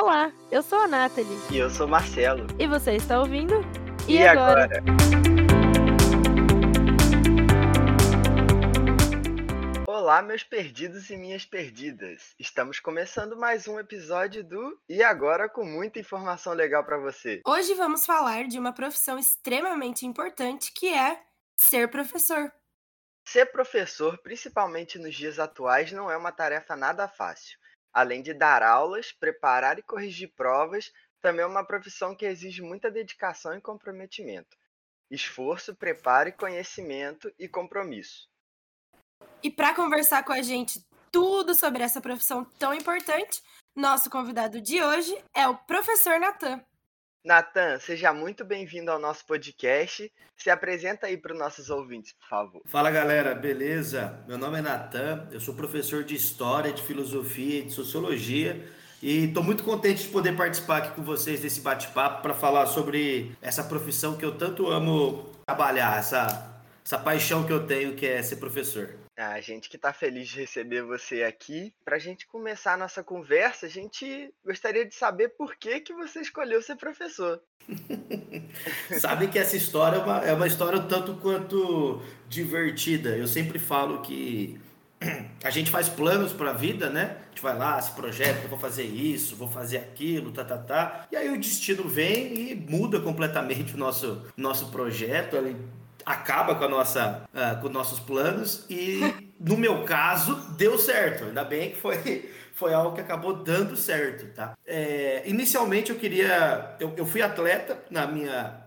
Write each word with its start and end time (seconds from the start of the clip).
Olá, 0.00 0.32
eu 0.48 0.62
sou 0.62 0.78
a 0.78 0.86
Nathalie. 0.86 1.36
E 1.50 1.58
eu 1.58 1.68
sou 1.68 1.84
o 1.84 1.90
Marcelo. 1.90 2.46
E 2.56 2.68
você 2.68 2.94
está 2.94 3.18
ouvindo? 3.18 3.54
E, 4.06 4.14
e 4.14 4.22
agora? 4.24 4.66
agora? 4.66 4.84
Olá, 9.88 10.22
meus 10.22 10.44
perdidos 10.44 11.10
e 11.10 11.16
minhas 11.16 11.44
perdidas. 11.44 12.32
Estamos 12.38 12.78
começando 12.78 13.36
mais 13.36 13.66
um 13.66 13.76
episódio 13.80 14.44
do 14.44 14.80
E 14.88 15.02
agora 15.02 15.48
com 15.48 15.64
muita 15.64 15.98
informação 15.98 16.52
legal 16.52 16.84
para 16.84 16.98
você. 16.98 17.42
Hoje 17.44 17.74
vamos 17.74 18.06
falar 18.06 18.46
de 18.46 18.56
uma 18.56 18.72
profissão 18.72 19.18
extremamente 19.18 20.06
importante 20.06 20.70
que 20.72 20.94
é 20.94 21.20
ser 21.56 21.90
professor. 21.90 22.52
Ser 23.24 23.46
professor, 23.46 24.16
principalmente 24.18 24.96
nos 24.96 25.16
dias 25.16 25.40
atuais, 25.40 25.90
não 25.90 26.08
é 26.08 26.16
uma 26.16 26.30
tarefa 26.30 26.76
nada 26.76 27.08
fácil. 27.08 27.58
Além 27.92 28.22
de 28.22 28.34
dar 28.34 28.62
aulas, 28.62 29.12
preparar 29.12 29.78
e 29.78 29.82
corrigir 29.82 30.32
provas, 30.34 30.92
também 31.20 31.42
é 31.42 31.46
uma 31.46 31.64
profissão 31.64 32.14
que 32.14 32.26
exige 32.26 32.62
muita 32.62 32.90
dedicação 32.90 33.54
e 33.56 33.60
comprometimento. 33.60 34.56
Esforço, 35.10 35.74
preparo, 35.74 36.32
conhecimento 36.34 37.32
e 37.38 37.48
compromisso. 37.48 38.28
E 39.42 39.50
para 39.50 39.74
conversar 39.74 40.22
com 40.24 40.32
a 40.32 40.42
gente 40.42 40.84
tudo 41.10 41.54
sobre 41.54 41.82
essa 41.82 42.00
profissão 42.00 42.44
tão 42.58 42.74
importante, 42.74 43.42
nosso 43.74 44.10
convidado 44.10 44.60
de 44.60 44.82
hoje 44.82 45.16
é 45.34 45.48
o 45.48 45.56
professor 45.56 46.20
Natan. 46.20 46.62
Natan, 47.28 47.78
seja 47.78 48.10
muito 48.10 48.42
bem-vindo 48.42 48.90
ao 48.90 48.98
nosso 48.98 49.22
podcast. 49.26 50.10
Se 50.34 50.48
apresenta 50.48 51.08
aí 51.08 51.18
para 51.18 51.34
os 51.34 51.38
nossos 51.38 51.68
ouvintes, 51.68 52.14
por 52.14 52.26
favor. 52.26 52.62
Fala 52.64 52.90
galera, 52.90 53.34
beleza? 53.34 54.24
Meu 54.26 54.38
nome 54.38 54.60
é 54.60 54.62
Natan, 54.62 55.28
eu 55.30 55.38
sou 55.38 55.52
professor 55.54 56.02
de 56.02 56.14
História, 56.14 56.72
de 56.72 56.82
Filosofia 56.82 57.58
e 57.58 57.64
de 57.64 57.72
Sociologia 57.74 58.66
e 59.02 59.26
estou 59.26 59.42
muito 59.42 59.62
contente 59.62 60.04
de 60.04 60.08
poder 60.08 60.34
participar 60.34 60.78
aqui 60.78 60.96
com 60.96 61.02
vocês 61.02 61.40
desse 61.40 61.60
bate-papo 61.60 62.22
para 62.22 62.32
falar 62.32 62.64
sobre 62.64 63.36
essa 63.42 63.62
profissão 63.62 64.16
que 64.16 64.24
eu 64.24 64.34
tanto 64.38 64.66
amo 64.66 65.28
trabalhar, 65.44 65.98
essa, 65.98 66.62
essa 66.82 66.96
paixão 66.96 67.44
que 67.44 67.52
eu 67.52 67.66
tenho 67.66 67.94
que 67.94 68.06
é 68.06 68.22
ser 68.22 68.36
professor. 68.36 68.88
A 69.18 69.40
gente 69.40 69.68
que 69.68 69.74
está 69.74 69.92
feliz 69.92 70.28
de 70.28 70.38
receber 70.38 70.82
você 70.82 71.24
aqui. 71.24 71.74
Para 71.84 71.96
a 71.96 71.98
gente 71.98 72.24
começar 72.24 72.74
a 72.74 72.76
nossa 72.76 73.02
conversa, 73.02 73.66
a 73.66 73.68
gente 73.68 74.32
gostaria 74.46 74.86
de 74.86 74.94
saber 74.94 75.30
por 75.30 75.56
que, 75.56 75.80
que 75.80 75.92
você 75.92 76.20
escolheu 76.20 76.62
ser 76.62 76.76
professor. 76.76 77.42
Sabe 79.00 79.26
que 79.26 79.36
essa 79.36 79.56
história 79.56 79.96
é 79.96 79.98
uma, 79.98 80.18
é 80.24 80.32
uma 80.32 80.46
história 80.46 80.80
tanto 80.82 81.14
quanto 81.16 82.00
divertida. 82.28 83.16
Eu 83.16 83.26
sempre 83.26 83.58
falo 83.58 84.02
que 84.02 84.60
a 85.42 85.50
gente 85.50 85.68
faz 85.68 85.88
planos 85.88 86.32
para 86.32 86.50
a 86.50 86.54
vida, 86.54 86.88
né? 86.88 87.16
A 87.26 87.28
gente 87.30 87.42
vai 87.42 87.58
lá, 87.58 87.80
se 87.82 87.90
projeta, 87.96 88.46
vou 88.46 88.58
fazer 88.58 88.84
isso, 88.84 89.34
vou 89.34 89.48
fazer 89.48 89.78
aquilo, 89.78 90.30
tá, 90.30 90.44
tá, 90.44 90.58
tá. 90.58 91.08
E 91.10 91.16
aí 91.16 91.28
o 91.28 91.40
destino 91.40 91.88
vem 91.88 92.52
e 92.52 92.54
muda 92.54 93.00
completamente 93.00 93.74
o 93.74 93.78
nosso, 93.78 94.24
nosso 94.36 94.70
projeto. 94.70 95.34
Ele 95.34 95.56
acaba 96.08 96.54
com 96.54 96.64
a 96.64 96.68
nossa 96.68 97.28
uh, 97.34 97.60
com 97.60 97.68
nossos 97.68 98.00
planos 98.00 98.64
e 98.70 99.00
no 99.38 99.56
meu 99.56 99.84
caso 99.84 100.34
deu 100.56 100.78
certo. 100.78 101.24
Ainda 101.24 101.44
bem 101.44 101.70
que 101.70 101.76
foi 101.76 102.30
foi 102.54 102.72
algo 102.72 102.94
que 102.94 103.00
acabou 103.00 103.34
dando 103.34 103.76
certo 103.76 104.34
tá? 104.34 104.56
É, 104.66 105.22
inicialmente 105.26 105.90
eu 105.90 105.96
queria 105.96 106.76
eu, 106.80 106.94
eu 106.96 107.06
fui 107.06 107.22
atleta 107.22 107.78
na 107.90 108.06
minha 108.06 108.64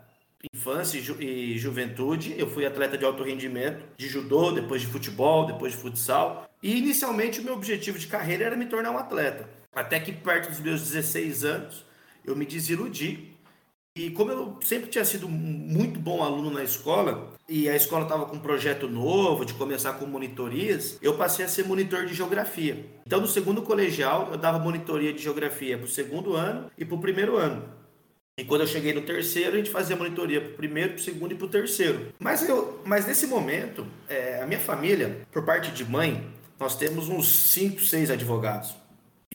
infância 0.53 0.98
e, 0.98 1.02
ju 1.02 1.20
e 1.20 1.58
juventude. 1.58 2.36
Eu 2.38 2.48
fui 2.48 2.66
atleta 2.66 2.98
de 2.98 3.03
alto 3.03 3.23
rendimento 3.23 3.83
de 3.98 4.08
judô 4.08 4.52
depois 4.52 4.81
de 4.81 4.88
futebol 4.88 5.48
depois 5.48 5.72
de 5.72 5.80
futsal. 5.80 6.48
E 6.61 6.78
inicialmente 6.78 7.39
o 7.39 7.44
meu 7.44 7.55
objetivo 7.55 7.98
de 7.98 8.05
carreira 8.05 8.45
era 8.45 8.55
me 8.55 8.67
tornar 8.67 8.92
um 8.92 8.98
atleta. 9.00 9.50
Até 9.73 10.00
que 10.00 10.11
perto 10.11 10.50
dos 10.50 10.59
meus 10.59 10.81
16 10.81 11.44
anos 11.44 11.86
eu 12.23 12.36
me 12.36 12.45
desiludi 12.45 13.30
e 13.95 14.09
como 14.11 14.31
eu 14.31 14.58
sempre 14.61 14.89
tinha 14.89 15.03
sido 15.03 15.28
muito 15.28 16.00
bom 16.00 16.23
aluno 16.23 16.50
na 16.50 16.64
escola, 16.64 17.30
e 17.47 17.67
a 17.67 17.75
escola 17.75 18.03
estava 18.03 18.25
com 18.25 18.38
um 18.38 18.39
projeto 18.39 18.88
novo 18.88 19.43
de 19.43 19.54
começar 19.54 19.93
com 19.93 20.05
monitorias, 20.05 20.98
eu 21.02 21.15
passei 21.15 21.43
a 21.43 21.48
ser 21.48 21.65
monitor 21.65 22.05
de 22.05 22.14
geografia. 22.14 22.86
Então, 23.05 23.20
no 23.20 23.27
segundo 23.27 23.61
colegial, 23.61 24.30
eu 24.32 24.38
dava 24.38 24.58
monitoria 24.60 25.11
de 25.11 25.21
geografia 25.21 25.77
para 25.77 25.86
o 25.86 25.89
segundo 25.89 26.36
ano 26.36 26.71
e 26.77 26.86
para 26.86 26.95
o 26.95 27.02
primeiro 27.02 27.36
ano. 27.36 27.64
E 28.38 28.45
quando 28.45 28.61
eu 28.61 28.67
cheguei 28.67 28.93
no 28.93 29.02
terceiro, 29.02 29.55
a 29.55 29.58
gente 29.58 29.70
fazia 29.70 29.95
monitoria 29.95 30.39
para 30.39 30.52
o 30.52 30.55
primeiro, 30.55 30.94
para 30.94 30.99
o 30.99 31.04
segundo 31.04 31.33
e 31.33 31.36
para 31.36 31.45
o 31.45 31.49
terceiro. 31.49 32.14
Mas, 32.17 32.48
eu, 32.48 32.82
mas 32.86 33.05
nesse 33.05 33.27
momento, 33.27 33.86
é, 34.08 34.42
a 34.42 34.48
minha 34.48 34.60
família, 34.60 35.27
por 35.32 35.44
parte 35.44 35.70
de 35.70 35.83
mãe, 35.83 36.26
nós 36.58 36.77
temos 36.77 37.10
uns 37.10 37.27
5, 37.27 37.82
6 37.82 38.10
advogados. 38.11 38.80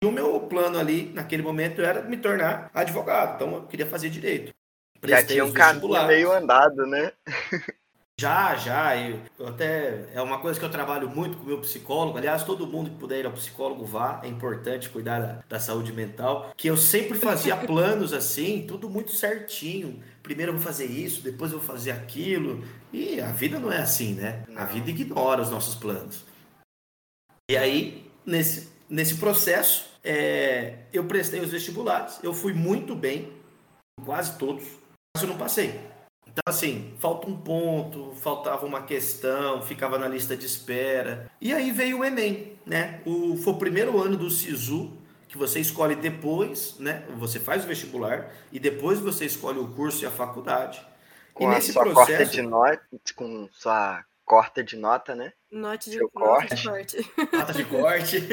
E 0.03 0.07
o 0.07 0.13
meu 0.13 0.41
plano 0.41 0.79
ali, 0.79 1.11
naquele 1.15 1.43
momento, 1.43 1.81
era 1.81 2.03
me 2.03 2.19
tornar 2.19 2.71
advogado. 2.75 3.37
Então, 3.37 3.55
eu 3.55 3.63
queria 3.63 3.87
fazer 3.87 4.11
direito. 4.11 4.55
Prestei 5.01 5.21
já 5.21 5.27
tinha 5.27 5.45
um 5.45 5.53
caminho 5.53 6.07
meio 6.07 6.33
andado, 6.33 6.87
né? 6.87 7.13
Já, 8.19 8.57
já. 8.57 8.97
Eu, 8.97 9.21
eu, 9.39 9.49
até 9.49 10.07
é 10.15 10.23
uma 10.23 10.39
coisa 10.39 10.59
que 10.59 10.65
eu 10.65 10.71
trabalho 10.71 11.07
muito 11.07 11.37
com 11.37 11.43
o 11.43 11.47
meu 11.47 11.61
psicólogo. 11.61 12.17
Aliás, 12.17 12.45
todo 12.45 12.67
mundo 12.67 12.89
que 12.89 12.97
puder 12.97 13.21
ir 13.21 13.27
ao 13.27 13.33
psicólogo 13.33 13.85
vá. 13.85 14.23
É 14.25 14.27
importante 14.27 14.89
cuidar 14.89 15.21
da, 15.21 15.45
da 15.47 15.61
saúde 15.61 15.93
mental. 15.93 16.51
Que 16.57 16.71
eu 16.71 16.79
sempre 16.79 17.19
fazia 17.19 17.55
planos 17.69 18.15
assim, 18.15 18.65
tudo 18.67 18.89
muito 18.89 19.13
certinho. 19.13 20.03
Primeiro 20.23 20.53
eu 20.53 20.57
vou 20.57 20.65
fazer 20.65 20.87
isso, 20.87 21.21
depois 21.21 21.53
eu 21.53 21.59
vou 21.59 21.67
fazer 21.67 21.91
aquilo. 21.91 22.65
E 22.91 23.21
a 23.21 23.31
vida 23.33 23.59
não 23.59 23.71
é 23.71 23.83
assim, 23.83 24.15
né? 24.15 24.45
A 24.57 24.65
vida 24.65 24.89
ignora 24.89 25.43
os 25.43 25.51
nossos 25.51 25.75
planos. 25.75 26.25
E 27.51 27.55
aí, 27.55 28.11
nesse 28.25 28.75
nesse 28.89 29.17
processo, 29.17 29.86
é, 30.07 30.85
eu 30.93 31.05
prestei 31.05 31.41
os 31.41 31.51
vestibulares, 31.51 32.21
eu 32.23 32.33
fui 32.33 32.53
muito 32.53 32.95
bem, 32.95 33.33
quase 34.05 34.39
todos, 34.39 34.65
mas 35.15 35.25
eu 35.25 35.29
não 35.29 35.37
passei. 35.37 35.81
Então, 36.25 36.43
assim, 36.47 36.95
falta 36.99 37.29
um 37.29 37.37
ponto, 37.37 38.13
faltava 38.15 38.65
uma 38.65 38.83
questão, 38.83 39.63
ficava 39.63 39.99
na 39.99 40.07
lista 40.07 40.37
de 40.37 40.47
espera. 40.47 41.29
E 41.41 41.53
aí 41.53 41.73
veio 41.73 41.99
o 41.99 42.05
Enem, 42.05 42.53
né? 42.65 43.01
O, 43.05 43.37
foi 43.39 43.55
o 43.55 43.59
primeiro 43.59 44.01
ano 44.01 44.17
do 44.17 44.31
SISU, 44.31 44.93
que 45.27 45.37
você 45.37 45.59
escolhe 45.59 45.97
depois, 45.97 46.77
né? 46.79 47.05
Você 47.17 47.41
faz 47.41 47.65
o 47.65 47.67
vestibular 47.67 48.33
e 48.53 48.61
depois 48.61 49.01
você 49.01 49.25
escolhe 49.25 49.59
o 49.59 49.69
curso 49.69 50.05
e 50.05 50.07
a 50.07 50.11
faculdade. 50.11 50.87
Com 51.35 51.45
e 51.45 51.47
a 51.47 51.51
nesse 51.51 51.73
sua 51.73 51.83
processo... 51.83 52.33
de 52.33 52.43
nota, 52.43 52.81
com 53.17 53.49
sua 53.53 54.05
corta 54.27 54.63
de 54.63 54.77
nota, 54.77 55.15
né? 55.15 55.33
Note 55.51 55.89
de, 55.89 56.01
corte. 56.09 56.57
de 56.57 56.69
corte. 56.69 57.13
Nota 57.33 57.53
de 57.55 57.65
corte. 57.65 58.19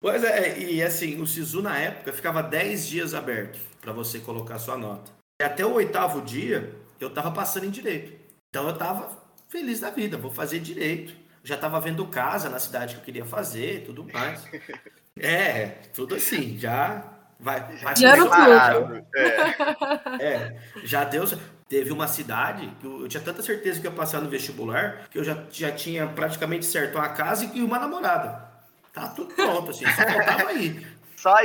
pois 0.00 0.22
é, 0.22 0.58
e 0.58 0.82
assim, 0.82 1.20
o 1.20 1.26
SISU 1.26 1.60
na 1.60 1.76
época 1.76 2.12
ficava 2.12 2.42
10 2.42 2.86
dias 2.86 3.12
aberto 3.12 3.58
para 3.80 3.92
você 3.92 4.20
colocar 4.20 4.60
sua 4.60 4.78
nota. 4.78 5.10
E 5.40 5.44
até 5.44 5.66
o 5.66 5.72
oitavo 5.72 6.22
dia, 6.22 6.72
eu 7.00 7.08
estava 7.08 7.32
passando 7.32 7.66
em 7.66 7.70
direito. 7.70 8.12
Então 8.48 8.68
eu 8.68 8.74
estava 8.74 9.20
feliz 9.48 9.80
da 9.80 9.90
vida, 9.90 10.16
vou 10.16 10.30
fazer 10.30 10.60
direito. 10.60 11.18
Já 11.42 11.56
estava 11.56 11.80
vendo 11.80 12.06
casa 12.06 12.48
na 12.48 12.60
cidade 12.60 12.94
que 12.94 13.00
eu 13.00 13.04
queria 13.04 13.24
fazer 13.24 13.78
e 13.78 13.80
tudo 13.80 14.06
mais. 14.12 14.48
É, 15.22 15.66
tudo 15.92 16.14
assim, 16.14 16.56
já 16.56 17.04
vai. 17.38 17.60
vai 17.76 17.96
já 17.96 18.16
tudo. 18.16 19.06
É. 19.14 20.24
é, 20.24 20.56
já 20.84 21.04
deu. 21.04 21.24
Teve 21.70 21.92
uma 21.92 22.08
cidade 22.08 22.68
que 22.80 22.84
eu, 22.84 23.02
eu, 23.02 23.08
tinha 23.08 23.22
tanta 23.22 23.40
certeza 23.44 23.80
que 23.80 23.86
ia 23.86 23.92
passar 23.92 24.20
no 24.20 24.28
vestibular 24.28 25.08
que 25.08 25.16
eu 25.16 25.22
já, 25.22 25.44
já 25.52 25.70
tinha 25.70 26.04
praticamente 26.04 26.66
certo 26.66 26.96
uma 26.96 27.08
casa 27.10 27.48
e 27.54 27.62
uma 27.62 27.78
namorada. 27.78 28.50
Tá 28.92 29.06
tudo 29.06 29.32
pronto, 29.32 29.70
assim, 29.70 29.84
só 29.86 30.02
faltava 30.02 30.48
aí. 30.48 30.84
Só. 31.16 31.36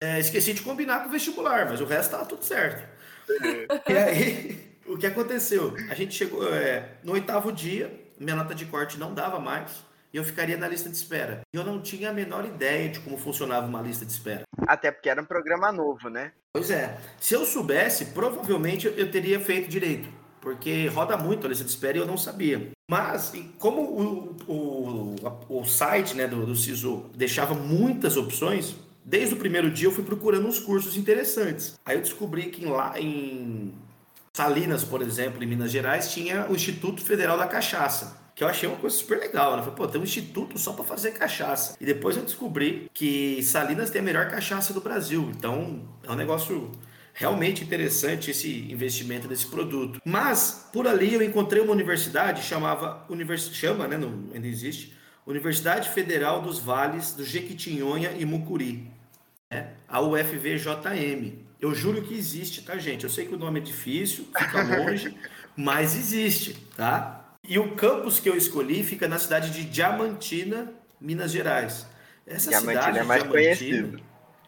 É, 0.00 0.18
esqueci 0.18 0.52
de 0.52 0.62
combinar 0.62 1.04
com 1.04 1.08
o 1.08 1.12
vestibular, 1.12 1.64
mas 1.70 1.80
o 1.80 1.84
resto 1.84 2.10
tava 2.10 2.26
tudo 2.26 2.44
certo. 2.44 2.82
É. 3.86 3.92
E 3.92 3.96
aí, 3.96 4.78
o 4.84 4.98
que 4.98 5.06
aconteceu? 5.06 5.76
A 5.88 5.94
gente 5.94 6.12
chegou 6.12 6.52
é, 6.52 6.96
no 7.04 7.12
oitavo 7.12 7.52
dia, 7.52 7.88
minha 8.18 8.34
nota 8.34 8.52
de 8.52 8.66
corte 8.66 8.98
não 8.98 9.14
dava 9.14 9.38
mais 9.38 9.70
e 10.16 10.18
eu 10.18 10.24
ficaria 10.24 10.56
na 10.56 10.66
lista 10.66 10.88
de 10.88 10.96
espera. 10.96 11.42
Eu 11.52 11.62
não 11.62 11.78
tinha 11.78 12.08
a 12.08 12.12
menor 12.12 12.46
ideia 12.46 12.88
de 12.88 13.00
como 13.00 13.18
funcionava 13.18 13.66
uma 13.66 13.82
lista 13.82 14.02
de 14.02 14.12
espera. 14.12 14.44
Até 14.66 14.90
porque 14.90 15.10
era 15.10 15.20
um 15.20 15.26
programa 15.26 15.70
novo, 15.70 16.08
né? 16.08 16.32
Pois 16.54 16.70
é. 16.70 16.96
Se 17.20 17.34
eu 17.34 17.44
soubesse, 17.44 18.06
provavelmente 18.06 18.86
eu 18.86 19.10
teria 19.10 19.38
feito 19.38 19.68
direito. 19.68 20.08
Porque 20.40 20.86
roda 20.86 21.18
muito 21.18 21.46
a 21.46 21.50
lista 21.50 21.64
de 21.64 21.68
espera 21.68 21.98
e 21.98 22.00
eu 22.00 22.06
não 22.06 22.16
sabia. 22.16 22.70
Mas, 22.90 23.30
como 23.58 23.82
o, 23.82 24.36
o, 24.48 25.60
o 25.60 25.64
site 25.66 26.16
né, 26.16 26.26
do, 26.26 26.46
do 26.46 26.56
SISU 26.56 27.10
deixava 27.14 27.52
muitas 27.52 28.16
opções, 28.16 28.74
desde 29.04 29.34
o 29.34 29.38
primeiro 29.38 29.70
dia 29.70 29.88
eu 29.88 29.92
fui 29.92 30.04
procurando 30.04 30.48
uns 30.48 30.58
cursos 30.58 30.96
interessantes. 30.96 31.78
Aí 31.84 31.94
eu 31.94 32.00
descobri 32.00 32.44
que 32.44 32.64
lá 32.64 32.98
em 32.98 33.74
Salinas, 34.32 34.82
por 34.82 35.02
exemplo, 35.02 35.44
em 35.44 35.46
Minas 35.46 35.70
Gerais, 35.70 36.10
tinha 36.10 36.46
o 36.48 36.54
Instituto 36.54 37.02
Federal 37.02 37.36
da 37.36 37.46
Cachaça 37.46 38.24
que 38.36 38.44
eu 38.44 38.48
achei 38.48 38.68
uma 38.68 38.76
coisa 38.76 38.94
super 38.94 39.18
legal. 39.18 39.56
Né? 39.56 39.62
Falei, 39.62 39.74
pô, 39.74 39.88
tem 39.88 39.98
um 39.98 40.04
instituto 40.04 40.58
só 40.58 40.74
para 40.74 40.84
fazer 40.84 41.12
cachaça. 41.12 41.74
E 41.80 41.86
depois 41.86 42.18
eu 42.18 42.22
descobri 42.22 42.88
que 42.92 43.42
Salinas 43.42 43.88
tem 43.88 44.02
a 44.02 44.04
melhor 44.04 44.28
cachaça 44.28 44.74
do 44.74 44.80
Brasil. 44.80 45.32
Então 45.34 45.88
é 46.04 46.12
um 46.12 46.14
negócio 46.14 46.70
realmente 47.14 47.64
interessante 47.64 48.30
esse 48.30 48.70
investimento 48.70 49.26
nesse 49.26 49.46
produto. 49.46 50.02
Mas 50.04 50.68
por 50.70 50.86
ali 50.86 51.14
eu 51.14 51.22
encontrei 51.22 51.62
uma 51.62 51.72
universidade 51.72 52.42
chamava 52.42 53.06
univers... 53.08 53.50
chama, 53.54 53.88
né, 53.88 53.96
não, 53.96 54.28
ainda 54.34 54.46
existe, 54.46 54.94
Universidade 55.26 55.88
Federal 55.88 56.42
dos 56.42 56.58
Vales 56.58 57.14
do 57.14 57.24
Jequitinhonha 57.24 58.12
e 58.18 58.26
Mucuri. 58.26 58.86
né, 59.50 59.72
a 59.88 60.02
UFVJM. 60.02 61.46
Eu 61.58 61.74
juro 61.74 62.02
que 62.02 62.12
existe, 62.12 62.60
tá, 62.60 62.76
gente? 62.76 63.04
Eu 63.04 63.10
sei 63.10 63.24
que 63.24 63.34
o 63.34 63.38
nome 63.38 63.60
é 63.60 63.62
difícil, 63.62 64.26
fica 64.36 64.62
longe, 64.62 65.16
mas 65.56 65.96
existe, 65.96 66.54
tá? 66.76 67.25
E 67.48 67.58
o 67.58 67.74
campus 67.76 68.18
que 68.18 68.28
eu 68.28 68.36
escolhi 68.36 68.82
fica 68.82 69.06
na 69.08 69.18
cidade 69.18 69.50
de 69.50 69.64
Diamantina, 69.64 70.72
Minas 71.00 71.30
Gerais. 71.30 71.86
Essa 72.26 72.50
Diamantina 72.50 72.80
cidade 72.82 72.98
é 72.98 73.02
mais 73.04 73.22
Diamantina, 73.22 73.82
conhecido. 73.88 74.00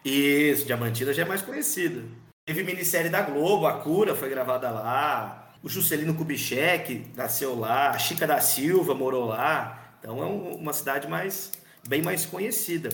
Isso, 0.05 0.65
Diamantina 0.67 1.13
já 1.13 1.23
é 1.23 1.25
mais 1.25 1.43
conhecida. 1.43 2.03
Teve 2.47 2.65
minissérie 2.65 3.11
da 3.11 3.23
Globo, 3.23 3.67
A 3.67 3.75
Cura 3.81 4.15
foi 4.15 4.29
gravada 4.31 4.71
lá. 4.71 5.53
O 5.63 5.69
Juscelino 5.69 6.15
Kubitschek 6.15 7.13
nasceu 7.17 7.59
lá. 7.59 7.91
A 7.91 7.99
Chica 7.99 8.27
da 8.27 8.41
Silva 8.41 8.95
morou 8.95 9.27
lá. 9.27 9.93
Então 10.01 10.23
é 10.23 10.27
um- 10.27 10.55
uma 10.57 10.73
cidade 10.73 11.07
mais 11.09 11.53
bem 11.87 12.01
mais 12.03 12.25
conhecida. 12.27 12.89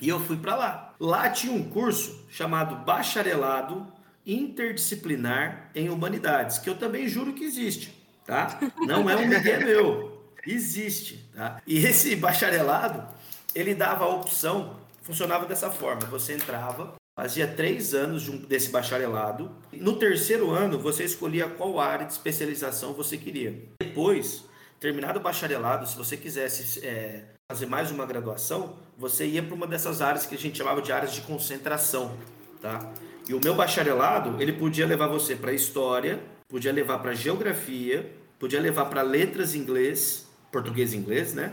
E 0.00 0.08
eu 0.08 0.18
fui 0.20 0.36
para 0.38 0.56
lá. 0.56 0.94
Lá 0.98 1.28
tinha 1.28 1.52
um 1.52 1.62
curso 1.68 2.24
chamado 2.30 2.76
Bacharelado 2.84 3.86
Interdisciplinar 4.26 5.70
em 5.74 5.90
Humanidades, 5.90 6.58
que 6.58 6.70
eu 6.70 6.76
também 6.76 7.06
juro 7.06 7.34
que 7.34 7.44
existe, 7.44 7.93
tá? 8.24 8.58
Não 8.86 9.08
é 9.08 9.16
um 9.16 9.26
migué 9.26 9.58
meu. 9.58 10.22
Existe, 10.46 11.28
tá? 11.34 11.60
E 11.66 11.84
esse 11.84 12.14
bacharelado, 12.16 13.06
ele 13.54 13.74
dava 13.74 14.04
a 14.04 14.08
opção, 14.08 14.76
funcionava 15.02 15.46
dessa 15.46 15.70
forma: 15.70 16.02
você 16.02 16.34
entrava, 16.34 16.94
fazia 17.16 17.46
três 17.46 17.94
anos 17.94 18.22
de 18.22 18.36
desse 18.38 18.70
bacharelado, 18.70 19.50
no 19.72 19.96
terceiro 19.96 20.50
ano 20.50 20.78
você 20.78 21.04
escolhia 21.04 21.48
qual 21.48 21.80
área 21.80 22.06
de 22.06 22.12
especialização 22.12 22.92
você 22.92 23.16
queria. 23.16 23.58
Depois, 23.80 24.44
terminado 24.78 25.18
o 25.18 25.22
bacharelado, 25.22 25.86
se 25.86 25.96
você 25.96 26.16
quisesse 26.16 26.84
é, 26.84 27.24
fazer 27.50 27.66
mais 27.66 27.90
uma 27.90 28.04
graduação, 28.04 28.76
você 28.98 29.26
ia 29.26 29.42
para 29.42 29.54
uma 29.54 29.66
dessas 29.66 30.02
áreas 30.02 30.26
que 30.26 30.34
a 30.34 30.38
gente 30.38 30.58
chamava 30.58 30.82
de 30.82 30.92
áreas 30.92 31.12
de 31.12 31.22
concentração, 31.22 32.16
tá? 32.60 32.92
E 33.26 33.32
o 33.32 33.40
meu 33.42 33.54
bacharelado, 33.54 34.42
ele 34.42 34.52
podia 34.52 34.86
levar 34.86 35.06
você 35.06 35.34
para 35.34 35.52
história, 35.52 36.20
podia 36.54 36.72
levar 36.72 37.00
para 37.00 37.12
geografia, 37.14 38.14
podia 38.38 38.60
levar 38.60 38.84
para 38.84 39.02
letras 39.02 39.56
em 39.56 39.58
inglês, 39.58 40.24
português 40.52 40.92
e 40.92 40.96
inglês, 40.96 41.34
né? 41.34 41.52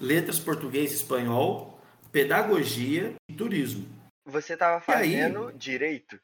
Letras 0.00 0.38
português 0.38 0.92
e 0.92 0.94
espanhol, 0.94 1.80
pedagogia 2.12 3.16
e 3.28 3.32
turismo. 3.32 3.88
Você 4.24 4.56
tava 4.56 4.76
E 4.86 4.92
aí? 4.92 5.10
fazendo 5.10 5.52
direito? 5.54 6.20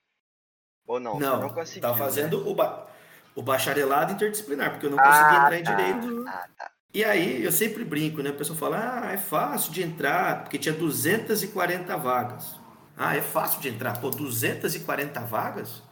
Ou 0.87 1.00
não? 1.00 1.19
Não, 1.19 1.40
não 1.40 1.49
conseguiu. 1.49 1.81
tava 1.82 1.94
né? 1.94 1.99
fazendo 2.05 2.49
o, 2.49 2.55
ba- 2.55 2.87
o 3.34 3.43
bacharelado 3.43 4.12
interdisciplinar, 4.12 4.70
porque 4.70 4.87
eu 4.87 4.90
não 4.90 4.99
conseguia 4.99 5.38
Ah, 5.38 5.43
entrar 5.46 5.58
em 5.58 5.64
tá. 5.64 5.75
direito. 5.75 6.25
Ah, 6.28 6.49
tá. 6.56 6.70
E 6.94 7.02
aí 7.05 7.43
eu 7.43 7.50
sempre 7.50 7.82
brinco, 7.84 8.22
né? 8.22 8.31
A 8.31 8.34
pessoa 8.34 8.56
fala, 8.56 9.08
ah, 9.08 9.12
é 9.12 9.16
fácil 9.16 9.72
de 9.72 9.82
entrar, 9.82 10.44
porque 10.44 10.56
tinha 10.56 10.72
240 10.72 11.96
vagas. 11.96 12.61
Ah, 12.96 13.16
é 13.16 13.20
fácil 13.20 13.61
de 13.61 13.70
entrar. 13.70 14.00
Pô, 14.00 14.08
240 14.08 15.19
vagas? 15.22 15.82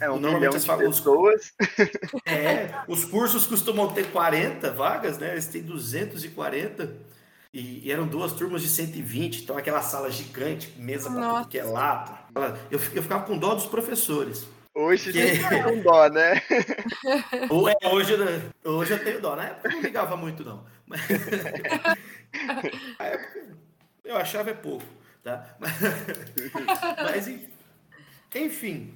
É 0.00 0.10
um 0.10 0.18
Normalmente 0.18 0.38
milhão 0.40 0.54
as 0.56 0.62
de 0.62 0.66
fa- 0.66 0.76
os- 0.76 0.98
pessoas. 0.98 1.52
É, 2.26 2.82
os 2.88 3.04
cursos 3.04 3.46
costumam 3.46 3.92
ter 3.92 4.10
40 4.10 4.72
vagas, 4.72 5.18
né? 5.18 5.30
Eles 5.32 5.46
têm 5.46 5.62
240. 5.62 6.96
E, 7.52 7.86
e 7.86 7.92
eram 7.92 8.04
duas 8.04 8.32
turmas 8.32 8.62
de 8.62 8.68
120, 8.68 9.42
então 9.44 9.56
aquela 9.56 9.80
sala 9.80 10.10
gigante, 10.10 10.74
mesa 10.76 11.08
pra 11.08 11.34
tudo 11.38 11.48
que 11.48 11.56
é 11.56 11.62
lado. 11.62 12.18
Eu, 12.68 12.80
eu 12.96 13.02
ficava 13.02 13.22
com 13.24 13.38
dó 13.38 13.54
dos 13.54 13.66
professores. 13.66 14.44
Hoje 14.74 15.12
Que- 15.12 15.36
você 15.36 15.42
tá 15.48 15.62
com 15.70 15.78
dó, 15.80 16.08
né? 16.08 16.42
É, 17.80 17.88
hoje, 17.88 18.14
eu- 18.64 18.72
hoje 18.72 18.92
eu 18.94 19.04
tenho 19.04 19.20
dó. 19.20 19.36
Na 19.36 19.44
época 19.44 19.68
eu 19.68 19.72
não 19.74 19.80
ligava 19.82 20.16
muito, 20.16 20.44
não. 20.44 20.64
Mas, 20.84 21.00
Na 22.98 23.04
época 23.06 23.40
eu 24.04 24.16
achava 24.16 24.50
é 24.50 24.54
pouco, 24.54 24.84
tá? 25.22 25.54
Mas, 25.60 25.72
mas, 27.04 27.28
en- 27.28 27.48
enfim, 28.34 28.92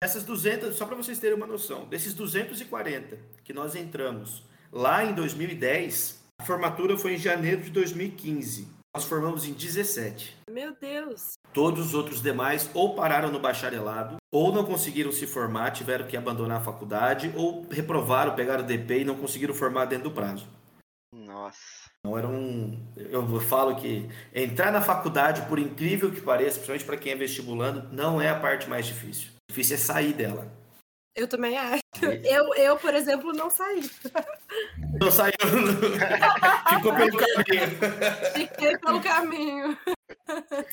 essas 0.00 0.24
200, 0.24 0.76
só 0.76 0.86
para 0.86 0.96
vocês 0.96 1.18
terem 1.18 1.36
uma 1.36 1.46
noção, 1.46 1.84
desses 1.86 2.14
240 2.14 3.18
que 3.42 3.52
nós 3.52 3.74
entramos 3.74 4.44
lá 4.72 5.04
em 5.04 5.12
2010, 5.12 6.22
a 6.40 6.44
formatura 6.44 6.96
foi 6.96 7.14
em 7.14 7.18
janeiro 7.18 7.62
de 7.62 7.70
2015. 7.70 8.68
Nós 8.94 9.04
formamos 9.04 9.44
em 9.44 9.52
17. 9.52 10.36
Meu 10.50 10.74
Deus. 10.80 11.32
Todos 11.52 11.86
os 11.86 11.94
outros 11.94 12.22
demais 12.22 12.70
ou 12.74 12.94
pararam 12.94 13.30
no 13.30 13.40
bacharelado, 13.40 14.16
ou 14.32 14.52
não 14.52 14.64
conseguiram 14.64 15.12
se 15.12 15.26
formar, 15.26 15.72
tiveram 15.72 16.06
que 16.06 16.16
abandonar 16.16 16.58
a 16.58 16.64
faculdade, 16.64 17.32
ou 17.36 17.66
reprovaram, 17.68 18.34
pegaram 18.34 18.64
DP 18.64 19.00
e 19.00 19.04
não 19.04 19.16
conseguiram 19.16 19.54
formar 19.54 19.86
dentro 19.86 20.08
do 20.08 20.14
prazo. 20.14 20.48
Nossa. 21.12 21.88
Então 22.00 22.16
era 22.16 22.26
um. 22.26 22.92
Eu 22.96 23.40
falo 23.40 23.76
que 23.76 24.08
entrar 24.34 24.70
na 24.70 24.80
faculdade, 24.80 25.42
por 25.48 25.58
incrível 25.58 26.10
que 26.10 26.20
pareça, 26.20 26.54
principalmente 26.54 26.84
para 26.84 26.96
quem 26.96 27.12
é 27.12 27.16
vestibulando, 27.16 27.88
não 27.92 28.20
é 28.20 28.30
a 28.30 28.38
parte 28.38 28.68
mais 28.68 28.86
difícil. 28.86 29.37
Difícil 29.58 29.74
é 29.74 29.78
sair 29.80 30.12
dela. 30.12 30.46
Eu 31.16 31.26
também 31.26 31.58
acho. 31.58 31.82
Eu, 32.22 32.54
eu, 32.54 32.76
por 32.76 32.94
exemplo, 32.94 33.32
não 33.32 33.50
saí. 33.50 33.90
Não 35.00 35.10
saiu. 35.10 35.32
Ficou 36.70 36.94
pelo 36.94 37.16
caminho. 37.16 37.68
Fiquei 38.34 38.78
pelo 38.78 39.00
caminho. 39.00 39.78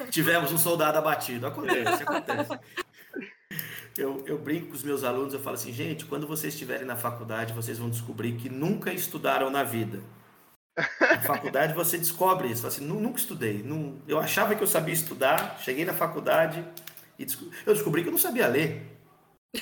Tivemos 0.09 0.51
um 0.51 0.57
soldado 0.57 0.97
abatido. 0.99 1.47
Acontece, 1.47 2.03
acontece. 2.03 2.59
Eu, 3.97 4.23
eu 4.27 4.37
brinco 4.37 4.67
com 4.67 4.73
os 4.73 4.83
meus 4.83 5.03
alunos, 5.03 5.33
eu 5.33 5.39
falo 5.39 5.55
assim, 5.55 5.71
gente, 5.73 6.05
quando 6.05 6.27
vocês 6.27 6.53
estiverem 6.53 6.85
na 6.85 6.95
faculdade, 6.95 7.53
vocês 7.53 7.77
vão 7.79 7.89
descobrir 7.89 8.33
que 8.33 8.49
nunca 8.49 8.91
estudaram 8.93 9.49
na 9.49 9.63
vida. 9.63 10.01
Na 10.77 11.21
faculdade 11.21 11.73
você 11.73 11.97
descobre 11.97 12.47
isso. 12.49 12.65
Assim, 12.67 12.85
"Nu- 12.85 12.99
nunca 12.99 13.17
estudei. 13.19 13.61
Não, 13.63 13.99
eu 14.07 14.19
achava 14.19 14.53
que 14.55 14.61
eu 14.63 14.67
sabia 14.67 14.93
estudar, 14.93 15.57
cheguei 15.59 15.85
na 15.85 15.93
faculdade 15.93 16.63
e 17.17 17.25
eu 17.65 17.73
descobri 17.73 18.01
que 18.01 18.09
eu 18.09 18.11
não 18.11 18.19
sabia 18.19 18.47
ler. 18.47 18.81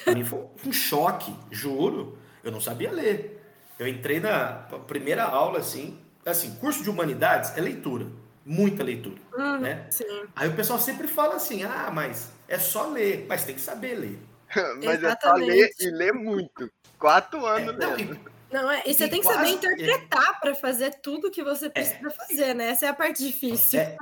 Pra 0.04 0.14
mim 0.14 0.26
foi 0.26 0.46
um 0.66 0.72
choque, 0.72 1.34
juro. 1.52 2.18
Eu 2.44 2.52
não 2.52 2.60
sabia 2.60 2.92
ler. 2.92 3.42
Eu 3.78 3.88
entrei 3.88 4.20
na 4.20 4.54
primeira 4.88 5.24
aula, 5.24 5.60
assim, 5.60 6.00
assim, 6.26 6.56
curso 6.56 6.84
de 6.84 6.90
humanidades 6.90 7.58
é 7.58 7.62
leitura, 7.62 8.08
muita 8.46 8.84
leitura, 8.84 9.20
né? 9.60 9.88
Sim. 9.90 10.04
Aí 10.36 10.48
o 10.50 10.56
pessoal 10.56 10.80
sempre 10.80 11.08
fala 11.08 11.36
assim, 11.36 11.64
ah, 11.64 11.90
mas 11.94 12.32
é 12.48 12.58
só 12.60 12.88
ler, 12.88 13.26
mas 13.28 13.44
tem 13.46 13.56
que 13.56 13.62
saber 13.62 13.96
ler. 13.96 14.20
Mas 14.86 15.04
é 15.04 15.18
só 15.20 15.34
ler 15.34 15.48
Exatamente. 15.48 15.76
e 15.84 15.90
ler 15.90 16.14
muito. 16.14 16.72
Quatro 17.00 17.44
anos 17.44 17.76
Não, 17.76 17.96
lendo. 17.96 18.14
e- 18.14 18.33
Não, 18.54 18.70
é, 18.70 18.84
e 18.86 18.94
você 18.94 19.06
E 19.06 19.10
tem 19.10 19.20
que 19.20 19.26
saber 19.26 19.50
interpretar 19.50 20.40
para 20.40 20.54
fazer 20.54 20.92
tudo 21.02 21.32
que 21.32 21.44
você 21.44 21.72
precisa 21.72 22.12
fazer, 22.12 22.54
né? 22.54 22.70
Essa 22.70 22.86
é 22.86 22.90
a 22.90 22.94
parte 22.94 23.26
difícil. 23.26 23.80
É, 23.80 23.98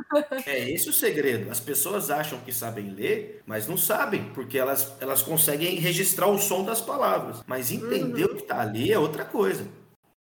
é 0.46 0.70
esse 0.70 0.90
o 0.90 0.94
segredo. 0.94 1.50
As 1.50 1.62
pessoas 1.62 2.12
acham 2.12 2.38
que 2.40 2.52
sabem 2.52 2.90
ler, 2.90 3.42
mas 3.46 3.66
não 3.66 3.78
sabem, 3.78 4.26
porque 4.34 4.58
elas, 4.58 4.94
elas 5.00 5.22
conseguem 5.22 5.76
registrar 5.76 6.28
o 6.28 6.38
som 6.38 6.66
das 6.66 6.82
palavras. 6.82 7.42
Mas 7.48 7.72
entender 7.72 8.26
o 8.26 8.36
que 8.36 8.42
está 8.42 8.60
ali 8.60 8.92
é 8.92 9.00
outra 9.00 9.24
coisa. 9.24 9.66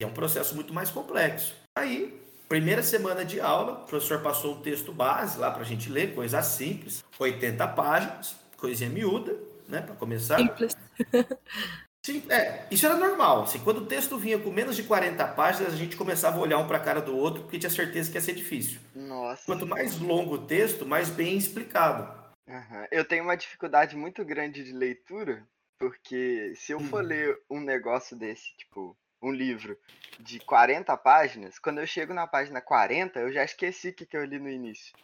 É 0.01 0.05
um 0.05 0.13
processo 0.13 0.57
muito 0.57 0.75
mais 0.75 0.91
complexo. 0.91 1.55
Aí, 1.79 2.21
primeira 2.49 2.83
semana 2.83 3.25
de 3.25 3.41
aula, 3.41 3.75
o 3.75 3.87
professor 3.87 4.21
passou 4.23 4.57
um 4.57 4.61
texto 4.61 4.93
base 4.93 5.39
lá 5.39 5.53
para 5.53 5.63
a 5.63 5.65
gente 5.67 5.89
ler, 5.89 6.17
coisa 6.17 6.43
simples, 6.43 7.05
80 7.17 7.69
páginas, 7.69 8.35
coisinha 8.57 8.91
miúda, 8.91 9.37
né, 9.69 9.81
para 9.81 9.95
começar. 9.95 10.39
Simples. 10.39 10.77
Sim, 12.07 12.23
é, 12.31 12.65
isso 12.71 12.87
era 12.87 12.97
normal. 12.97 13.43
Assim, 13.43 13.59
quando 13.59 13.79
o 13.79 13.87
texto 13.87 14.17
vinha 14.17 14.39
com 14.39 14.49
menos 14.49 14.77
de 14.77 14.85
40 14.85 15.27
páginas, 15.27 15.75
a 15.75 15.77
gente 15.77 15.97
começava 15.97 16.37
a 16.37 16.41
olhar 16.41 16.57
um 16.57 16.69
para 16.69 16.77
a 16.77 16.81
cara 16.81 17.01
do 17.01 17.17
outro, 17.17 17.43
porque 17.43 17.59
tinha 17.59 17.69
certeza 17.69 18.09
que 18.09 18.17
ia 18.17 18.21
ser 18.21 18.33
difícil. 18.33 18.79
Nossa. 18.95 19.43
Quanto 19.45 19.67
mais 19.67 19.99
longo 19.99 20.37
o 20.37 20.47
texto, 20.47 20.87
mais 20.87 21.11
bem 21.11 21.37
explicado. 21.37 22.09
Aham. 22.49 22.87
Eu 22.93 23.05
tenho 23.05 23.25
uma 23.25 23.37
dificuldade 23.37 23.97
muito 23.97 24.25
grande 24.25 24.63
de 24.63 24.71
leitura, 24.71 25.45
porque 25.81 26.53
se 26.55 26.71
eu 26.71 26.79
for 26.79 27.03
Hum. 27.03 27.09
ler 27.09 27.37
um 27.51 27.59
negócio 27.59 28.17
desse, 28.17 28.57
tipo, 28.57 28.97
um 29.21 29.33
livro 29.33 29.77
de 30.21 30.39
40 30.39 30.97
páginas, 30.97 31.59
quando 31.59 31.81
eu 31.81 31.89
chego 31.89 32.15
na 32.15 32.29
página 32.29 32.61
40, 32.61 33.19
eu 33.19 33.33
já 33.33 33.43
esqueci 33.43 33.89
o 33.89 33.93
que, 33.93 34.07
que 34.07 34.17
eu 34.17 34.25
li 34.25 34.39
no 34.39 34.49
início. 34.49 34.95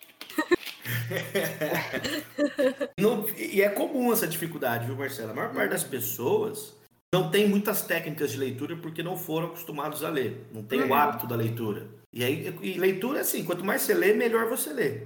Não- 2.96 3.28
e 3.30 3.60
é 3.60 3.68
comum 3.70 4.12
essa 4.12 4.28
dificuldade, 4.28 4.86
viu, 4.86 4.94
Marcelo? 4.94 5.32
A 5.32 5.34
maior 5.34 5.52
parte 5.52 5.70
das 5.70 5.82
pessoas 5.82 6.80
não 7.12 7.28
tem 7.28 7.46
muitas 7.46 7.82
técnicas 7.82 8.32
de 8.32 8.38
leitura 8.38 8.74
porque 8.74 9.02
não 9.02 9.18
foram 9.18 9.48
acostumados 9.48 10.02
a 10.02 10.08
ler. 10.08 10.46
Não 10.52 10.62
tem 10.62 10.80
o 10.80 10.86
Uhum. 10.86 10.94
hábito 10.94 11.26
da 11.26 11.36
leitura. 11.36 11.86
E 12.10 12.24
aí, 12.24 12.54
e 12.62 12.72
leitura 12.78 13.18
é 13.18 13.20
assim, 13.20 13.44
quanto 13.44 13.62
mais 13.64 13.82
você 13.82 13.92
lê, 13.92 14.14
melhor 14.14 14.48
você 14.48 14.72
lê. 14.72 15.02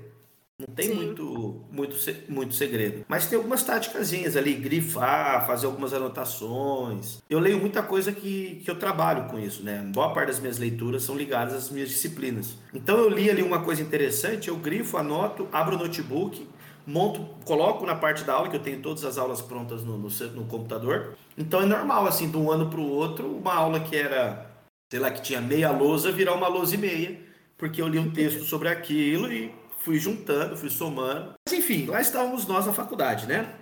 Não 0.59 0.69
tem 0.75 0.89
Sim. 0.89 0.95
muito, 0.95 1.65
muito, 1.71 1.97
muito 2.29 2.55
segredo. 2.55 3.05
Mas 3.09 3.27
tem 3.27 3.37
algumas 3.37 3.63
táticazinhas 3.63 4.37
ali, 4.37 4.55
grifar, 4.55 5.47
fazer 5.47 5.67
algumas 5.67 5.93
anotações. 5.93 7.19
Eu 7.29 7.39
leio 7.41 7.59
muita 7.59 7.83
coisa 7.83 8.11
que, 8.11 8.63
que 8.65 8.71
eu 8.71 8.77
trabalho 8.79 9.25
com 9.29 9.39
isso, 9.39 9.63
né? 9.63 9.83
Boa 9.93 10.15
parte 10.15 10.29
das 10.29 10.41
minhas 10.41 10.57
leituras 10.59 11.03
são 11.03 11.15
ligadas 11.17 11.53
às 11.55 11.71
minhas 11.71 11.91
disciplinas. 11.91 12.57
Então 12.73 12.97
eu 12.99 13.11
li 13.11 13.29
ali 13.29 13.43
uma 13.43 13.63
coisa 13.65 13.83
interessante, 13.83 14.49
eu 14.49 14.57
grifo, 14.57 14.97
anoto, 14.97 15.47
abro 15.53 15.77
o 15.77 15.79
notebook, 15.79 16.47
monto, 16.87 17.21
coloco 17.45 17.85
na 17.85 17.95
parte 17.95 18.23
da 18.25 18.35
aula, 18.35 18.49
que 18.49 18.57
eu 18.57 18.63
tenho 18.63 18.81
todas 18.81 19.05
as 19.05 19.19
aulas 19.19 19.43
prontas 19.43 19.83
no, 19.83 19.99
no, 19.99 20.09
no 20.09 20.45
computador. 20.45 21.17
Então 21.37 21.61
é 21.61 21.67
normal, 21.67 22.07
assim, 22.07 22.31
de 22.31 22.37
um 22.37 22.51
ano 22.51 22.71
para 22.71 22.81
o 22.81 22.89
outro, 22.89 23.27
uma 23.37 23.55
aula 23.55 23.81
que 23.81 23.97
era, 23.97 24.51
sei 24.91 25.01
lá, 25.01 25.11
que 25.11 25.21
tinha 25.21 25.41
meia 25.41 25.71
lousa, 25.71 26.13
virar 26.13 26.35
uma 26.35 26.49
lousa 26.49 26.75
e 26.77 26.79
meia, 26.79 27.21
porque 27.59 27.83
eu 27.83 27.89
li 27.89 27.99
um 27.99 28.11
texto 28.11 28.45
sobre 28.47 28.69
aquilo 28.69 29.31
e 29.33 29.53
fui 29.81 29.99
juntando, 29.99 30.57
fui 30.57 30.71
somando. 30.71 31.35
Mas 31.47 31.59
enfim, 31.59 31.87
lá 31.87 32.01
estávamos 32.01 32.47
nós 32.47 32.67
na 32.67 32.73
faculdade, 32.73 33.27
né? 33.27 33.53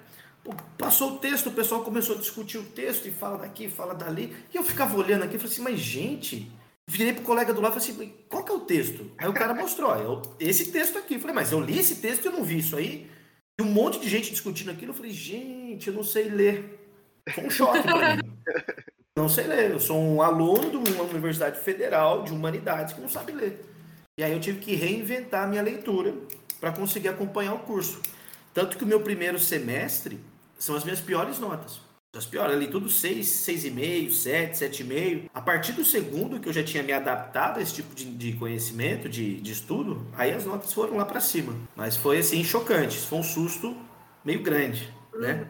Passou 0.76 1.12
o 1.12 1.18
texto, 1.18 1.48
o 1.48 1.52
pessoal 1.52 1.82
começou 1.82 2.16
a 2.16 2.18
discutir 2.18 2.58
o 2.58 2.64
texto 2.64 3.06
e 3.06 3.10
fala 3.10 3.38
daqui, 3.38 3.70
fala 3.70 3.94
dali. 3.94 4.36
E 4.52 4.56
eu 4.56 4.62
ficava 4.62 4.94
olhando 4.96 5.22
aqui 5.22 5.36
e 5.36 5.38
falei 5.38 5.52
assim, 5.52 5.62
mas 5.62 5.80
gente, 5.80 6.52
virei 6.86 7.14
pro 7.14 7.22
colega 7.22 7.54
do 7.54 7.62
lado 7.62 7.78
e 7.78 7.80
falei 7.80 7.96
assim, 7.96 8.14
qual 8.28 8.44
que 8.44 8.52
é 8.52 8.54
o 8.54 8.60
texto? 8.60 9.10
Aí 9.16 9.26
o 9.26 9.32
cara 9.32 9.54
mostrou, 9.54 9.94
eu, 9.96 10.20
esse 10.38 10.70
texto 10.70 10.98
aqui. 10.98 11.14
Eu 11.14 11.20
falei, 11.20 11.34
mas 11.34 11.52
eu 11.52 11.60
li 11.60 11.78
esse 11.78 11.96
texto 11.96 12.24
e 12.24 12.28
eu 12.28 12.32
não 12.32 12.44
vi 12.44 12.58
isso 12.58 12.76
aí. 12.76 13.10
E 13.58 13.62
um 13.62 13.66
monte 13.66 14.00
de 14.00 14.08
gente 14.08 14.30
discutindo 14.30 14.70
aquilo. 14.70 14.90
Eu 14.90 14.96
falei, 14.96 15.12
gente, 15.12 15.88
eu 15.88 15.94
não 15.94 16.04
sei 16.04 16.28
ler. 16.28 16.88
Foi 17.30 17.44
um 17.44 17.50
choque 17.50 17.82
pra 17.82 18.16
mim. 18.16 18.22
Não 19.16 19.28
sei 19.28 19.46
ler. 19.46 19.70
Eu 19.70 19.80
sou 19.80 19.98
um 19.98 20.20
aluno 20.20 20.70
de 20.70 20.76
uma 20.76 21.04
universidade 21.04 21.60
federal 21.60 22.24
de 22.24 22.32
humanidades 22.32 22.94
que 22.94 23.00
não 23.00 23.08
sabe 23.08 23.32
ler. 23.32 23.64
E 24.18 24.24
aí 24.24 24.32
eu 24.32 24.40
tive 24.40 24.58
que 24.58 24.74
reinventar 24.74 25.44
a 25.44 25.46
minha 25.46 25.62
leitura 25.62 26.14
para 26.60 26.72
conseguir 26.72 27.08
acompanhar 27.08 27.54
o 27.54 27.60
curso. 27.60 28.00
Tanto 28.52 28.76
que 28.76 28.84
o 28.84 28.86
meu 28.86 29.00
primeiro 29.00 29.38
semestre 29.38 30.18
são 30.58 30.74
as 30.74 30.84
minhas 30.84 31.00
piores 31.00 31.38
notas. 31.38 31.80
As 32.16 32.26
piores, 32.26 32.54
ali 32.54 32.68
tudo 32.68 32.88
6, 32.88 33.26
6,5, 33.26 34.10
7, 34.10 34.64
7,5. 34.84 35.30
A 35.34 35.40
partir 35.40 35.72
do 35.72 35.84
segundo, 35.84 36.38
que 36.38 36.48
eu 36.48 36.52
já 36.52 36.62
tinha 36.62 36.82
me 36.82 36.92
adaptado 36.92 37.58
a 37.58 37.62
esse 37.62 37.74
tipo 37.74 37.94
de, 37.94 38.04
de 38.04 38.32
conhecimento, 38.34 39.08
de, 39.08 39.40
de 39.40 39.52
estudo, 39.52 40.06
aí 40.16 40.32
as 40.32 40.44
notas 40.44 40.72
foram 40.72 40.96
lá 40.96 41.04
para 41.04 41.20
cima. 41.20 41.54
Mas 41.74 41.96
foi 41.96 42.18
assim, 42.18 42.44
chocante. 42.44 42.98
Foi 42.98 43.18
um 43.18 43.22
susto 43.22 43.76
meio 44.24 44.42
grande, 44.42 44.92
né? 45.14 45.46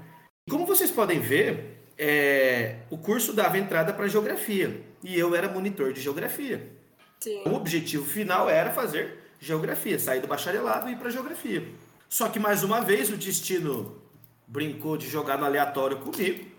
E 0.46 0.50
como 0.50 0.66
vocês 0.66 0.90
podem 0.90 1.20
ver, 1.20 1.84
é, 1.98 2.76
o 2.90 2.98
curso 2.98 3.32
dava 3.32 3.58
entrada 3.58 3.92
para 3.92 4.08
geografia. 4.08 4.82
E 5.02 5.18
eu 5.18 5.34
era 5.34 5.48
monitor 5.48 5.92
de 5.92 6.00
geografia. 6.00 6.72
Sim. 7.20 7.42
O 7.46 7.54
objetivo 7.54 8.04
final 8.04 8.48
era 8.48 8.70
fazer 8.70 9.18
geografia, 9.38 9.98
sair 9.98 10.20
do 10.20 10.26
bacharelado 10.26 10.88
e 10.88 10.92
ir 10.92 10.96
para 10.96 11.10
geografia. 11.10 11.66
Só 12.08 12.28
que 12.28 12.38
mais 12.38 12.62
uma 12.62 12.80
vez 12.80 13.10
o 13.10 13.16
destino 13.16 14.00
brincou 14.46 14.96
de 14.96 15.08
jogar 15.08 15.38
no 15.38 15.44
aleatório 15.44 15.98
comigo. 15.98 16.53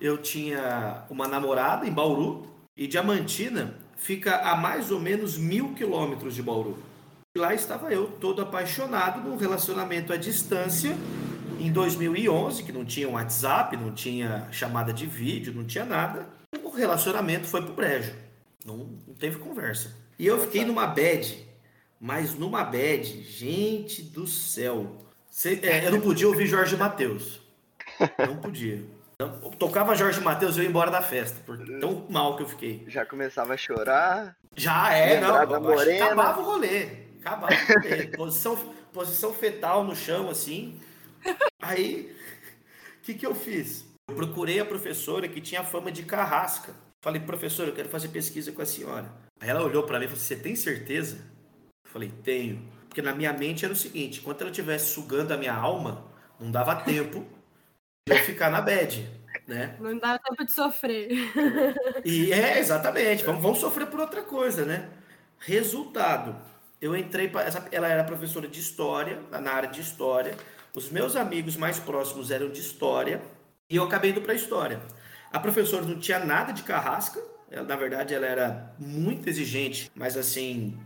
Eu 0.00 0.16
tinha 0.16 1.04
uma 1.10 1.28
namorada 1.28 1.86
em 1.86 1.92
Bauru 1.92 2.46
e 2.76 2.86
Diamantina 2.86 3.74
fica 3.96 4.36
a 4.38 4.56
mais 4.56 4.90
ou 4.90 4.98
menos 4.98 5.36
mil 5.36 5.74
quilômetros 5.74 6.34
de 6.34 6.42
Bauru. 6.42 6.78
E 7.36 7.38
lá 7.38 7.54
estava 7.54 7.92
eu, 7.92 8.06
todo 8.06 8.40
apaixonado 8.40 9.20
num 9.20 9.36
relacionamento 9.36 10.12
à 10.12 10.16
distância 10.16 10.96
em 11.60 11.70
2011, 11.70 12.62
que 12.62 12.72
não 12.72 12.84
tinha 12.84 13.08
WhatsApp, 13.08 13.76
não 13.76 13.92
tinha 13.92 14.48
chamada 14.50 14.92
de 14.92 15.06
vídeo, 15.06 15.52
não 15.54 15.64
tinha 15.64 15.84
nada. 15.84 16.26
O 16.64 16.70
relacionamento 16.70 17.46
foi 17.46 17.60
pro 17.62 17.74
brejo. 17.74 18.14
Não, 18.64 18.78
não 19.06 19.14
teve 19.14 19.38
conversa. 19.38 19.94
E 20.18 20.26
eu 20.26 20.40
fiquei 20.40 20.64
numa 20.64 20.86
bad, 20.86 21.46
mas 22.00 22.34
numa 22.34 22.64
bad, 22.64 23.22
gente 23.22 24.02
do 24.02 24.26
céu. 24.26 25.06
É, 25.62 25.86
eu 25.86 25.92
não 25.92 26.00
podia 26.00 26.26
ouvir 26.26 26.46
Jorge 26.46 26.76
Matheus. 26.76 27.40
Não 28.26 28.36
podia. 28.38 28.82
Eu 29.20 29.28
tocava 29.58 29.94
Jorge 29.94 30.18
Matheus 30.18 30.56
eu 30.56 30.62
ia 30.62 30.68
embora 30.70 30.90
da 30.90 31.02
festa, 31.02 31.42
porque 31.44 31.78
tão 31.78 32.06
mal 32.08 32.36
que 32.36 32.42
eu 32.42 32.48
fiquei. 32.48 32.84
Já 32.88 33.04
começava 33.04 33.52
a 33.52 33.56
chorar. 33.56 34.34
Já 34.56 34.94
é, 34.94 35.20
não. 35.20 35.34
Acabava 35.34 35.60
o 35.60 35.74
rolê. 35.74 36.00
Acabava 36.00 36.40
o 36.40 36.44
rolê. 36.44 36.86
posição, 38.16 38.56
posição 38.94 39.34
fetal 39.34 39.84
no 39.84 39.94
chão, 39.94 40.30
assim. 40.30 40.80
Aí, 41.60 42.16
o 42.98 43.02
que, 43.02 43.12
que 43.12 43.26
eu 43.26 43.34
fiz? 43.34 43.84
Eu 44.08 44.14
procurei 44.14 44.58
a 44.58 44.64
professora 44.64 45.28
que 45.28 45.38
tinha 45.38 45.62
fama 45.62 45.92
de 45.92 46.02
carrasca. 46.02 46.72
Falei, 47.02 47.20
professor, 47.20 47.68
eu 47.68 47.74
quero 47.74 47.90
fazer 47.90 48.08
pesquisa 48.08 48.52
com 48.52 48.62
a 48.62 48.66
senhora. 48.66 49.12
Aí 49.38 49.50
ela 49.50 49.62
olhou 49.62 49.82
para 49.82 49.98
mim 49.98 50.06
e 50.06 50.08
falou: 50.08 50.22
Você 50.22 50.36
tem 50.36 50.56
certeza? 50.56 51.16
Eu 51.84 51.90
falei: 51.90 52.10
Tenho. 52.22 52.66
Porque 52.88 53.02
na 53.02 53.14
minha 53.14 53.34
mente 53.34 53.66
era 53.66 53.74
o 53.74 53.76
seguinte: 53.76 54.20
enquanto 54.20 54.40
ela 54.40 54.50
estivesse 54.50 54.94
sugando 54.94 55.34
a 55.34 55.36
minha 55.36 55.54
alma, 55.54 56.06
não 56.38 56.50
dava 56.50 56.74
tempo 56.74 57.26
eu 58.06 58.16
ficar 58.18 58.50
na 58.50 58.60
bed. 58.60 59.08
Né? 59.46 59.76
Não 59.80 59.98
dava 59.98 60.18
tempo 60.18 60.44
de 60.44 60.52
sofrer. 60.52 61.08
E 62.04 62.32
é, 62.32 62.58
exatamente. 62.58 63.24
Vamos, 63.24 63.42
vamos 63.42 63.58
sofrer 63.58 63.86
por 63.86 64.00
outra 64.00 64.22
coisa, 64.22 64.64
né? 64.64 64.88
Resultado. 65.38 66.36
Eu 66.80 66.96
entrei 66.96 67.28
para. 67.28 67.48
Ela 67.72 67.88
era 67.88 68.04
professora 68.04 68.46
de 68.46 68.60
história, 68.60 69.20
na 69.30 69.52
área 69.52 69.68
de 69.68 69.80
história. 69.80 70.36
Os 70.74 70.90
meus 70.90 71.16
amigos 71.16 71.56
mais 71.56 71.78
próximos 71.78 72.30
eram 72.30 72.48
de 72.48 72.60
história. 72.60 73.20
E 73.68 73.76
eu 73.76 73.84
acabei 73.84 74.10
indo 74.10 74.20
para 74.20 74.34
história. 74.34 74.80
A 75.32 75.38
professora 75.38 75.84
não 75.84 75.98
tinha 75.98 76.18
nada 76.18 76.52
de 76.52 76.64
carrasca, 76.64 77.22
ela, 77.48 77.64
na 77.64 77.76
verdade 77.76 78.12
ela 78.12 78.26
era 78.26 78.74
muito 78.78 79.28
exigente, 79.28 79.90
mas 79.94 80.16
assim, 80.16 80.76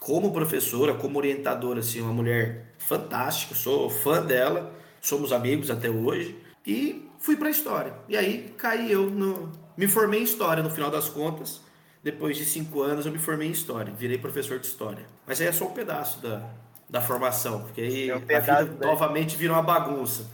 como 0.00 0.32
professora, 0.32 0.94
como 0.94 1.18
orientadora, 1.18 1.78
assim, 1.78 2.00
uma 2.00 2.12
mulher 2.12 2.72
fantástica, 2.78 3.54
sou 3.54 3.88
fã 3.88 4.20
dela, 4.20 4.74
somos 5.00 5.32
amigos 5.32 5.70
até 5.70 5.88
hoje, 5.88 6.36
e 6.66 7.08
fui 7.18 7.36
para 7.36 7.48
a 7.48 7.50
história. 7.50 7.94
E 8.08 8.16
aí 8.16 8.54
caí 8.56 8.90
eu 8.90 9.10
no. 9.10 9.50
Me 9.76 9.88
formei 9.88 10.20
em 10.20 10.24
história 10.24 10.62
no 10.62 10.70
final 10.70 10.90
das 10.90 11.08
contas. 11.08 11.60
Depois 12.02 12.36
de 12.36 12.44
cinco 12.44 12.82
anos 12.82 13.06
eu 13.06 13.12
me 13.12 13.18
formei 13.18 13.48
em 13.48 13.52
história, 13.52 13.92
virei 13.92 14.18
professor 14.18 14.58
de 14.58 14.66
história. 14.66 15.06
Mas 15.26 15.40
aí 15.40 15.46
é 15.46 15.52
só 15.52 15.66
um 15.66 15.72
pedaço 15.72 16.20
da, 16.20 16.50
da 16.90 17.00
formação, 17.00 17.62
porque 17.62 17.80
aí 17.80 18.10
é 18.10 18.16
um 18.16 18.20
pedaço, 18.20 18.50
a 18.50 18.64
vida 18.64 18.84
né? 18.84 18.86
novamente 18.86 19.36
vira 19.36 19.52
uma 19.52 19.62
bagunça. 19.62 20.28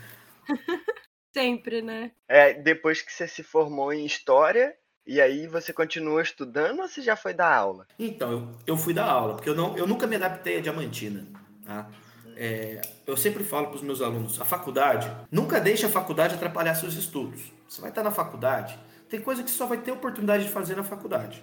Sempre, 1.36 1.82
né? 1.82 2.10
É, 2.26 2.54
depois 2.54 3.02
que 3.02 3.12
você 3.12 3.28
se 3.28 3.42
formou 3.42 3.92
em 3.92 4.06
história, 4.06 4.74
e 5.06 5.20
aí 5.20 5.46
você 5.46 5.72
continua 5.72 6.22
estudando 6.22 6.80
ou 6.80 6.88
você 6.88 7.02
já 7.02 7.16
foi 7.16 7.34
dar 7.34 7.54
aula? 7.54 7.86
Então, 7.98 8.32
eu, 8.32 8.48
eu 8.66 8.76
fui 8.76 8.94
dar 8.94 9.04
aula, 9.04 9.34
porque 9.34 9.48
eu, 9.48 9.54
não, 9.54 9.76
eu 9.76 9.86
nunca 9.86 10.06
me 10.06 10.16
adaptei 10.16 10.58
a 10.58 10.60
Diamantina. 10.60 11.26
Tá? 11.64 11.88
É, 12.40 12.80
eu 13.04 13.16
sempre 13.16 13.42
falo 13.42 13.66
para 13.66 13.74
os 13.74 13.82
meus 13.82 14.00
alunos, 14.00 14.40
a 14.40 14.44
faculdade, 14.44 15.10
nunca 15.28 15.60
deixe 15.60 15.84
a 15.84 15.88
faculdade 15.88 16.36
atrapalhar 16.36 16.72
seus 16.76 16.94
estudos. 16.94 17.52
Você 17.68 17.80
vai 17.80 17.90
estar 17.90 18.04
na 18.04 18.12
faculdade, 18.12 18.78
tem 19.08 19.20
coisa 19.20 19.42
que 19.42 19.50
só 19.50 19.66
vai 19.66 19.78
ter 19.78 19.90
oportunidade 19.90 20.44
de 20.44 20.50
fazer 20.50 20.76
na 20.76 20.84
faculdade. 20.84 21.42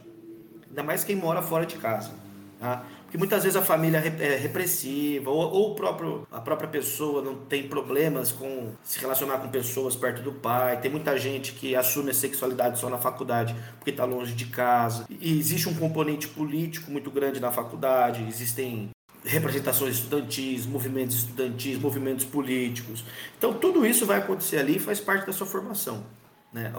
Ainda 0.70 0.84
mais 0.84 1.04
quem 1.04 1.18
mora 1.18 1.42
fora 1.42 1.66
de 1.66 1.76
casa. 1.76 2.12
Tá? 2.58 2.86
Porque 3.04 3.18
muitas 3.18 3.44
vezes 3.44 3.58
a 3.58 3.62
família 3.62 3.98
é 3.98 4.38
repressiva, 4.38 5.30
ou, 5.30 5.52
ou 5.52 5.76
próprio, 5.76 6.26
a 6.32 6.40
própria 6.40 6.70
pessoa 6.70 7.22
não 7.22 7.36
tem 7.36 7.68
problemas 7.68 8.32
com 8.32 8.72
se 8.82 8.98
relacionar 8.98 9.40
com 9.40 9.50
pessoas 9.50 9.98
perto 9.98 10.22
do 10.22 10.32
pai. 10.32 10.80
Tem 10.80 10.90
muita 10.90 11.18
gente 11.18 11.52
que 11.52 11.76
assume 11.76 12.12
a 12.12 12.14
sexualidade 12.14 12.80
só 12.80 12.90
na 12.90 12.98
faculdade 12.98 13.54
porque 13.78 13.92
está 13.92 14.06
longe 14.06 14.34
de 14.34 14.46
casa. 14.46 15.06
E 15.10 15.38
existe 15.38 15.68
um 15.68 15.76
componente 15.76 16.30
político 16.30 16.90
muito 16.90 17.12
grande 17.12 17.42
na 17.42 17.52
faculdade, 17.52 18.26
existem 18.30 18.95
representações 19.26 19.96
estudantis, 19.96 20.66
movimentos 20.66 21.16
estudantis, 21.16 21.80
movimentos 21.80 22.26
políticos. 22.26 23.04
Então 23.38 23.54
tudo 23.54 23.86
isso 23.86 24.06
vai 24.06 24.20
acontecer 24.20 24.58
ali 24.58 24.78
e 24.78 24.80
faz 24.80 25.00
parte 25.00 25.26
da 25.26 25.34
sua 25.34 25.48
formação. 25.48 26.04
Né? 26.54 26.72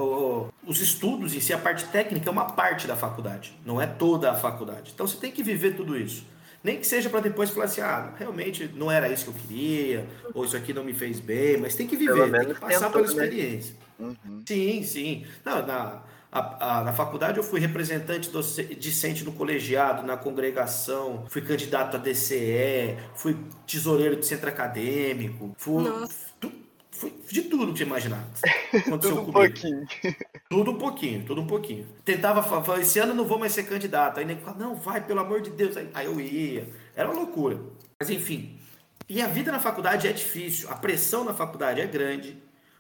Os 0.67 0.81
estudos 0.81 1.35
em 1.35 1.41
si, 1.41 1.53
a 1.53 1.59
parte 1.59 1.85
técnica 1.87 2.29
é 2.29 2.33
uma 2.33 2.53
parte 2.53 2.87
da 2.87 2.97
faculdade, 2.97 3.55
não 3.65 3.81
é 3.81 3.87
toda 3.87 4.31
a 4.31 4.35
faculdade. 4.35 4.93
Então 4.95 5.07
você 5.07 5.19
tem 5.19 5.31
que 5.31 5.43
viver 5.43 5.75
tudo 5.77 5.99
isso. 5.99 6.25
Nem 6.65 6.79
que 6.79 6.87
seja 6.87 7.11
para 7.11 7.21
depois 7.21 7.51
falar 7.51 7.67
assim, 7.67 7.81
ah, 7.81 8.13
realmente 8.19 8.71
não 8.75 8.91
era 8.91 9.09
isso 9.09 9.25
que 9.25 9.31
eu 9.31 9.35
queria, 9.35 10.07
ou 10.35 10.45
isso 10.45 10.57
aqui 10.57 10.73
não 10.73 10.83
me 10.83 10.95
fez 10.95 11.21
bem, 11.21 11.59
mas 11.59 11.77
tem 11.77 11.87
que 11.87 11.97
viver, 11.97 12.31
tem 12.33 12.55
que 12.55 12.61
passar 12.61 12.91
pela 12.91 13.05
né? 13.05 13.09
experiência. 13.09 13.75
Uhum. 13.99 14.43
Sim, 14.47 14.83
sim. 14.83 15.27
Não, 15.45 15.65
na, 15.65 16.03
a, 16.37 16.79
a, 16.79 16.85
na 16.85 16.93
faculdade 16.93 17.39
eu 17.39 17.43
fui 17.43 17.59
representante 17.59 18.31
discente 18.79 19.25
no 19.25 19.33
colegiado, 19.33 20.07
na 20.07 20.17
congregação, 20.17 21.25
fui 21.29 21.41
candidato 21.41 21.97
a 21.97 21.99
DCE, 21.99 22.97
fui 23.15 23.37
tesoureiro 23.67 24.17
de 24.17 24.27
centro 24.27 24.49
acadêmico, 24.49 25.55
fui, 25.57 25.85
foi 26.91 27.13
de 27.31 27.43
tudo 27.43 27.73
que 27.73 27.79
você 27.79 27.85
imaginar. 27.85 28.27
tudo 29.01 29.21
um 29.21 29.33
pouquinho. 29.33 29.87
Tudo 30.49 30.71
um 30.71 30.79
pouquinho, 30.79 31.25
tudo 31.25 31.41
um 31.41 31.47
pouquinho. 31.47 31.87
Tentava 32.05 32.43
falar, 32.43 32.81
esse 32.81 32.99
ano 32.99 33.15
não 33.15 33.25
vou 33.25 33.39
mais 33.39 33.53
ser 33.53 33.65
candidato. 33.65 34.19
Aí 34.19 34.25
nem 34.25 34.37
falava, 34.39 34.59
não, 34.59 34.77
vai, 34.77 35.05
pelo 35.05 35.21
amor 35.21 35.41
de 35.41 35.51
Deus. 35.51 35.77
Aí, 35.77 35.89
aí 35.93 36.07
eu 36.07 36.21
ia. 36.21 36.69
Era 36.95 37.11
uma 37.11 37.19
loucura. 37.19 37.61
Mas 37.99 38.11
enfim. 38.11 38.59
E 39.09 39.21
a 39.21 39.27
vida 39.27 39.53
na 39.53 39.59
faculdade 39.59 40.09
é 40.09 40.13
difícil. 40.13 40.71
A 40.71 40.75
pressão 40.75 41.25
na 41.25 41.35
faculdade 41.35 41.81
é 41.81 41.87
grande. 41.87 42.37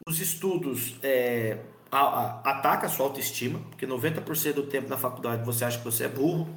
Os 0.06 0.20
estudos 0.20 0.96
é, 1.02 1.58
a, 1.90 2.00
a, 2.00 2.40
ataca 2.50 2.86
a 2.86 2.88
sua 2.88 3.06
autoestima, 3.06 3.60
porque 3.70 3.86
90% 3.86 4.52
do 4.54 4.64
tempo 4.64 4.88
na 4.88 4.96
faculdade 4.96 5.44
você 5.44 5.64
acha 5.64 5.78
que 5.78 5.84
você 5.84 6.04
é 6.04 6.08
burro 6.08 6.48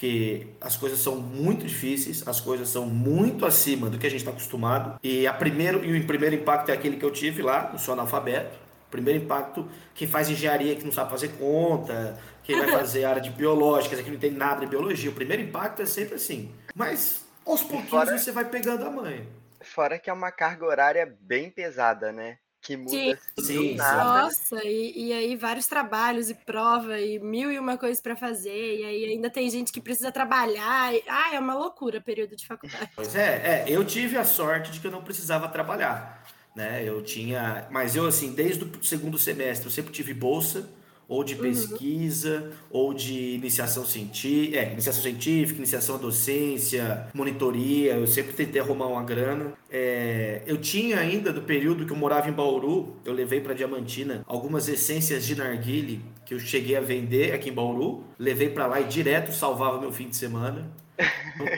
porque 0.00 0.46
as 0.62 0.78
coisas 0.78 0.98
são 0.98 1.16
muito 1.16 1.66
difíceis, 1.66 2.26
as 2.26 2.40
coisas 2.40 2.70
são 2.70 2.86
muito 2.86 3.44
acima 3.44 3.90
do 3.90 3.98
que 3.98 4.06
a 4.06 4.10
gente 4.10 4.20
está 4.20 4.30
acostumado. 4.30 4.98
E 5.02 5.26
a 5.26 5.32
primeiro 5.34 5.84
e 5.84 6.00
o 6.00 6.06
primeiro 6.06 6.36
impacto 6.36 6.70
é 6.70 6.72
aquele 6.72 6.96
que 6.96 7.04
eu 7.04 7.10
tive 7.10 7.42
lá, 7.42 7.68
no 7.70 7.78
sou 7.78 7.92
analfabeto. 7.92 8.58
Primeiro 8.90 9.22
impacto, 9.22 9.68
quem 9.94 10.08
faz 10.08 10.30
engenharia 10.30 10.74
que 10.74 10.84
não 10.84 10.90
sabe 10.90 11.10
fazer 11.10 11.28
conta, 11.32 12.18
quem 12.42 12.58
vai 12.58 12.68
fazer 12.68 13.04
área 13.04 13.20
de 13.20 13.28
biológicas, 13.28 14.00
que 14.00 14.10
não 14.10 14.18
tem 14.18 14.30
nada 14.30 14.60
de 14.60 14.66
biologia. 14.68 15.10
O 15.10 15.14
primeiro 15.14 15.42
impacto 15.42 15.82
é 15.82 15.86
sempre 15.86 16.14
assim. 16.14 16.50
Mas 16.74 17.26
aos 17.44 17.60
pouquinhos 17.60 17.90
fora, 17.90 18.18
você 18.18 18.32
vai 18.32 18.46
pegando 18.46 18.86
a 18.86 18.90
mãe. 18.90 19.28
Fora 19.60 19.98
que 19.98 20.08
é 20.08 20.12
uma 20.14 20.32
carga 20.32 20.64
horária 20.64 21.14
bem 21.20 21.50
pesada, 21.50 22.10
né? 22.10 22.38
Que 22.60 22.76
muda 22.76 22.90
Sim. 22.90 23.16
do 23.36 23.42
Sim, 23.42 23.74
nada. 23.74 24.22
Nossa, 24.22 24.62
e, 24.64 25.08
e 25.08 25.12
aí 25.12 25.36
vários 25.36 25.66
trabalhos 25.66 26.28
e 26.28 26.34
prova 26.34 27.00
e 27.00 27.18
mil 27.18 27.50
e 27.50 27.58
uma 27.58 27.78
coisas 27.78 28.00
para 28.00 28.14
fazer, 28.14 28.80
e 28.80 28.84
aí 28.84 29.04
ainda 29.06 29.30
tem 29.30 29.48
gente 29.48 29.72
que 29.72 29.80
precisa 29.80 30.12
trabalhar. 30.12 30.94
E, 30.94 31.02
ah, 31.08 31.34
é 31.34 31.38
uma 31.38 31.54
loucura 31.54 32.00
período 32.00 32.36
de 32.36 32.46
faculdade. 32.46 32.90
Pois 32.94 33.14
é, 33.14 33.64
é, 33.64 33.64
eu 33.68 33.84
tive 33.84 34.18
a 34.18 34.24
sorte 34.24 34.70
de 34.70 34.80
que 34.80 34.86
eu 34.86 34.90
não 34.90 35.02
precisava 35.02 35.48
trabalhar, 35.48 36.24
né? 36.54 36.84
Eu 36.84 37.02
tinha, 37.02 37.66
mas 37.70 37.96
eu 37.96 38.06
assim, 38.06 38.32
desde 38.32 38.64
o 38.64 38.84
segundo 38.84 39.18
semestre, 39.18 39.66
eu 39.66 39.72
sempre 39.72 39.92
tive 39.92 40.12
bolsa, 40.12 40.68
ou 41.10 41.24
de 41.24 41.34
pesquisa, 41.34 42.52
ou 42.70 42.94
de 42.94 43.34
iniciação 43.34 43.84
científica, 43.84 44.56
é, 44.56 44.72
iniciação 44.72 45.02
científica, 45.02 45.58
iniciação 45.58 45.96
à 45.96 45.98
docência, 45.98 47.08
monitoria, 47.12 47.94
eu 47.94 48.06
sempre 48.06 48.32
tentei 48.32 48.60
arrumar 48.60 48.86
uma 48.86 49.02
grana. 49.02 49.52
É, 49.68 50.42
eu 50.46 50.56
tinha 50.56 51.00
ainda, 51.00 51.32
do 51.32 51.42
período 51.42 51.84
que 51.84 51.92
eu 51.92 51.96
morava 51.96 52.28
em 52.28 52.32
Bauru, 52.32 52.94
eu 53.04 53.12
levei 53.12 53.40
para 53.40 53.54
Diamantina 53.54 54.24
algumas 54.24 54.68
essências 54.68 55.26
de 55.26 55.34
narguile 55.34 56.00
que 56.24 56.32
eu 56.32 56.38
cheguei 56.38 56.76
a 56.76 56.80
vender 56.80 57.32
aqui 57.32 57.50
em 57.50 57.52
Bauru, 57.52 58.04
levei 58.16 58.48
para 58.48 58.68
lá 58.68 58.80
e 58.80 58.84
direto 58.84 59.32
salvava 59.32 59.80
meu 59.80 59.90
fim 59.90 60.08
de 60.08 60.14
semana. 60.14 60.70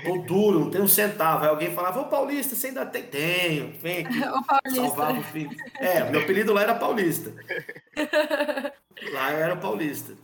Tô 0.05 0.19
duro, 0.19 0.61
não 0.61 0.71
tenho 0.71 0.85
um 0.85 0.89
centavo. 0.89 1.45
Aí 1.45 1.51
alguém 1.51 1.75
falava, 1.75 2.01
ô 2.01 2.05
Paulista, 2.07 2.55
você 2.55 2.69
ainda 2.69 2.85
tem? 2.87 3.03
Tenho, 3.05 3.73
vem 3.81 4.05
aqui. 4.07 4.19
O 4.25 4.45
Paulista. 4.45 4.75
Salvava 4.87 5.19
o 5.19 5.23
fim. 5.25 5.49
É, 5.79 6.05
meu 6.11 6.21
apelido 6.23 6.53
lá 6.53 6.63
era 6.63 6.75
Paulista. 6.75 7.33
Lá 9.13 9.33
eu 9.33 9.39
era 9.39 9.57
Paulista. 9.57 10.15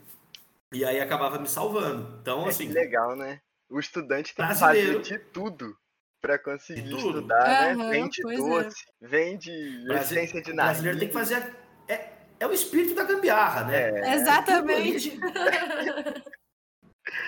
E 0.72 0.84
aí 0.84 1.00
acabava 1.00 1.38
me 1.38 1.48
salvando. 1.48 2.18
Então, 2.20 2.46
É 2.46 2.50
assim, 2.50 2.68
que 2.68 2.72
legal, 2.75 3.16
né? 3.16 3.40
O 3.68 3.80
estudante 3.80 4.34
tem 4.34 4.46
que 4.46 4.54
Brasileiro. 4.58 4.98
fazer 4.98 5.18
de 5.18 5.25
tudo 5.32 5.76
para 6.20 6.38
conseguir 6.38 6.82
De 6.82 6.90
tudo. 6.90 7.18
estudar, 7.18 7.75
né? 7.76 7.82
Aham, 7.82 7.90
Vende 7.90 8.20
é. 8.32 8.37
doce, 8.37 8.84
vende 9.00 9.84
Brasi- 9.87 10.14
essência 10.16 10.42
de 10.42 10.52
o 10.52 10.54
nada. 10.54 10.68
brasileiro 10.70 10.98
tem 10.98 11.08
que 11.08 11.14
fazer. 11.14 11.34
a- 11.37 11.50
É, 11.92 12.10
é 12.40 12.46
o 12.46 12.52
espírito 12.52 12.94
da 12.94 13.02
gambiarra, 13.04 13.64
né? 13.64 14.00
É, 14.00 14.14
Exatamente. 14.14 15.18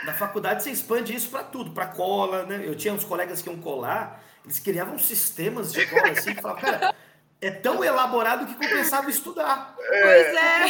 Na 0.04 0.12
faculdade 0.14 0.62
você 0.62 0.70
expande 0.70 1.14
isso 1.14 1.30
pra 1.30 1.42
tudo, 1.42 1.72
pra 1.72 1.86
cola, 1.86 2.44
né? 2.44 2.60
Eu 2.64 2.74
tinha 2.74 2.92
uns 2.94 3.04
colegas 3.04 3.40
que 3.42 3.48
iam 3.48 3.58
colar, 3.60 4.22
eles 4.44 4.58
criavam 4.58 4.98
sistemas 4.98 5.72
de 5.72 5.86
cola 5.86 6.10
assim, 6.10 6.34
que 6.34 6.40
falavam, 6.42 6.62
cara, 6.62 6.94
é 7.40 7.50
tão 7.50 7.82
elaborado 7.82 8.46
que 8.46 8.54
compensava 8.54 9.08
estudar. 9.10 9.74
Pois 9.76 10.02
é. 10.02 10.60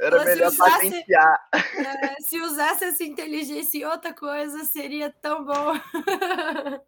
Era 0.00 0.16
Mas 0.18 0.24
melhor 0.26 0.50
se 0.50 0.54
usasse- 0.56 0.70
patentear. 0.90 1.48
É, 1.52 2.20
se 2.22 2.40
usasse 2.40 2.84
essa 2.84 3.04
inteligência 3.04 3.78
em 3.78 3.84
outra 3.84 4.12
coisa, 4.14 4.64
seria 4.64 5.10
tão 5.20 5.44
bom. 5.44 5.74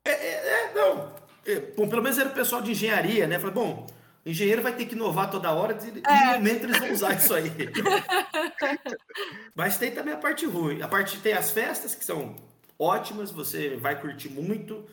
É, 0.04 0.72
não. 0.74 1.12
É, 1.46 1.56
bom, 1.76 1.88
pelo 1.88 2.02
menos 2.02 2.18
era 2.18 2.28
o 2.28 2.32
pessoal 2.32 2.62
de 2.62 2.70
engenharia, 2.72 3.26
né? 3.26 3.38
Falei, 3.38 3.54
bom, 3.54 3.86
o 4.24 4.30
engenheiro 4.30 4.62
vai 4.62 4.74
ter 4.74 4.86
que 4.86 4.94
inovar 4.94 5.30
toda 5.30 5.52
hora, 5.52 5.76
e 5.82 5.88
um 5.88 6.32
momento 6.32 6.64
eles 6.64 6.78
vão 6.78 6.92
usar 6.92 7.14
isso 7.14 7.34
aí. 7.34 7.50
Mas 9.54 9.76
tem 9.76 9.90
também 9.90 10.14
a 10.14 10.16
parte 10.16 10.46
ruim. 10.46 10.80
A 10.80 10.88
parte 10.88 11.18
tem 11.18 11.34
as 11.34 11.50
festas, 11.50 11.94
que 11.94 12.04
são 12.04 12.34
ótimas, 12.78 13.30
você 13.30 13.76
vai 13.76 14.00
curtir 14.00 14.30
muito. 14.30 14.86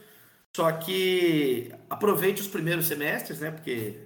Só 0.54 0.70
que 0.74 1.72
aproveite 1.90 2.42
os 2.42 2.48
primeiros 2.48 2.88
semestres, 2.88 3.40
né? 3.40 3.52
Porque 3.52 4.00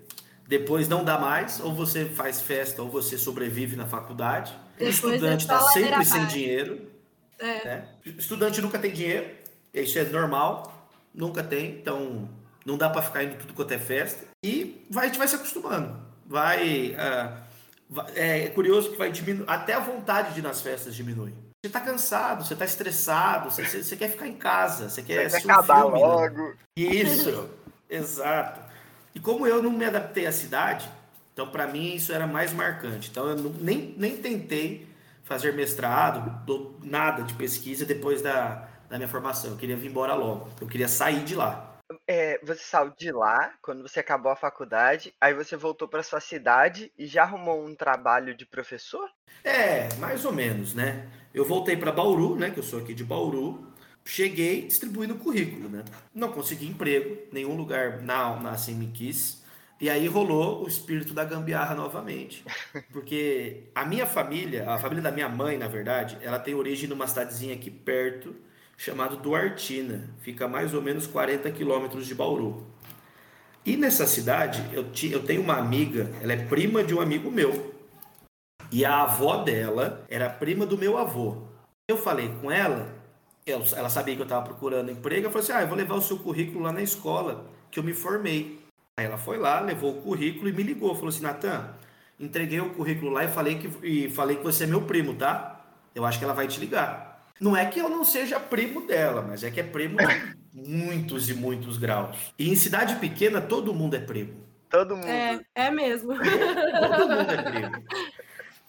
depois 0.48 0.88
não 0.88 1.03
dá 1.03 1.17
mais. 1.17 1.60
Ou 1.60 1.74
você 1.74 2.05
faz 2.05 2.41
festa, 2.41 2.84
ou 2.84 2.89
você 2.89 3.17
sobrevive 3.17 3.75
na 3.75 3.88
faculdade. 3.88 4.53
O 4.75 4.77
Depois 4.77 4.96
estudante 4.96 5.46
é 5.46 5.48
só 5.48 5.58
está 5.58 5.72
sempre 5.72 6.05
sem 6.05 6.25
dinheiro. 6.27 6.96
É. 7.39 7.65
né? 7.65 7.88
Estudante 8.05 8.62
nunca 8.62 8.79
tem 8.79 8.91
dinheiro, 8.91 9.29
isso 9.74 10.00
é 10.00 10.03
normal, 10.05 10.89
nunca 11.13 11.44
tem, 11.44 11.72
então 11.72 12.29
não 12.65 12.77
dá 12.77 12.89
para 12.89 13.01
ficar 13.01 13.24
indo 13.24 13.38
tudo 13.38 13.53
quanto 13.53 13.74
é 13.74 13.79
festa. 13.79 14.25
E 14.45 14.85
vai, 14.89 15.05
a 15.05 15.07
gente 15.07 15.17
vai 15.17 15.27
se 15.27 15.35
acostumando. 15.35 15.95
Vai. 16.27 16.95
ah, 16.99 17.37
vai- 17.89 18.11
é 18.15 18.47
curioso 18.49 18.91
que 18.91 18.97
vai 18.97 19.11
diminuir, 19.11 19.45
até 19.49 19.73
a 19.73 19.79
vontade 19.79 20.33
de 20.33 20.39
ir 20.39 20.43
nas 20.43 20.61
festas 20.61 20.95
diminui. 20.95 21.33
Você 21.63 21.71
tá 21.71 21.79
cansado, 21.79 22.45
você 22.45 22.55
tá 22.55 22.63
estressado, 22.65 23.49
você, 23.49 23.65
você- 23.65 23.83
você 23.83 23.95
quer 23.95 24.09
ficar 24.11 24.27
em 24.27 24.35
casa, 24.35 24.89
você 24.89 25.01
quer 25.01 25.15
Vai 25.15 25.25
assistir 25.25 25.51
um 25.51 25.63
filme, 25.63 25.99
né? 25.99 26.05
logo. 26.05 26.53
Isso, 26.77 27.49
exato. 27.89 28.59
E 29.15 29.19
como 29.19 29.47
eu 29.47 29.63
não 29.63 29.71
me 29.71 29.85
adaptei 29.85 30.27
à 30.27 30.31
cidade, 30.31 30.87
então 31.33 31.47
para 31.47 31.65
mim 31.67 31.95
isso 31.95 32.11
era 32.13 32.27
mais 32.27 32.53
marcante. 32.53 33.10
Então 33.10 33.27
eu 33.29 33.36
não- 33.36 33.53
nem, 33.60 33.95
nem 33.97 34.17
tentei 34.17 34.88
fazer 35.23 35.53
mestrado, 35.53 36.45
do- 36.45 36.75
nada 36.84 37.23
de 37.23 37.34
pesquisa 37.34 37.84
depois 37.84 38.21
da, 38.21 38.67
da 38.89 38.97
minha 38.97 39.08
formação. 39.10 39.51
Eu 39.51 39.58
queria 39.58 39.75
vir 39.75 39.89
embora 39.89 40.13
logo. 40.13 40.49
Eu 40.62 40.67
queria 40.67 40.88
sair 40.88 41.23
de 41.23 41.34
lá. 41.36 41.74
É, 42.08 42.39
você 42.43 42.62
saiu 42.63 42.91
de 42.98 43.12
lá 43.12 43.54
quando 43.62 43.82
você 43.82 44.00
acabou 44.00 44.32
a 44.32 44.36
faculdade, 44.36 45.13
aí 45.21 45.34
você 45.34 45.56
voltou 45.56 45.88
para 45.88 46.02
sua 46.02 46.19
cidade 46.19 46.91
e 46.98 47.06
já 47.06 47.24
arrumou 47.24 47.63
um 47.65 47.76
trabalho 47.76 48.36
de 48.36 48.45
professor? 48.45 49.10
É, 49.43 49.93
mais 49.95 50.26
ou 50.26 50.32
menos, 50.32 50.74
né? 50.74 51.08
Eu 51.34 51.45
voltei 51.45 51.78
para 51.78 51.91
Bauru, 51.91 52.36
né? 52.36 52.50
Que 52.50 52.60
eu 52.60 52.63
sou 52.63 52.80
aqui 52.80 52.93
de 52.93 53.04
Bauru. 53.04 53.71
Cheguei 54.04 54.67
distribuindo 54.67 55.15
currículo, 55.15 55.69
né? 55.69 55.84
Não 56.13 56.32
consegui 56.32 56.67
emprego, 56.67 57.28
nenhum 57.32 57.56
lugar 57.56 58.02
na, 58.02 58.36
na 58.39 58.52
assim 58.52 58.76
me 58.76 58.88
quis. 58.88 59.43
E 59.80 59.89
aí 59.89 60.08
rolou 60.08 60.63
o 60.63 60.67
espírito 60.67 61.13
da 61.13 61.26
gambiarra 61.26 61.76
novamente. 61.76 62.43
Porque 62.93 63.63
a 63.76 63.84
minha 63.86 64.06
família, 64.06 64.69
a 64.69 64.78
família 64.78 65.04
da 65.04 65.12
minha 65.12 65.28
mãe, 65.28 65.58
na 65.58 65.67
verdade, 65.67 66.17
ela 66.21 66.39
tem 66.39 66.56
origem 66.56 66.88
numa 66.88 67.08
cidadezinha 67.08 67.54
aqui 67.54 67.69
perto, 67.69 68.36
chamada 68.77 69.15
Duartina. 69.15 70.09
Fica 70.21 70.45
a 70.45 70.47
mais 70.47 70.73
ou 70.73 70.81
menos 70.81 71.07
40 71.07 71.49
quilômetros 71.51 72.05
de 72.07 72.15
Bauru. 72.15 72.65
E 73.65 73.75
nessa 73.75 74.05
cidade, 74.05 74.63
eu, 74.73 74.85
eu 75.11 75.23
tenho 75.23 75.41
uma 75.41 75.55
amiga, 75.57 76.11
ela 76.21 76.33
é 76.33 76.45
prima 76.45 76.83
de 76.83 76.93
um 76.93 77.01
amigo 77.01 77.31
meu. 77.31 77.73
E 78.71 78.83
a 78.85 79.03
avó 79.03 79.38
dela 79.38 80.05
era 80.09 80.29
prima 80.29 80.65
do 80.65 80.77
meu 80.77 80.97
avô. 80.97 81.43
Eu 81.88 81.97
falei 81.97 82.29
com 82.41 82.51
ela, 82.51 82.93
eu- 83.45 83.63
ela 83.75 83.89
sabia 83.89 84.15
que 84.15 84.21
eu 84.21 84.25
estava 84.25 84.45
procurando 84.45 84.91
emprego, 84.91 85.23
ela 85.25 85.31
falou 85.31 85.43
assim: 85.43 85.53
ah, 85.53 85.61
eu 85.61 85.67
vou 85.67 85.77
levar 85.77 85.95
o 85.95 86.01
seu 86.01 86.17
currículo 86.19 86.63
lá 86.63 86.71
na 86.71 86.81
escola, 86.81 87.45
que 87.71 87.79
eu 87.79 87.83
me 87.83 87.93
formei. 87.93 88.59
Aí 88.97 89.05
ela 89.05 89.17
foi 89.17 89.38
lá, 89.38 89.59
levou 89.59 89.97
o 89.97 90.01
currículo 90.01 90.49
e 90.49 90.53
me 90.53 90.63
ligou. 90.63 90.93
Falou 90.95 91.09
assim: 91.09 91.21
Natan, 91.23 91.69
entreguei 92.19 92.59
o 92.59 92.73
currículo 92.73 93.11
lá 93.11 93.23
e 93.23 93.27
falei, 93.27 93.57
que, 93.59 93.67
e 93.85 94.09
falei 94.09 94.38
que 94.38 94.43
você 94.43 94.63
é 94.63 94.67
meu 94.67 94.81
primo, 94.83 95.15
tá? 95.15 95.65
Eu 95.93 96.05
acho 96.05 96.17
que 96.19 96.25
ela 96.25 96.33
vai 96.33 96.47
te 96.47 96.59
ligar. 96.59 97.14
Não 97.39 97.56
é 97.56 97.65
que 97.65 97.80
eu 97.80 97.89
não 97.89 98.04
seja 98.04 98.39
primo 98.39 98.88
dela, 98.88 99.21
mas 99.21 99.43
é 99.43 99.52
que 99.52 99.60
é 99.60 99.63
primo 99.63 99.98
de 99.98 100.36
muitos 100.54 101.30
e 101.30 101.34
muitos 101.34 101.78
graus. 101.78 102.34
E 102.39 102.50
em 102.50 102.56
cidade 102.56 102.95
pequena, 102.95 103.41
todo 103.41 103.74
mundo 103.74 103.95
é 103.95 104.00
primo. 104.00 104.45
Todo 104.69 104.95
mundo. 104.95 105.08
É, 105.08 105.39
é 105.54 105.71
mesmo. 105.71 106.13
Todo 106.15 107.10
mundo 107.10 107.32
é 107.32 107.41
primo. 107.43 107.86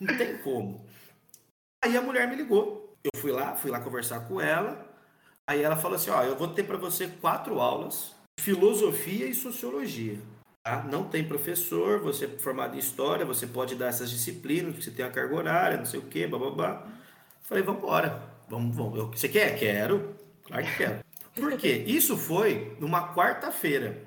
Não 0.01 0.17
tem 0.17 0.39
como. 0.39 0.85
Aí 1.83 1.97
a 1.97 2.03
mulher 2.03 2.29
me 2.29 2.37
ligou. 2.37 2.97
Eu 3.05 3.21
fui 3.21 3.31
lá, 3.31 3.55
fui 3.55 3.71
lá 3.71 3.81
conversar 3.81 4.21
com 4.21 4.41
ela. 4.41 4.85
Aí 5.47 5.63
ela 5.63 5.77
falou 5.77 5.97
assim: 5.97 6.11
ó, 6.11 6.23
eu 6.23 6.37
vou 6.37 6.49
ter 6.49 6.65
para 6.65 6.77
você 6.77 7.07
quatro 7.07 7.61
aulas 7.61 8.15
de 8.39 8.45
filosofia 8.45 9.27
e 9.27 9.35
sociologia. 9.35 10.19
Tá? 10.65 10.83
Não 10.83 11.05
tem 11.05 11.27
professor, 11.27 12.01
você 12.01 12.25
é 12.25 12.29
formado 12.29 12.75
em 12.75 12.79
história, 12.79 13.25
você 13.25 13.47
pode 13.47 13.77
dar 13.77 13.87
essas 13.87 14.11
disciplinas, 14.11 14.75
você 14.75 14.91
tem 14.91 15.05
a 15.05 15.11
carga 15.11 15.37
horária, 15.37 15.79
não 15.79 15.87
sei 15.87 16.01
o 16.01 16.07
quê, 16.07 16.27
bababá. 16.27 16.85
Falei, 17.43 17.63
vamos 17.63 17.81
embora. 17.81 18.36
Vamos, 18.49 18.77
vamos. 18.77 18.99
Eu, 18.99 19.07
você 19.09 19.29
quer? 19.29 19.59
Quero. 19.59 20.15
Claro 20.45 20.65
que 20.65 20.77
quero. 20.77 20.99
Por 21.35 21.57
quê? 21.59 21.85
Isso 21.87 22.17
foi 22.17 22.77
numa 22.81 23.15
quarta-feira. 23.15 24.05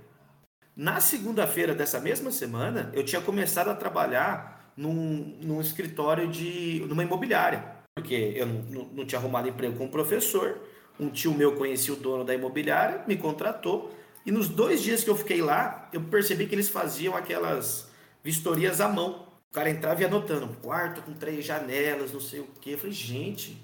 Na 0.76 1.00
segunda-feira 1.02 1.76
dessa 1.76 2.00
mesma 2.00 2.32
semana, 2.32 2.90
eu 2.94 3.04
tinha 3.04 3.22
começado 3.22 3.70
a 3.70 3.76
trabalhar 3.76 4.72
num, 4.78 5.38
num 5.42 5.62
escritório 5.62 6.28
de. 6.28 6.86
numa 6.88 7.04
imobiliária. 7.04 7.78
Porque 7.96 8.34
eu 8.36 8.46
não, 8.46 8.62
não- 8.64 8.86
não 8.94 9.06
tinha 9.06 9.20
arrumado 9.20 9.48
emprego 9.50 9.78
como 9.78 9.90
professor. 9.92 10.60
Um 11.00 11.10
tio 11.10 11.34
meu 11.34 11.56
conhecia 11.56 11.94
o 11.94 11.98
dono 11.98 12.24
da 12.24 12.34
imobiliária, 12.34 13.04
me 13.08 13.16
contratou. 13.18 13.94
E 14.26 14.32
nos 14.32 14.50
dois 14.50 14.82
dias 14.82 15.04
que 15.04 15.10
eu 15.10 15.16
fiquei 15.16 15.42
lá, 15.42 15.90
eu 15.94 16.02
percebi 16.02 16.46
que 16.46 16.56
eles 16.56 16.70
faziam 16.70 17.16
aquelas 17.16 17.90
vistorias 18.24 18.82
à 18.82 18.88
mão. 18.88 19.28
O 19.50 19.54
cara 19.54 19.70
entrava 19.70 20.02
e 20.02 20.06
anotando, 20.06 20.46
um 20.46 20.54
quarto 20.56 21.02
com 21.02 21.14
três 21.14 21.44
janelas, 21.46 22.12
não 22.14 22.20
sei 22.20 22.40
o 22.42 22.48
quê. 22.62 22.72
Eu 22.72 22.78
falei, 22.78 22.94
gente, 22.94 23.58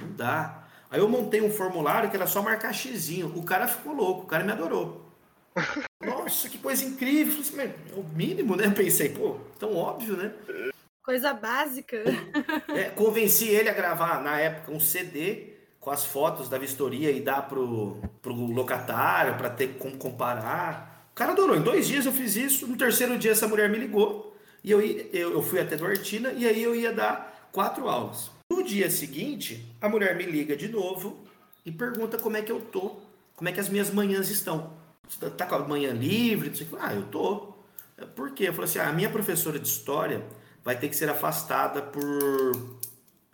não 0.00 0.12
dá. 0.12 0.64
Aí 0.90 1.00
eu 1.00 1.08
montei 1.08 1.40
um 1.40 1.50
formulário 1.50 2.10
que 2.10 2.16
era 2.16 2.26
só 2.26 2.42
marcar 2.42 2.72
xizinho. 2.72 3.32
O 3.36 3.42
cara 3.42 3.68
ficou 3.68 3.92
louco, 3.92 4.22
o 4.22 4.26
cara 4.26 4.44
me 4.44 4.52
adorou. 4.52 5.06
Nossa, 6.02 6.48
que 6.48 6.58
coisa 6.58 6.84
incrível. 6.84 7.36
Eu 7.36 7.42
falei 7.44 7.66
assim, 7.66 7.74
"Mas 7.86 7.96
é 7.96 8.00
o 8.00 8.04
mínimo, 8.04 8.56
né? 8.56 8.70
Pensei, 8.70 9.10
pô, 9.10 9.36
tão 9.58 9.76
óbvio, 9.76 10.16
né? 10.16 10.32
Coisa 11.02 11.32
básica. 11.32 11.96
É, 12.68 12.84
convenci 12.90 13.48
ele 13.48 13.68
a 13.68 13.74
gravar, 13.74 14.22
na 14.22 14.38
época, 14.38 14.72
um 14.72 14.80
CD 14.80 15.54
com 15.80 15.90
as 15.90 16.04
fotos 16.04 16.48
da 16.48 16.58
vistoria 16.58 17.10
e 17.10 17.20
dar 17.20 17.48
pro, 17.48 17.96
pro 18.20 18.34
locatário 18.34 19.36
para 19.36 19.48
ter 19.48 19.78
como 19.78 19.96
comparar. 19.96 21.08
O 21.10 21.14
cara 21.14 21.32
adorou. 21.32 21.56
Em 21.56 21.62
dois 21.62 21.88
dias 21.88 22.06
eu 22.06 22.12
fiz 22.12 22.36
isso. 22.36 22.66
No 22.66 22.76
terceiro 22.76 23.18
dia, 23.18 23.32
essa 23.32 23.48
mulher 23.48 23.68
me 23.68 23.78
ligou. 23.78 24.36
E 24.62 24.70
eu, 24.70 24.80
eu, 24.80 25.32
eu 25.32 25.42
fui 25.42 25.60
até 25.60 25.76
Duartina 25.76 26.32
e 26.32 26.46
aí 26.46 26.62
eu 26.62 26.74
ia 26.74 26.92
dar 26.92 27.48
quatro 27.52 27.88
aulas. 27.88 28.30
No 28.50 28.62
dia 28.62 28.90
seguinte, 28.90 29.76
a 29.80 29.88
mulher 29.88 30.16
me 30.16 30.24
liga 30.24 30.56
de 30.56 30.68
novo 30.68 31.18
e 31.66 31.70
pergunta 31.70 32.16
como 32.16 32.36
é 32.36 32.42
que 32.42 32.50
eu 32.50 32.60
tô. 32.60 32.96
Como 33.36 33.48
é 33.48 33.52
que 33.52 33.60
as 33.60 33.68
minhas 33.68 33.90
manhãs 33.90 34.30
estão. 34.30 34.72
Você 35.06 35.28
tá 35.30 35.46
com 35.46 35.54
a 35.54 35.58
manhã 35.60 35.92
livre? 35.92 36.48
Não 36.48 36.56
sei 36.56 36.66
o 36.66 36.70
que. 36.70 36.76
Ah, 36.80 36.94
eu 36.94 37.02
tô. 37.04 37.54
Por 38.16 38.32
quê? 38.32 38.48
Eu 38.48 38.54
falei 38.54 38.68
assim: 38.68 38.78
ah, 38.78 38.88
a 38.88 38.92
minha 38.92 39.10
professora 39.10 39.58
de 39.58 39.68
história 39.68 40.24
vai 40.64 40.78
ter 40.78 40.88
que 40.88 40.96
ser 40.96 41.10
afastada 41.10 41.82
por 41.82 42.78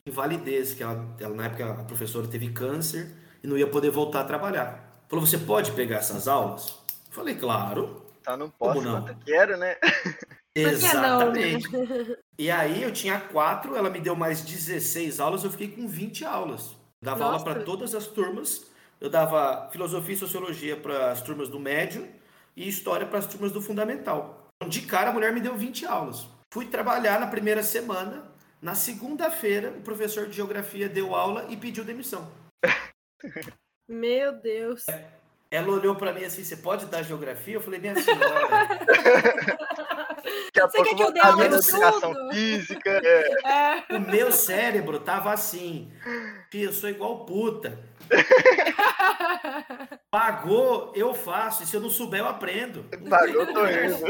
invalidez, 0.05 0.75
que 0.75 0.83
ela, 0.83 1.17
ela, 1.19 1.35
na 1.35 1.47
época 1.47 1.71
a 1.71 1.85
professora 1.85 2.27
teve 2.27 2.51
câncer 2.51 3.11
e 3.43 3.47
não 3.47 3.57
ia 3.57 3.67
poder 3.67 3.91
voltar 3.91 4.21
a 4.21 4.25
trabalhar. 4.25 5.05
Falou: 5.09 5.25
você 5.25 5.39
pode 5.39 5.71
pegar 5.73 5.99
essas 5.99 6.27
aulas? 6.27 6.71
Eu 7.09 7.13
falei: 7.13 7.37
claro. 7.37 8.03
Tá, 8.23 8.37
não 8.37 8.51
posso 8.51 8.81
não? 8.81 9.05
quero, 9.25 9.57
né? 9.57 9.77
Exatamente. 10.55 11.69
E 12.37 12.51
aí 12.51 12.83
eu 12.83 12.93
tinha 12.93 13.21
quatro, 13.21 13.77
ela 13.77 13.89
me 13.89 14.01
deu 14.01 14.17
mais 14.17 14.41
16 14.41 15.21
aulas, 15.21 15.45
eu 15.45 15.53
fiquei 15.53 15.69
com 15.69 15.87
20 15.87 16.25
aulas. 16.25 16.73
Eu 17.01 17.07
dava 17.07 17.23
aula 17.23 17.39
Nossa. 17.39 17.45
para 17.45 17.63
todas 17.63 17.95
as 17.95 18.09
turmas. 18.09 18.67
Eu 19.01 19.09
dava 19.09 19.69
filosofia 19.71 20.17
e 20.17 20.19
sociologia 20.19 20.77
para 20.77 21.13
as 21.13 21.23
turmas 21.23 21.49
do 21.49 21.61
médio 21.61 22.09
e 22.57 22.69
história 22.69 23.07
para 23.07 23.21
as 23.21 23.27
turmas 23.27 23.53
do 23.53 23.63
fundamental. 23.63 24.51
Então, 24.57 24.69
De 24.69 24.83
cara, 24.83 25.11
a 25.11 25.13
mulher 25.13 25.33
me 25.33 25.41
deu 25.41 25.55
20 25.55 25.87
aulas. 25.87 26.27
Fui 26.53 26.67
trabalhar 26.67 27.21
na 27.21 27.29
primeira 27.29 27.63
semana. 27.63 28.25
Na 28.61 28.75
segunda-feira, 28.75 29.71
o 29.71 29.83
professor 29.83 30.27
de 30.27 30.35
geografia 30.35 30.89
deu 30.89 31.15
aula 31.15 31.47
e 31.51 31.57
pediu 31.57 31.85
demissão. 31.85 32.29
Meu 33.89 34.33
Deus. 34.33 34.87
Ela 35.51 35.69
olhou 35.69 35.95
para 35.95 36.13
mim 36.13 36.25
assim: 36.25 36.43
Você 36.43 36.57
pode 36.57 36.87
dar 36.87 37.03
geografia? 37.03 37.55
Eu 37.55 37.61
falei: 37.61 37.79
Minha 37.79 37.95
senhora. 38.01 38.69
Daqui 40.25 40.61
a 40.61 40.69
Você 40.69 40.77
pouco 40.77 40.91
quer 40.91 40.97
que 40.97 41.03
eu 41.03 41.13
dê 41.13 41.21
educação 41.45 42.15
tudo? 42.15 42.33
física. 42.33 42.91
é. 43.05 43.29
É. 43.45 43.85
O 43.97 44.01
meu 44.01 44.33
cérebro 44.33 44.99
tava 45.01 45.33
assim. 45.33 45.91
"Fia, 46.51 46.67
Eu 46.67 46.73
sou 46.73 46.89
igual 46.89 47.25
puta. 47.25 47.79
Pagou, 50.11 50.93
eu 50.95 51.15
faço. 51.15 51.63
E 51.63 51.67
se 51.67 51.77
eu 51.77 51.81
não 51.81 51.91
souber, 51.91 52.21
eu 52.21 52.29
aprendo. 52.29 52.85
Pagou, 53.09 53.47
tô 53.47 53.67
indo. 53.67 54.05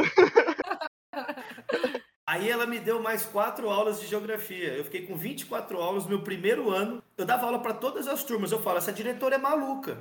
Aí 2.27 2.51
ela 2.51 2.67
me 2.67 2.79
deu 2.81 3.01
mais 3.03 3.25
quatro 3.27 3.69
aulas 3.69 4.01
de 4.01 4.07
geografia. 4.07 4.75
Eu 4.75 4.85
fiquei 4.85 5.07
com 5.07 5.15
24 5.17 5.79
aulas 5.81 6.05
no 6.05 6.11
meu 6.11 6.23
primeiro 6.23 6.71
ano. 6.71 7.03
Eu 7.19 7.27
dava 7.27 7.45
aula 7.47 7.59
para 7.61 7.75
todas 7.75 8.09
as 8.09 8.25
turmas. 8.25 8.51
Eu 8.51 8.61
falo, 8.63 8.79
essa 8.79 8.93
diretora 8.93 9.35
é 9.35 9.39
maluca. 9.39 9.99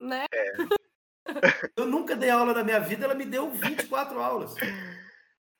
né? 0.00 0.24
Eu 1.76 1.86
nunca 1.86 2.16
dei 2.16 2.30
aula 2.30 2.52
na 2.54 2.64
minha 2.64 2.80
vida, 2.80 3.04
ela 3.04 3.14
me 3.14 3.24
deu 3.24 3.50
24 3.50 4.20
aulas. 4.20 4.54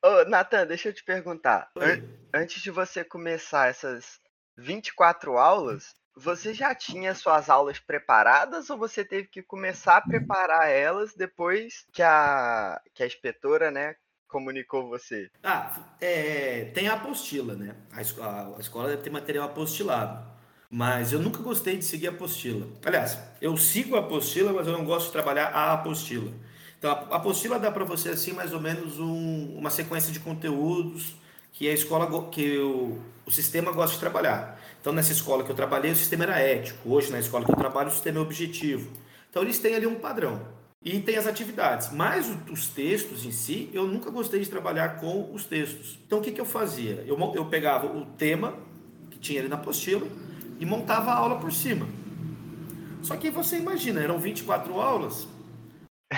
Ô, 0.04 0.24
Nathan, 0.24 0.66
deixa 0.66 0.88
eu 0.88 0.92
te 0.92 1.02
perguntar. 1.04 1.70
An- 1.80 1.98
antes 2.34 2.62
de 2.62 2.70
você 2.70 3.04
começar 3.04 3.68
essas 3.68 4.20
24 4.56 5.36
aulas, 5.38 5.94
você 6.14 6.52
já 6.54 6.74
tinha 6.74 7.14
suas 7.14 7.48
aulas 7.50 7.78
preparadas 7.80 8.68
ou 8.70 8.78
você 8.78 9.04
teve 9.04 9.28
que 9.28 9.42
começar 9.42 9.96
a 9.96 10.00
preparar 10.02 10.68
elas 10.70 11.14
depois 11.14 11.86
que 11.92 12.02
a, 12.02 12.80
que 12.94 13.02
a 13.02 13.06
inspetora, 13.06 13.70
né, 13.70 13.96
comunicou 14.28 14.88
você? 14.88 15.30
Ah, 15.42 15.96
é, 16.00 16.66
tem 16.66 16.86
a 16.88 16.94
apostila, 16.94 17.54
né? 17.54 17.74
A- 17.92 18.56
a 18.56 18.60
escola 18.60 18.88
deve 18.90 19.02
ter 19.02 19.10
material 19.10 19.46
apostilado. 19.46 20.30
Mas 20.70 21.12
eu 21.12 21.20
nunca 21.20 21.42
gostei 21.42 21.76
de 21.76 21.84
seguir 21.84 22.08
a 22.08 22.10
apostila. 22.10 22.66
Aliás, 22.84 23.18
eu 23.40 23.56
sigo 23.56 23.96
a 23.96 24.00
apostila, 24.00 24.52
mas 24.52 24.66
eu 24.66 24.72
não 24.72 24.84
gosto 24.84 25.06
de 25.06 25.12
trabalhar 25.12 25.48
a 25.48 25.72
apostila. 25.72 26.32
Então, 26.82 26.90
a 27.12 27.16
apostila 27.18 27.60
dá 27.60 27.70
para 27.70 27.84
você, 27.84 28.08
assim, 28.08 28.32
mais 28.32 28.52
ou 28.52 28.60
menos 28.60 28.98
um- 28.98 29.56
uma 29.56 29.70
sequência 29.70 30.12
de 30.12 30.18
conteúdos 30.18 31.14
que 31.52 31.68
a 31.68 31.72
escola, 31.72 32.28
que 32.28 32.58
o, 32.58 32.98
o 33.24 33.30
sistema 33.30 33.70
gosta 33.70 33.94
de 33.94 34.00
trabalhar. 34.00 34.60
Então, 34.80 34.92
nessa 34.92 35.12
escola 35.12 35.44
que 35.44 35.50
eu 35.52 35.54
trabalhei, 35.54 35.92
o 35.92 35.94
sistema 35.94 36.24
era 36.24 36.40
ético. 36.40 36.90
Hoje, 36.92 37.12
na 37.12 37.20
escola 37.20 37.44
que 37.44 37.52
eu 37.52 37.56
trabalho, 37.56 37.86
o 37.86 37.92
sistema 37.92 38.18
é 38.18 38.20
objetivo. 38.20 38.90
Então, 39.30 39.42
eles 39.44 39.60
têm 39.60 39.76
ali 39.76 39.86
um 39.86 39.94
padrão. 39.94 40.40
E 40.84 40.98
tem 40.98 41.16
as 41.16 41.28
atividades. 41.28 41.92
Mas 41.92 42.28
os 42.50 42.66
textos 42.66 43.24
em 43.24 43.30
si, 43.30 43.70
eu 43.72 43.86
nunca 43.86 44.10
gostei 44.10 44.40
de 44.40 44.48
trabalhar 44.48 44.96
com 44.98 45.32
os 45.32 45.44
textos. 45.44 46.00
Então, 46.04 46.18
o 46.18 46.20
que, 46.20 46.32
que 46.32 46.40
eu 46.40 46.44
fazia? 46.44 47.04
Eu, 47.06 47.16
eu 47.36 47.44
pegava 47.44 47.86
o 47.86 48.06
tema 48.06 48.56
que 49.08 49.20
tinha 49.20 49.38
ali 49.38 49.48
na 49.48 49.54
apostila 49.54 50.04
e 50.58 50.66
montava 50.66 51.12
a 51.12 51.14
aula 51.14 51.38
por 51.38 51.52
cima. 51.52 51.86
Só 53.02 53.16
que 53.16 53.30
você 53.30 53.56
imagina, 53.58 54.00
eram 54.00 54.18
24 54.18 54.80
aulas, 54.80 55.28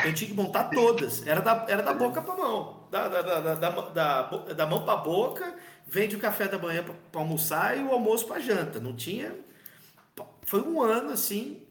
eu 0.04 0.14
tinha 0.14 0.28
que 0.28 0.36
montar 0.36 0.64
todas. 0.64 1.26
Era 1.26 1.40
da, 1.40 1.66
era 1.68 1.82
da 1.82 1.92
boca 1.92 2.20
para 2.22 2.36
mão. 2.36 2.86
Da, 2.90 3.08
da, 3.08 3.22
da, 3.22 3.54
da, 3.54 3.70
da, 3.82 4.22
da, 4.54 4.66
mão 4.66 4.84
para 4.84 4.96
boca, 4.96 5.54
vende 5.86 6.16
o 6.16 6.18
café 6.18 6.48
da 6.48 6.58
manhã 6.58 6.84
para 6.84 7.20
almoçar 7.20 7.76
e 7.76 7.82
o 7.82 7.90
almoço 7.90 8.26
para 8.26 8.40
janta. 8.40 8.80
Não 8.80 8.94
tinha. 8.94 9.34
Foi 10.42 10.62
um 10.62 10.80
ano 10.82 11.10
assim, 11.10 11.62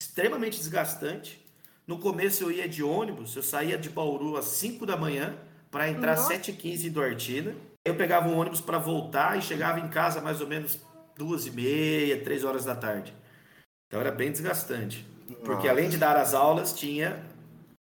extremamente 0.00 0.58
desgastante. 0.58 1.44
No 1.86 1.98
começo 1.98 2.44
eu 2.44 2.52
ia 2.52 2.68
de 2.68 2.82
ônibus, 2.82 3.34
eu 3.34 3.42
saía 3.42 3.76
de 3.76 3.88
Bauru 3.88 4.36
às 4.36 4.46
5 4.46 4.86
da 4.86 4.96
manhã 4.96 5.36
para 5.70 5.88
entrar 5.88 6.12
às 6.12 6.20
Nossa. 6.20 6.34
7h15 6.34 6.84
em 6.84 6.90
Duartina. 6.90 7.54
Eu 7.84 7.94
pegava 7.96 8.28
um 8.28 8.38
ônibus 8.38 8.60
para 8.60 8.78
voltar 8.78 9.38
e 9.38 9.42
chegava 9.42 9.80
em 9.80 9.88
casa 9.88 10.20
mais 10.20 10.40
ou 10.40 10.46
menos 10.46 10.78
duas 11.16 11.46
e 11.46 11.50
meia, 11.50 12.22
três 12.22 12.44
horas 12.44 12.64
da 12.64 12.74
tarde. 12.74 13.14
Então 13.86 14.00
era 14.00 14.12
bem 14.12 14.30
desgastante. 14.30 15.06
Porque 15.44 15.68
além 15.68 15.88
de 15.88 15.96
dar 15.96 16.16
as 16.16 16.34
aulas, 16.34 16.72
tinha 16.72 17.24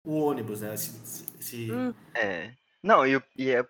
o 0.05 0.19
ônibus, 0.19 0.61
né? 0.61 0.73
Esse- 0.73 1.25
esse- 1.39 1.71
Hum. 1.71 1.93
É. 2.13 2.51
Não, 2.83 3.05
e, 3.05 3.21
e 3.37 3.51
é 3.51 3.65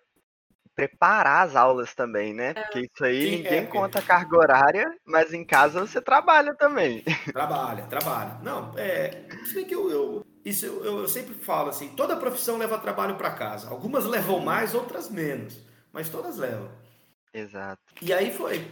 preparar 0.75 1.47
as 1.47 1.55
aulas 1.55 1.93
também, 1.95 2.33
né? 2.33 2.53
Porque 2.53 2.81
isso 2.81 3.03
aí 3.05 3.21
Sim, 3.21 3.31
ninguém 3.37 3.59
é. 3.59 3.65
conta 3.65 4.01
carga 4.01 4.37
horária, 4.37 4.97
mas 5.05 5.33
em 5.33 5.45
casa 5.45 5.79
você 5.79 6.01
trabalha 6.01 6.53
também. 6.53 7.03
Trabalha, 7.33 7.83
trabalha. 7.85 8.37
Não, 8.43 8.73
é. 8.77 9.25
Se 9.45 9.55
bem 9.55 9.65
que 9.65 9.73
eu, 9.73 9.89
eu- 9.89 10.25
isso 10.43 10.65
eu, 10.65 10.99
eu 10.99 11.07
sempre 11.07 11.33
falo 11.33 11.69
assim: 11.69 11.89
toda 11.95 12.15
profissão 12.17 12.57
leva 12.57 12.77
trabalho 12.77 13.15
para 13.15 13.31
casa. 13.31 13.69
Algumas 13.69 14.05
levam 14.05 14.39
mais, 14.39 14.73
outras 14.75 15.09
menos. 15.09 15.57
Mas 15.93 16.09
todas 16.09 16.37
levam. 16.37 16.69
Exato. 17.33 17.81
E 18.01 18.11
aí 18.13 18.31
foi. 18.33 18.69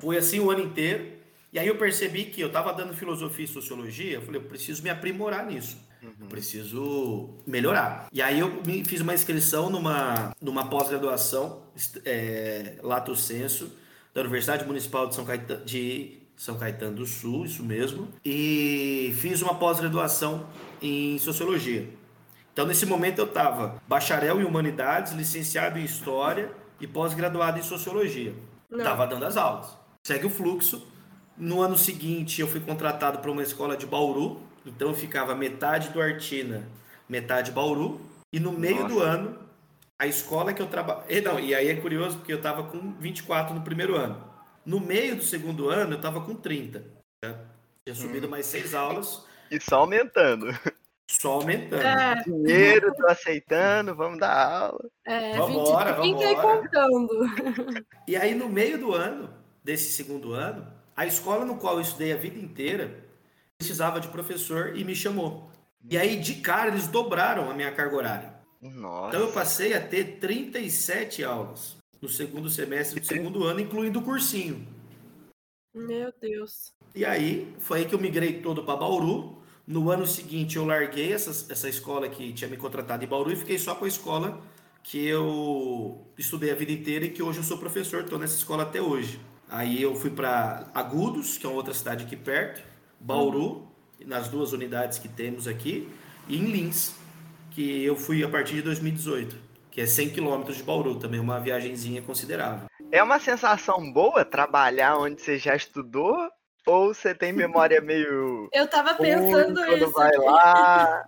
Foi 0.00 0.16
assim 0.16 0.40
o 0.40 0.50
ano 0.50 0.62
inteiro. 0.62 1.18
E 1.52 1.58
aí 1.58 1.66
eu 1.66 1.78
percebi 1.78 2.26
que 2.26 2.40
eu 2.40 2.48
estava 2.48 2.72
dando 2.72 2.94
filosofia 2.94 3.44
e 3.44 3.48
sociologia. 3.48 4.14
Eu 4.14 4.22
falei, 4.22 4.40
eu 4.40 4.44
preciso 4.46 4.82
me 4.82 4.90
aprimorar 4.90 5.46
nisso. 5.46 5.78
Eu 6.02 6.08
Uhum. 6.20 6.28
preciso 6.28 7.30
melhorar. 7.46 8.06
E 8.12 8.22
aí 8.22 8.38
eu 8.38 8.62
me 8.64 8.84
fiz 8.84 9.00
uma 9.00 9.14
inscrição 9.14 9.68
numa, 9.68 10.32
numa 10.40 10.66
pós-graduação, 10.68 11.62
é, 12.04 12.76
Lato 12.82 13.14
Senso, 13.16 13.72
da 14.14 14.20
Universidade 14.20 14.64
Municipal 14.64 15.06
de 15.08 15.14
São, 15.14 15.24
Caetano, 15.24 15.64
de 15.64 16.18
São 16.36 16.56
Caetano 16.58 16.94
do 16.96 17.06
Sul, 17.06 17.44
isso 17.44 17.62
mesmo. 17.62 18.08
E 18.24 19.12
fiz 19.18 19.42
uma 19.42 19.54
pós-graduação 19.56 20.46
em 20.80 21.18
Sociologia. 21.18 21.88
Então, 22.52 22.66
nesse 22.66 22.86
momento, 22.86 23.18
eu 23.18 23.24
estava 23.26 23.80
bacharel 23.86 24.40
em 24.40 24.44
Humanidades, 24.44 25.12
licenciado 25.12 25.78
em 25.78 25.84
História 25.84 26.50
e 26.80 26.86
pós-graduado 26.86 27.58
em 27.58 27.62
Sociologia. 27.62 28.34
Estava 28.70 29.06
dando 29.06 29.24
as 29.24 29.36
aulas. 29.36 29.76
Segue 30.04 30.26
o 30.26 30.30
fluxo. 30.30 30.86
No 31.36 31.60
ano 31.62 31.78
seguinte, 31.78 32.40
eu 32.40 32.48
fui 32.48 32.60
contratado 32.60 33.18
para 33.18 33.30
uma 33.30 33.42
escola 33.42 33.76
de 33.76 33.86
Bauru. 33.86 34.40
Então, 34.68 34.88
eu 34.88 34.94
ficava 34.94 35.34
metade 35.34 35.88
do 35.90 36.00
Artina, 36.00 36.68
metade 37.08 37.50
Bauru. 37.50 38.00
E 38.32 38.38
no 38.38 38.52
meio 38.52 38.86
do 38.86 38.94
Nossa. 38.96 39.06
ano, 39.10 39.38
a 39.98 40.06
escola 40.06 40.52
que 40.52 40.60
eu 40.60 40.66
trabalho. 40.66 41.02
E, 41.08 41.20
não, 41.20 41.40
e 41.40 41.54
aí 41.54 41.68
é 41.68 41.74
curioso, 41.76 42.18
porque 42.18 42.32
eu 42.32 42.36
estava 42.36 42.64
com 42.64 42.92
24 43.00 43.54
no 43.54 43.62
primeiro 43.62 43.96
ano. 43.96 44.22
No 44.64 44.78
meio 44.80 45.16
do 45.16 45.22
segundo 45.22 45.70
ano, 45.70 45.92
eu 45.92 45.96
estava 45.96 46.20
com 46.20 46.34
30. 46.34 46.84
Já 47.24 47.34
tinha 47.86 47.94
subido 47.96 48.28
mais 48.28 48.44
seis 48.46 48.74
aulas, 48.74 49.24
E 49.50 49.58
só 49.58 49.76
aumentando. 49.80 50.46
só 51.10 51.32
aumentando. 51.32 51.82
É, 51.82 52.22
Dinheiro, 52.22 52.94
tô 52.94 53.06
aceitando, 53.06 53.94
vamos 53.94 54.18
dar 54.18 54.46
aula. 54.68 54.84
é, 55.06 55.38
Vambora, 55.38 56.00
20, 56.02 56.18
30 56.18 56.30
e 56.30 56.34
vambora. 56.36 56.58
contando. 56.68 57.86
E 58.06 58.14
aí, 58.14 58.34
no 58.34 58.48
meio 58.50 58.76
do 58.78 58.92
ano, 58.94 59.30
desse 59.64 59.90
segundo 59.92 60.34
ano, 60.34 60.66
a 60.94 61.06
escola 61.06 61.46
no 61.46 61.56
qual 61.56 61.76
eu 61.76 61.80
estudei 61.80 62.12
a 62.12 62.16
vida 62.16 62.38
inteira 62.38 63.07
precisava 63.58 64.00
de 64.00 64.08
professor 64.08 64.76
e 64.76 64.84
me 64.84 64.94
chamou. 64.94 65.50
E 65.90 65.98
aí, 65.98 66.16
de 66.16 66.34
cara, 66.34 66.70
eles 66.70 66.86
dobraram 66.86 67.50
a 67.50 67.54
minha 67.54 67.72
carga 67.72 67.96
horária. 67.96 68.34
Nossa. 68.62 69.08
Então, 69.08 69.20
eu 69.26 69.32
passei 69.32 69.74
a 69.74 69.80
ter 69.80 70.18
37 70.18 71.24
aulas 71.24 71.76
no 72.00 72.08
segundo 72.08 72.48
semestre 72.48 73.00
do 73.00 73.06
segundo 73.06 73.44
ano, 73.44 73.60
incluindo 73.60 73.98
o 73.98 74.02
cursinho. 74.02 74.66
Meu 75.74 76.12
Deus. 76.20 76.72
E 76.94 77.04
aí, 77.04 77.52
foi 77.58 77.80
aí 77.80 77.84
que 77.84 77.94
eu 77.94 77.98
migrei 77.98 78.40
todo 78.40 78.62
para 78.62 78.76
Bauru. 78.76 79.36
No 79.66 79.90
ano 79.90 80.06
seguinte, 80.06 80.56
eu 80.56 80.64
larguei 80.64 81.12
essa, 81.12 81.30
essa 81.52 81.68
escola 81.68 82.08
que 82.08 82.32
tinha 82.32 82.48
me 82.48 82.56
contratado 82.56 83.04
em 83.04 83.08
Bauru 83.08 83.32
e 83.32 83.36
fiquei 83.36 83.58
só 83.58 83.74
com 83.74 83.84
a 83.84 83.88
escola 83.88 84.40
que 84.82 85.06
eu 85.06 86.06
estudei 86.16 86.50
a 86.50 86.54
vida 86.54 86.72
inteira 86.72 87.04
e 87.04 87.10
que 87.10 87.22
hoje 87.22 87.38
eu 87.38 87.44
sou 87.44 87.58
professor, 87.58 88.00
estou 88.00 88.18
nessa 88.18 88.36
escola 88.36 88.62
até 88.62 88.80
hoje. 88.80 89.20
Aí 89.48 89.82
eu 89.82 89.94
fui 89.94 90.10
para 90.10 90.70
Agudos, 90.74 91.36
que 91.36 91.44
é 91.44 91.48
uma 91.48 91.56
outra 91.56 91.74
cidade 91.74 92.04
aqui 92.04 92.16
perto, 92.16 92.62
Bauru, 93.00 93.68
nas 94.04 94.28
duas 94.28 94.52
unidades 94.52 94.98
que 94.98 95.08
temos 95.08 95.46
aqui, 95.46 95.88
e 96.28 96.36
em 96.36 96.44
Lins, 96.44 96.94
que 97.50 97.84
eu 97.84 97.96
fui 97.96 98.22
a 98.22 98.28
partir 98.28 98.54
de 98.54 98.62
2018, 98.62 99.36
que 99.70 99.80
é 99.80 99.86
100 99.86 100.10
quilômetros 100.10 100.56
de 100.56 100.62
Bauru, 100.62 100.96
também 100.96 101.20
uma 101.20 101.40
viagenzinha 101.40 102.02
considerável. 102.02 102.68
É 102.90 103.02
uma 103.02 103.18
sensação 103.18 103.92
boa 103.92 104.24
trabalhar 104.24 104.96
onde 104.96 105.20
você 105.20 105.38
já 105.38 105.54
estudou? 105.54 106.16
Ou 106.66 106.92
você 106.92 107.14
tem 107.14 107.32
memória 107.32 107.80
meio. 107.80 108.48
Eu 108.52 108.68
tava 108.68 108.94
pensando 108.94 109.54
quando 109.54 109.84
isso. 109.84 109.92
vai 109.92 110.16
lá? 110.16 111.06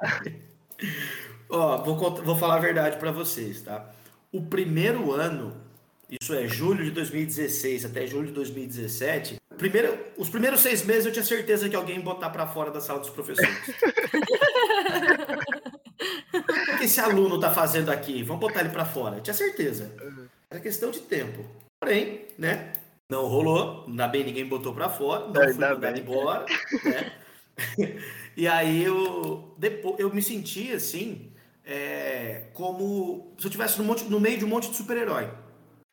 Ó, 1.50 1.78
vou, 1.78 2.14
vou 2.22 2.36
falar 2.36 2.56
a 2.56 2.60
verdade 2.60 2.96
para 2.96 3.10
vocês, 3.10 3.60
tá? 3.62 3.90
O 4.32 4.42
primeiro 4.42 5.12
ano, 5.12 5.60
isso 6.10 6.34
é 6.34 6.48
julho 6.48 6.84
de 6.84 6.90
2016 6.90 7.84
até 7.84 8.06
julho 8.06 8.28
de 8.28 8.32
2017, 8.32 9.36
primeiro, 9.56 9.98
os 10.16 10.28
primeiros 10.28 10.60
seis 10.60 10.84
meses 10.84 11.06
eu 11.06 11.12
tinha 11.12 11.24
certeza 11.24 11.68
que 11.68 11.76
alguém 11.76 11.96
ia 11.96 12.02
botar 12.02 12.30
para 12.30 12.46
fora 12.46 12.70
da 12.70 12.80
sala 12.80 13.00
dos 13.00 13.10
professores. 13.10 13.50
o 16.74 16.78
que 16.78 16.84
esse 16.84 17.00
aluno 17.00 17.38
tá 17.38 17.52
fazendo 17.52 17.90
aqui? 17.90 18.22
Vamos 18.22 18.40
botar 18.40 18.60
ele 18.60 18.70
para 18.70 18.84
fora. 18.84 19.16
Eu 19.16 19.22
tinha 19.22 19.34
certeza. 19.34 19.94
Era 20.50 20.60
questão 20.60 20.90
de 20.90 21.00
tempo. 21.00 21.44
Porém, 21.78 22.26
né? 22.36 22.72
Não 23.08 23.26
rolou. 23.26 23.84
Ainda 23.86 24.08
bem 24.08 24.24
ninguém 24.24 24.46
botou 24.46 24.74
para 24.74 24.88
fora. 24.88 25.26
Não 25.26 25.34
fui 25.34 25.46
Ainda 25.46 25.74
mandado 25.74 25.98
embora. 25.98 26.46
Né? 26.84 27.12
E 28.36 28.46
aí 28.48 28.82
eu, 28.84 29.52
depois, 29.58 29.98
eu 29.98 30.12
me 30.14 30.22
senti 30.22 30.72
assim, 30.72 31.30
é, 31.62 32.44
como 32.54 33.34
se 33.36 33.44
eu 33.44 33.48
estivesse 33.48 33.82
no, 33.82 33.94
no 34.08 34.20
meio 34.20 34.38
de 34.38 34.44
um 34.46 34.48
monte 34.48 34.70
de 34.70 34.76
super-herói. 34.76 35.28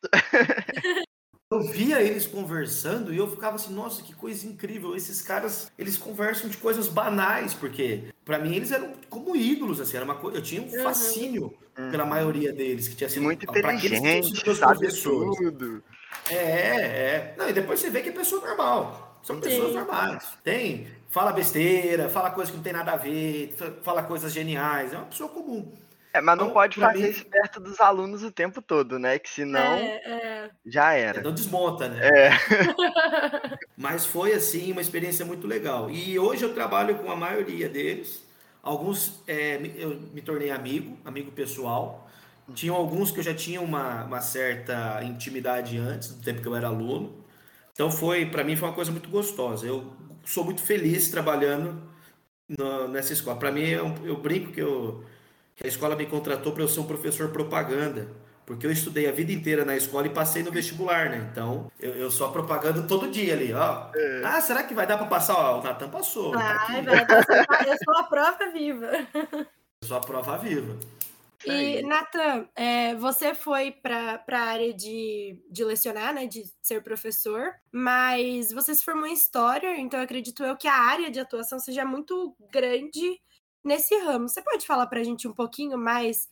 Eu 1.50 1.62
via 1.62 2.02
eles 2.02 2.26
conversando 2.26 3.10
e 3.10 3.16
eu 3.16 3.26
ficava 3.30 3.56
assim, 3.56 3.72
nossa, 3.72 4.02
que 4.02 4.14
coisa 4.14 4.46
incrível. 4.46 4.94
Esses 4.94 5.22
caras, 5.22 5.72
eles 5.78 5.96
conversam 5.96 6.50
de 6.50 6.58
coisas 6.58 6.88
banais, 6.88 7.54
porque 7.54 8.12
pra 8.22 8.38
mim 8.38 8.54
eles 8.54 8.70
eram 8.70 8.92
como 9.08 9.34
ídolos, 9.34 9.80
assim, 9.80 9.96
era 9.96 10.04
uma 10.04 10.16
coisa, 10.16 10.36
eu 10.36 10.42
tinha 10.42 10.60
um 10.60 10.68
fascínio 10.82 11.54
pela 11.90 12.04
maioria 12.04 12.52
deles, 12.52 12.86
que 12.86 12.94
tinha 12.96 13.08
sido 13.08 13.22
Muito 13.22 13.46
pra 13.46 13.72
inteligente, 13.72 14.44
meus 14.44 14.58
sabe 14.58 14.76
professores. 14.78 15.38
tudo. 15.38 15.82
É, 16.28 16.34
é. 16.34 17.34
Não, 17.38 17.48
e 17.48 17.52
depois 17.54 17.80
você 17.80 17.88
vê 17.88 18.02
que 18.02 18.10
é 18.10 18.12
pessoa 18.12 18.46
normal. 18.46 19.18
São 19.22 19.40
pessoas 19.40 19.68
Sim. 19.70 19.74
normais. 19.78 20.28
Tem, 20.44 20.86
fala 21.08 21.32
besteira, 21.32 22.10
fala 22.10 22.30
coisa 22.30 22.50
que 22.50 22.58
não 22.58 22.64
tem 22.64 22.74
nada 22.74 22.92
a 22.92 22.96
ver, 22.96 23.54
fa- 23.56 23.72
fala 23.82 24.02
coisas 24.02 24.34
geniais. 24.34 24.92
É 24.92 24.96
uma 24.98 25.06
pessoa 25.06 25.30
comum. 25.30 25.72
É, 26.18 26.20
mas 26.20 26.36
não 26.36 26.44
Então, 26.46 26.54
pode 26.54 26.78
fazer 26.80 26.98
mim- 27.02 27.08
isso 27.10 27.24
perto 27.26 27.60
dos 27.60 27.80
alunos 27.80 28.22
o 28.22 28.30
tempo 28.30 28.60
todo, 28.60 28.98
né? 28.98 29.18
Que 29.18 29.28
senão 29.30 29.60
É, 29.74 29.96
é. 30.46 30.50
já 30.66 30.92
era. 30.92 31.22
Não 31.22 31.32
desmonta, 31.32 31.88
né? 31.88 32.00
É. 32.06 32.30
Mas 33.76 34.04
foi, 34.04 34.32
assim, 34.32 34.72
uma 34.72 34.80
experiência 34.80 35.24
muito 35.24 35.46
legal. 35.46 35.90
E 35.90 36.18
hoje 36.18 36.44
eu 36.44 36.52
trabalho 36.52 36.96
com 36.98 37.10
a 37.10 37.16
maioria 37.16 37.68
deles. 37.68 38.26
Alguns 38.62 39.22
é, 39.26 39.60
eu 39.76 40.00
me 40.12 40.20
tornei 40.20 40.50
amigo, 40.50 40.98
amigo 41.04 41.30
pessoal. 41.30 42.08
Tinham 42.54 42.74
alguns 42.74 43.10
que 43.10 43.20
eu 43.20 43.22
já 43.22 43.34
tinha 43.34 43.60
uma, 43.60 44.04
uma 44.04 44.20
certa 44.20 45.02
intimidade 45.04 45.78
antes, 45.78 46.08
do 46.14 46.22
tempo 46.22 46.40
que 46.42 46.48
eu 46.48 46.56
era 46.56 46.66
aluno. 46.66 47.24
Então 47.72 47.90
foi, 47.90 48.26
para 48.26 48.42
mim, 48.42 48.56
foi 48.56 48.68
uma 48.68 48.74
coisa 48.74 48.90
muito 48.90 49.08
gostosa. 49.08 49.66
Eu 49.66 49.92
sou 50.24 50.44
muito 50.44 50.60
feliz 50.62 51.08
trabalhando 51.10 51.80
na- 52.48 52.88
nessa 52.88 53.12
escola. 53.12 53.38
Para 53.38 53.52
mim, 53.52 53.62
eu, 53.68 53.94
eu 54.04 54.16
brinco 54.16 54.50
que, 54.52 54.60
eu, 54.60 55.04
que 55.58 55.66
a 55.66 55.68
escola 55.68 55.96
me 55.96 56.06
contratou 56.06 56.52
para 56.52 56.62
eu 56.62 56.68
ser 56.68 56.78
um 56.78 56.86
professor 56.86 57.30
propaganda. 57.30 58.08
Porque 58.46 58.64
eu 58.64 58.70
estudei 58.70 59.06
a 59.06 59.12
vida 59.12 59.30
inteira 59.30 59.62
na 59.64 59.76
escola 59.76 60.06
e 60.06 60.10
passei 60.10 60.42
no 60.42 60.50
vestibular, 60.50 61.10
né? 61.10 61.28
Então, 61.30 61.70
eu, 61.78 61.92
eu 61.94 62.10
sou 62.10 62.28
a 62.28 62.32
propaganda 62.32 62.82
todo 62.84 63.10
dia 63.10 63.34
ali, 63.34 63.52
ó. 63.52 63.90
Ah, 64.24 64.40
será 64.40 64.62
que 64.62 64.72
vai 64.72 64.86
dar 64.86 64.96
para 64.96 65.06
passar? 65.06 65.34
Ó, 65.34 65.60
o 65.60 65.62
Natan 65.62 65.90
passou. 65.90 66.30
tá 66.30 66.66
Ai, 66.66 66.80
aqui. 66.80 66.86
vai, 66.86 67.70
eu 67.70 67.76
sou 67.84 67.96
a 67.96 68.04
prova 68.04 68.50
viva. 68.50 68.90
Eu 69.82 69.86
sou 69.88 69.96
a 69.98 70.00
prova 70.00 70.38
viva. 70.38 70.78
E, 71.44 71.82
Natan, 71.82 72.48
é, 72.56 72.94
você 72.94 73.34
foi 73.34 73.70
para 73.70 74.24
a 74.26 74.38
área 74.38 74.72
de, 74.72 75.42
de 75.50 75.64
lecionar, 75.64 76.14
né? 76.14 76.26
De 76.26 76.44
ser 76.62 76.82
professor, 76.82 77.52
mas 77.70 78.50
você 78.50 78.74
se 78.74 78.84
formou 78.84 79.06
em 79.06 79.12
História, 79.12 79.78
então 79.78 80.00
acredito 80.00 80.42
eu 80.42 80.56
que 80.56 80.66
a 80.66 80.74
área 80.74 81.10
de 81.10 81.20
atuação 81.20 81.58
seja 81.58 81.84
muito 81.84 82.34
grande 82.50 83.20
nesse 83.68 83.94
ramo. 83.98 84.28
Você 84.28 84.42
pode 84.42 84.66
falar 84.66 84.86
para 84.86 85.00
a 85.00 85.04
gente 85.04 85.28
um 85.28 85.32
pouquinho 85.32 85.78
mais 85.78 86.26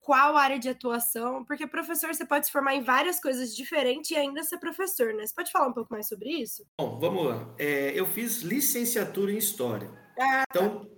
qual 0.00 0.36
área 0.36 0.58
de 0.58 0.68
atuação? 0.68 1.44
Porque 1.44 1.66
professor 1.66 2.12
você 2.12 2.26
pode 2.26 2.46
se 2.46 2.52
formar 2.52 2.74
em 2.74 2.82
várias 2.82 3.20
coisas 3.20 3.54
diferentes 3.54 4.10
e 4.10 4.16
ainda 4.16 4.42
ser 4.42 4.58
professor, 4.58 5.14
né? 5.14 5.26
Você 5.26 5.34
pode 5.34 5.52
falar 5.52 5.68
um 5.68 5.72
pouco 5.72 5.92
mais 5.92 6.08
sobre 6.08 6.30
isso? 6.30 6.66
Bom, 6.78 6.98
vamos 6.98 7.26
lá. 7.26 7.54
É, 7.58 7.92
eu 7.98 8.06
fiz 8.06 8.42
licenciatura 8.42 9.30
em 9.32 9.36
História. 9.36 9.90
Ah. 10.18 10.44
Então, 10.50 10.90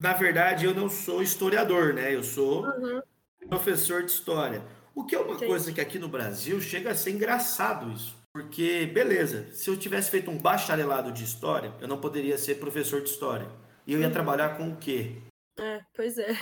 na 0.00 0.14
verdade, 0.14 0.64
eu 0.64 0.74
não 0.74 0.88
sou 0.88 1.22
historiador, 1.22 1.92
né? 1.92 2.14
Eu 2.14 2.22
sou 2.22 2.64
Uhum. 2.64 3.02
professor 3.48 4.02
de 4.04 4.10
História. 4.12 4.64
O 4.94 5.04
que 5.04 5.14
é 5.14 5.18
uma 5.18 5.34
Entendi. 5.34 5.46
coisa 5.46 5.72
que 5.72 5.80
aqui 5.80 5.98
no 5.98 6.08
Brasil 6.08 6.60
chega 6.60 6.90
a 6.90 6.94
ser 6.94 7.10
engraçado 7.10 7.92
isso. 7.92 8.16
Porque, 8.32 8.86
beleza, 8.86 9.52
se 9.52 9.68
eu 9.68 9.76
tivesse 9.76 10.10
feito 10.10 10.30
um 10.30 10.38
bacharelado 10.38 11.10
de 11.12 11.24
História, 11.24 11.74
eu 11.80 11.88
não 11.88 12.00
poderia 12.00 12.38
ser 12.38 12.56
professor 12.56 13.00
de 13.02 13.08
História. 13.10 13.48
E 13.88 13.94
eu 13.94 14.00
ia 14.02 14.10
trabalhar 14.10 14.58
com 14.58 14.68
o 14.68 14.76
quê? 14.76 15.12
É, 15.58 15.80
pois 15.96 16.18
é. 16.18 16.36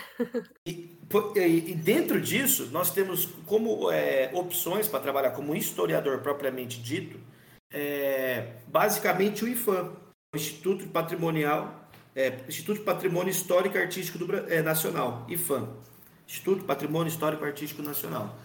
E, 0.67 0.99
e- 1.37 1.75
dentro 1.77 2.21
disso, 2.21 2.69
nós 2.73 2.91
temos 2.91 3.27
como 3.47 3.89
é, 3.93 4.31
opções 4.35 4.89
para 4.89 4.99
trabalhar 4.99 5.31
como 5.31 5.55
historiador 5.55 6.19
propriamente 6.19 6.83
dito, 6.83 7.21
é, 7.73 8.57
basicamente 8.67 9.45
o 9.45 9.49
IFAM, 9.49 9.93
o 10.35 10.37
Instituto 10.37 10.89
Patrimonial, 10.89 11.89
é, 12.17 12.41
Instituto 12.49 12.79
de 12.79 12.85
Patrimônio 12.85 13.31
Histórico 13.31 13.77
e 13.77 13.81
Artístico 13.81 14.19
do, 14.19 14.37
é, 14.53 14.61
Nacional, 14.61 15.25
IFAM, 15.29 15.69
Instituto 16.27 16.65
Patrimônio 16.65 17.09
Histórico 17.09 17.45
e 17.45 17.47
Artístico 17.47 17.81
Nacional, 17.81 18.37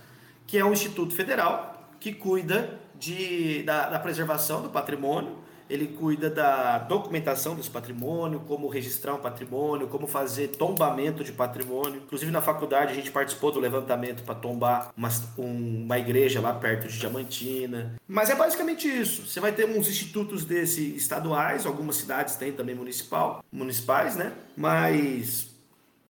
que 0.46 0.60
é 0.60 0.64
um 0.64 0.74
instituto 0.74 1.16
federal 1.16 1.90
que 2.00 2.14
cuida 2.14 2.80
de, 2.94 3.64
da, 3.64 3.90
da 3.90 4.00
preservação 4.00 4.62
do 4.62 4.70
patrimônio, 4.70 5.41
ele 5.72 5.88
cuida 5.88 6.30
da 6.30 6.80
documentação 6.80 7.56
desse 7.56 7.70
patrimônio, 7.70 8.42
como 8.42 8.68
registrar 8.68 9.14
um 9.14 9.20
patrimônio, 9.20 9.88
como 9.88 10.06
fazer 10.06 10.50
tombamento 10.50 11.24
de 11.24 11.32
patrimônio. 11.32 12.02
Inclusive 12.06 12.30
na 12.30 12.42
faculdade 12.42 12.92
a 12.92 12.96
gente 12.96 13.10
participou 13.10 13.52
do 13.54 13.60
levantamento 13.60 14.22
para 14.24 14.36
tombar 14.36 14.92
uma, 14.98 15.08
um- 15.38 15.84
uma 15.86 15.98
igreja 15.98 16.42
lá 16.42 16.54
perto 16.54 16.88
de 16.90 17.00
Diamantina. 17.00 17.96
Mas 18.06 18.30
é 18.30 18.36
basicamente 18.36 18.86
isso. 18.88 19.26
Você 19.28 19.40
vai 19.40 19.54
ter 19.54 19.66
uns 19.66 19.88
institutos 19.88 20.44
desse 20.44 20.94
estaduais, 20.96 21.66
algumas 21.66 21.96
cidades 21.96 22.36
têm 22.36 22.52
também 22.52 22.76
municipal, 22.76 23.42
municipais, 23.50 24.16
né? 24.18 24.34
Mas 24.58 25.50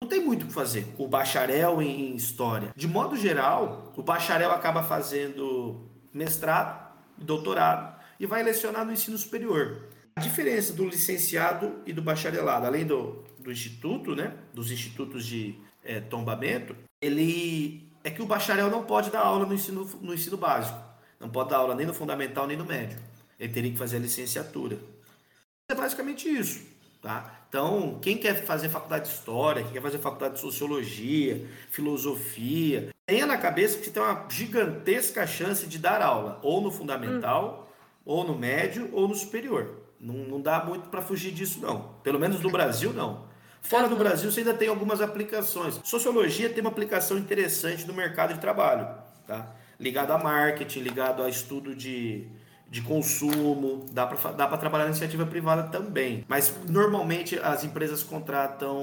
não 0.02 0.08
tem 0.08 0.22
muito 0.22 0.42
o 0.42 0.46
que 0.48 0.52
fazer. 0.52 0.86
O 0.98 1.08
bacharel 1.08 1.80
em 1.80 2.14
história. 2.14 2.68
De 2.76 2.86
modo 2.86 3.16
geral, 3.16 3.92
o 3.96 4.02
bacharel 4.02 4.50
acaba 4.50 4.82
fazendo 4.82 5.80
mestrado, 6.12 6.84
doutorado 7.16 7.95
e 8.18 8.26
vai 8.26 8.42
lecionar 8.42 8.84
no 8.84 8.92
ensino 8.92 9.16
superior. 9.16 9.88
A 10.14 10.20
diferença 10.20 10.72
do 10.72 10.86
licenciado 10.86 11.80
e 11.84 11.92
do 11.92 12.00
bacharelado, 12.00 12.66
além 12.66 12.86
do, 12.86 13.24
do 13.38 13.52
instituto, 13.52 14.14
né, 14.14 14.34
dos 14.54 14.70
institutos 14.70 15.26
de 15.26 15.58
eh, 15.84 16.00
tombamento, 16.00 16.74
ele 17.00 17.86
é 18.02 18.10
que 18.10 18.22
o 18.22 18.26
bacharel 18.26 18.70
não 18.70 18.84
pode 18.84 19.10
dar 19.10 19.20
aula 19.20 19.44
no 19.44 19.52
ensino, 19.52 19.84
no 20.00 20.14
ensino 20.14 20.36
básico. 20.36 20.78
Não 21.20 21.28
pode 21.28 21.50
dar 21.50 21.58
aula 21.58 21.74
nem 21.74 21.86
no 21.86 21.92
fundamental 21.92 22.46
nem 22.46 22.56
no 22.56 22.64
médio. 22.64 22.98
Ele 23.38 23.52
teria 23.52 23.70
que 23.70 23.78
fazer 23.78 23.96
a 23.96 24.00
licenciatura. 24.00 24.78
É 25.68 25.74
basicamente 25.74 26.28
isso. 26.28 26.64
Tá? 27.02 27.44
Então, 27.48 27.98
quem 28.00 28.16
quer 28.16 28.44
fazer 28.44 28.68
faculdade 28.68 29.08
de 29.08 29.14
História, 29.14 29.62
quem 29.62 29.72
quer 29.72 29.82
fazer 29.82 29.98
faculdade 29.98 30.34
de 30.34 30.40
Sociologia, 30.40 31.46
Filosofia, 31.70 32.88
tenha 33.06 33.26
na 33.26 33.38
cabeça 33.38 33.78
que 33.78 33.84
você 33.84 33.90
tem 33.90 34.02
uma 34.02 34.26
gigantesca 34.28 35.26
chance 35.26 35.66
de 35.66 35.78
dar 35.78 36.02
aula, 36.02 36.40
ou 36.42 36.60
no 36.60 36.70
fundamental, 36.70 37.65
ou 38.06 38.24
no 38.24 38.38
médio, 38.38 38.88
ou 38.92 39.08
no 39.08 39.14
superior. 39.16 39.82
Não, 40.00 40.14
não 40.14 40.40
dá 40.40 40.64
muito 40.64 40.88
para 40.88 41.02
fugir 41.02 41.32
disso, 41.32 41.60
não. 41.60 41.94
Pelo 42.04 42.20
menos 42.20 42.40
no 42.40 42.50
Brasil, 42.50 42.92
não. 42.92 43.26
Fora 43.60 43.88
do 43.88 43.96
Brasil, 43.96 44.30
você 44.30 44.40
ainda 44.40 44.54
tem 44.54 44.68
algumas 44.68 45.00
aplicações. 45.00 45.80
Sociologia 45.82 46.48
tem 46.48 46.60
uma 46.60 46.70
aplicação 46.70 47.18
interessante 47.18 47.84
no 47.84 47.92
mercado 47.92 48.32
de 48.32 48.40
trabalho, 48.40 48.86
tá? 49.26 49.52
Ligado 49.78 50.12
a 50.12 50.18
marketing, 50.18 50.80
ligado 50.80 51.22
a 51.22 51.28
estudo 51.28 51.74
de, 51.74 52.28
de 52.70 52.80
consumo, 52.82 53.84
dá 53.90 54.06
para 54.06 54.32
dá 54.32 54.56
trabalhar 54.56 54.84
na 54.84 54.90
iniciativa 54.90 55.26
privada 55.26 55.64
também. 55.64 56.24
Mas 56.28 56.54
normalmente 56.68 57.38
as 57.40 57.64
empresas 57.64 58.04
contratam 58.04 58.78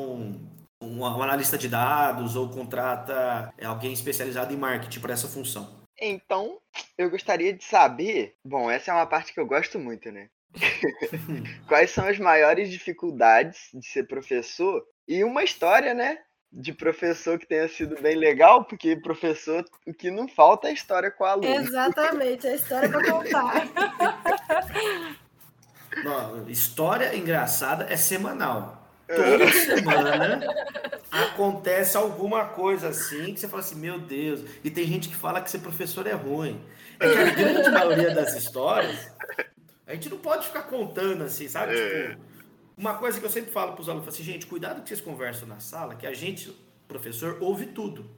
um, 0.82 1.00
um 1.00 1.06
analista 1.06 1.58
de 1.58 1.70
dados 1.70 2.36
ou 2.36 2.50
contrata 2.50 3.54
é, 3.58 3.66
alguém 3.66 3.94
especializado 3.94 4.54
em 4.54 4.58
marketing 4.58 5.00
para 5.00 5.14
essa 5.14 5.30
função. 5.30 5.83
Então, 6.06 6.60
eu 6.98 7.10
gostaria 7.10 7.54
de 7.54 7.64
saber. 7.64 8.36
Bom, 8.44 8.70
essa 8.70 8.92
é 8.92 8.94
uma 8.94 9.06
parte 9.06 9.34
que 9.34 9.40
eu 9.40 9.46
gosto 9.46 9.80
muito, 9.80 10.12
né? 10.12 10.30
Quais 11.68 11.92
são 11.92 12.06
as 12.06 12.20
maiores 12.20 12.70
dificuldades 12.70 13.70
de 13.74 13.88
ser 13.88 14.06
professor? 14.06 14.86
E 15.08 15.24
uma 15.24 15.46
história, 15.46 15.94
né? 15.94 16.20
De 16.52 16.74
professor 16.74 17.40
que 17.40 17.48
tenha 17.48 17.70
sido 17.70 18.00
bem 18.02 18.16
legal, 18.16 18.66
porque 18.66 18.98
professor, 18.98 19.64
o 19.88 19.94
que 19.94 20.12
não 20.12 20.28
falta 20.28 20.68
é 20.68 20.74
história 20.74 21.10
com 21.10 21.24
o 21.24 21.28
aluno. 21.28 21.56
Exatamente, 21.56 22.48
a 22.48 22.56
história 22.56 22.90
para 22.90 23.12
contar. 23.12 23.64
Não, 26.04 26.50
história 26.50 27.16
engraçada 27.16 27.86
é 27.88 27.96
semanal. 27.96 28.83
Toda 29.08 29.52
semana 29.52 30.40
acontece 31.12 31.98
alguma 31.98 32.46
coisa 32.46 32.90
assim 32.90 33.34
que 33.34 33.40
você 33.40 33.48
fala 33.48 33.62
assim, 33.62 33.76
meu 33.76 34.00
Deus. 34.00 34.42
E 34.64 34.70
tem 34.70 34.86
gente 34.86 35.10
que 35.10 35.16
fala 35.16 35.42
que 35.42 35.52
ser 35.52 35.60
professor 35.60 36.08
é 36.08 36.14
ruim. 36.14 36.64
É 37.00 37.10
que 37.10 37.18
a 37.18 37.30
grande 37.34 37.70
maioria 37.70 38.14
das 38.14 38.36
histórias, 38.36 39.12
a 39.86 39.94
gente 39.94 40.10
não 40.10 40.18
pode 40.18 40.48
ficar 40.48 40.64
contando 40.64 41.24
assim, 41.24 41.48
sabe? 41.48 41.78
É. 41.78 42.10
Tipo, 42.10 42.22
uma 42.78 42.96
coisa 42.96 43.20
que 43.20 43.26
eu 43.26 43.30
sempre 43.30 43.52
falo 43.52 43.74
para 43.74 43.82
os 43.82 43.90
alunos, 43.90 44.08
assim, 44.08 44.24
gente, 44.24 44.46
cuidado 44.48 44.82
que 44.82 44.90
vocês 44.90 45.02
conversam 45.02 45.48
na 45.48 45.60
sala, 45.60 45.96
que 45.96 46.08
a 46.08 46.14
gente, 46.14 46.56
professor 46.88 47.38
ouve 47.42 47.68
tudo. 47.68 48.10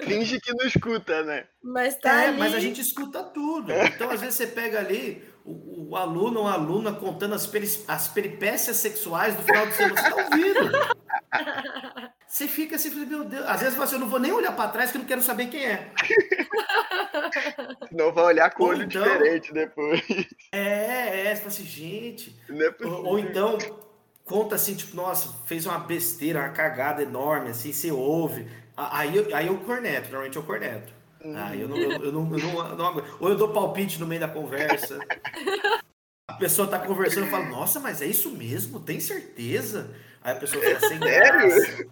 Finge 0.00 0.40
que 0.40 0.52
não 0.52 0.66
escuta, 0.66 1.22
né? 1.22 1.46
Mas 1.62 1.96
tá 1.96 2.24
é, 2.24 2.28
ali... 2.28 2.38
mas 2.38 2.54
a 2.54 2.60
gente 2.60 2.80
escuta 2.80 3.22
tudo. 3.22 3.72
Então, 3.72 4.10
às 4.10 4.20
vezes, 4.20 4.36
você 4.36 4.46
pega 4.46 4.78
ali 4.78 5.22
o, 5.44 5.90
o 5.90 5.96
aluno 5.96 6.40
ou 6.40 6.46
a 6.46 6.54
aluna 6.54 6.92
contando 6.92 7.34
as, 7.34 7.46
peri 7.46 7.68
as 7.86 8.08
peripécias 8.08 8.78
sexuais 8.78 9.34
do 9.34 9.42
final 9.42 9.66
do 9.66 9.72
semana. 9.72 10.00
Você 10.00 10.10
tá 10.10 10.16
ouvindo. 10.16 10.70
Você 12.26 12.48
fica 12.48 12.74
assim, 12.74 12.90
meu 12.90 13.24
Deus. 13.24 13.46
Às 13.46 13.60
vezes 13.60 13.76
você 13.76 13.94
assim, 13.94 13.98
não 13.98 14.08
vou 14.08 14.18
nem 14.18 14.32
olhar 14.32 14.56
para 14.56 14.68
trás 14.70 14.90
que 14.90 14.96
eu 14.96 15.00
não 15.00 15.06
quero 15.06 15.22
saber 15.22 15.46
quem 15.46 15.66
é. 15.66 15.92
Não 17.92 18.12
vai 18.12 18.24
olhar 18.24 18.50
com 18.50 18.64
ou 18.64 18.70
olho 18.70 18.82
então, 18.82 19.04
diferente 19.04 19.52
depois. 19.52 20.02
É, 20.50 21.28
é, 21.28 21.34
você 21.34 21.36
fala 21.36 21.48
assim, 21.48 21.64
gente. 21.64 22.36
É 22.48 22.84
ou, 22.86 23.06
ou 23.06 23.18
então 23.20 23.56
conta 24.24 24.56
assim, 24.56 24.74
tipo, 24.74 24.96
nossa, 24.96 25.28
fez 25.46 25.66
uma 25.66 25.78
besteira, 25.78 26.40
uma 26.40 26.48
cagada 26.48 27.02
enorme, 27.02 27.50
assim, 27.50 27.72
você 27.72 27.92
ouve. 27.92 28.48
Aí, 28.76 29.32
aí 29.32 29.46
eu 29.46 29.58
corneto, 29.58 30.08
normalmente 30.08 30.36
eu 30.36 30.42
corneto. 30.42 30.92
Aí 31.32 31.60
eu 31.60 31.68
não, 31.68 31.76
eu, 31.76 31.92
eu, 32.04 32.12
não, 32.12 32.36
eu 32.36 32.38
não, 32.38 32.76
não, 32.76 33.04
Ou 33.18 33.28
eu 33.30 33.36
dou 33.36 33.48
palpite 33.52 33.98
no 33.98 34.06
meio 34.06 34.20
da 34.20 34.28
conversa. 34.28 34.98
A 36.28 36.34
pessoa 36.34 36.68
tá 36.68 36.78
conversando 36.78 37.26
e 37.26 37.30
fala, 37.30 37.46
nossa, 37.46 37.80
mas 37.80 38.02
é 38.02 38.06
isso 38.06 38.30
mesmo? 38.30 38.80
Tem 38.80 39.00
certeza? 39.00 39.94
Aí 40.22 40.32
a 40.32 40.36
pessoa 40.36 40.62
fica 40.62 40.80
sem 40.80 40.98
graça. 40.98 41.86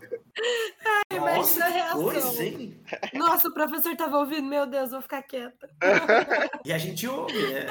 Ai, 1.11 1.19
Nossa, 1.19 1.71
que 1.71 1.93
coisa, 1.93 2.45
hein? 2.45 2.81
Nossa, 3.13 3.49
o 3.49 3.55
professor 3.55 3.95
tava 3.95 4.19
ouvindo, 4.19 4.47
meu 4.49 4.67
Deus, 4.67 4.91
vou 4.91 5.03
ficar 5.03 5.23
quieta. 5.23 5.69
E 6.65 6.73
a 6.73 6.79
gente 6.79 7.07
ouve, 7.07 7.39
né? 7.53 7.67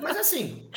Mas 0.00 0.16
assim, 0.16 0.68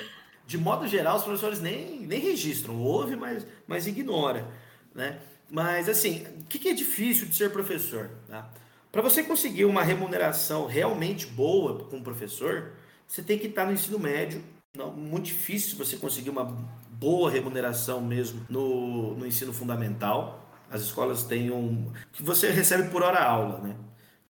de 0.46 0.58
modo 0.58 0.88
geral, 0.88 1.18
os 1.18 1.24
professores 1.24 1.60
nem, 1.60 2.02
nem 2.02 2.20
registram, 2.20 2.80
ouve, 2.80 3.16
mas, 3.16 3.46
mas 3.68 3.88
ignora, 3.88 4.48
né? 4.94 5.20
Mas 5.50 5.90
assim, 5.90 6.26
o 6.42 6.46
que, 6.46 6.60
que 6.60 6.70
é 6.70 6.74
difícil 6.74 7.28
de 7.28 7.36
ser 7.36 7.52
professor? 7.52 8.10
Tá? 8.28 8.50
Para 8.94 9.02
você 9.02 9.24
conseguir 9.24 9.66
uma 9.66 9.82
remuneração 9.82 10.68
realmente 10.68 11.26
boa 11.26 11.86
com 11.86 11.98
o 11.98 12.04
professor, 12.04 12.74
você 13.08 13.24
tem 13.24 13.40
que 13.40 13.48
estar 13.48 13.66
no 13.66 13.74
ensino 13.74 13.98
médio. 13.98 14.44
Não, 14.78 14.92
muito 14.92 15.26
difícil 15.26 15.76
você 15.80 15.98
conseguir 15.98 16.30
uma 16.30 16.46
boa 16.92 17.32
remuneração 17.32 18.00
mesmo 18.00 18.46
no, 18.48 19.16
no 19.16 19.26
ensino 19.26 19.52
fundamental. 19.52 20.48
As 20.70 20.82
escolas 20.84 21.24
têm 21.24 21.50
um. 21.50 21.92
que 22.12 22.22
você 22.22 22.52
recebe 22.52 22.90
por 22.92 23.02
hora 23.02 23.24
aula, 23.24 23.62
né? 23.62 23.76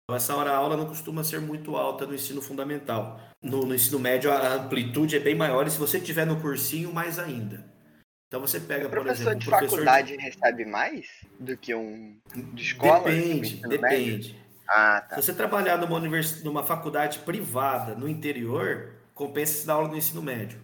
Então, 0.05 0.15
essa 0.15 0.33
hora 0.33 0.55
aula 0.55 0.77
não 0.77 0.85
costuma 0.85 1.25
ser 1.25 1.41
muito 1.41 1.75
alta 1.75 2.05
no 2.05 2.15
ensino 2.15 2.41
fundamental. 2.41 3.19
No, 3.41 3.65
no 3.65 3.75
ensino 3.75 3.99
médio, 3.99 4.31
a 4.31 4.53
amplitude 4.53 5.17
é 5.17 5.19
bem 5.19 5.35
maior, 5.35 5.67
e 5.67 5.71
se 5.71 5.77
você 5.77 5.99
tiver 5.99 6.25
no 6.25 6.39
cursinho, 6.39 6.93
mais 6.93 7.19
ainda. 7.19 7.69
Então 8.29 8.39
você 8.39 8.61
pega, 8.61 8.87
o 8.87 8.89
por 8.89 9.05
exemplo. 9.07 9.35
De 9.35 9.45
professor 9.45 9.75
faculdade 9.75 10.15
de... 10.15 10.23
recebe 10.23 10.63
mais 10.63 11.05
do 11.37 11.57
que 11.57 11.75
um 11.75 12.17
de 12.53 12.63
escola? 12.63 13.03
Depende, 13.03 13.61
depende. 13.67 14.43
Ah, 14.75 15.01
tá. 15.01 15.15
Se 15.17 15.21
você 15.21 15.33
trabalhar 15.35 15.77
numa, 15.77 15.95
univers... 15.95 16.43
numa 16.43 16.63
faculdade 16.63 17.19
privada 17.19 17.93
no 17.93 18.09
interior, 18.09 18.95
compensa 19.13 19.53
se 19.53 19.67
dar 19.67 19.73
aula 19.73 19.87
no 19.87 19.95
ensino 19.95 20.21
médio. 20.21 20.59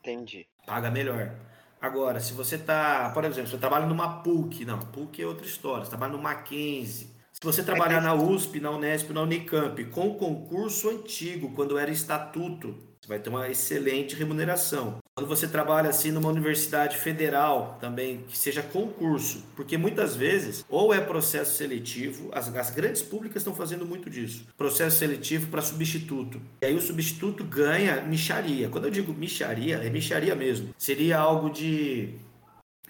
Entendi. 0.00 0.46
Paga 0.66 0.90
melhor. 0.90 1.34
Agora, 1.80 2.20
se 2.20 2.34
você 2.34 2.58
tá, 2.58 3.10
por 3.14 3.24
exemplo, 3.24 3.50
você 3.50 3.56
trabalha 3.56 3.86
numa 3.86 4.22
PUC, 4.22 4.66
não, 4.66 4.78
PUC 4.78 5.22
é 5.22 5.26
outra 5.26 5.46
história, 5.46 5.84
você 5.84 5.90
trabalha 5.90 6.12
no 6.12 6.22
Mackenzie. 6.22 7.14
Se 7.32 7.40
você 7.42 7.62
trabalhar 7.62 8.00
na 8.00 8.14
USP, 8.14 8.60
na 8.60 8.70
Unesp, 8.70 9.10
na 9.10 9.22
Unicamp, 9.22 9.82
com 9.86 10.14
concurso 10.14 10.90
antigo, 10.90 11.52
quando 11.54 11.78
era 11.78 11.90
estatuto, 11.90 12.76
você 13.00 13.08
vai 13.08 13.18
ter 13.18 13.30
uma 13.30 13.48
excelente 13.48 14.14
remuneração. 14.14 14.98
Quando 15.16 15.28
você 15.28 15.46
trabalha 15.46 15.90
assim 15.90 16.10
numa 16.10 16.28
universidade 16.28 16.96
federal 16.96 17.78
também, 17.80 18.24
que 18.26 18.36
seja 18.36 18.64
concurso, 18.64 19.44
porque 19.54 19.78
muitas 19.78 20.16
vezes 20.16 20.64
ou 20.68 20.92
é 20.92 21.00
processo 21.00 21.56
seletivo, 21.56 22.30
as, 22.32 22.52
as 22.52 22.70
grandes 22.70 23.00
públicas 23.00 23.36
estão 23.36 23.54
fazendo 23.54 23.86
muito 23.86 24.10
disso, 24.10 24.44
processo 24.56 24.98
seletivo 24.98 25.46
para 25.52 25.62
substituto. 25.62 26.42
E 26.60 26.66
aí 26.66 26.74
o 26.74 26.80
substituto 26.80 27.44
ganha 27.44 28.02
micharia. 28.02 28.68
Quando 28.68 28.86
eu 28.86 28.90
digo 28.90 29.14
micharia, 29.14 29.76
é 29.76 29.88
micharia 29.88 30.34
mesmo. 30.34 30.74
Seria 30.76 31.20
algo 31.20 31.48
de, 31.48 32.16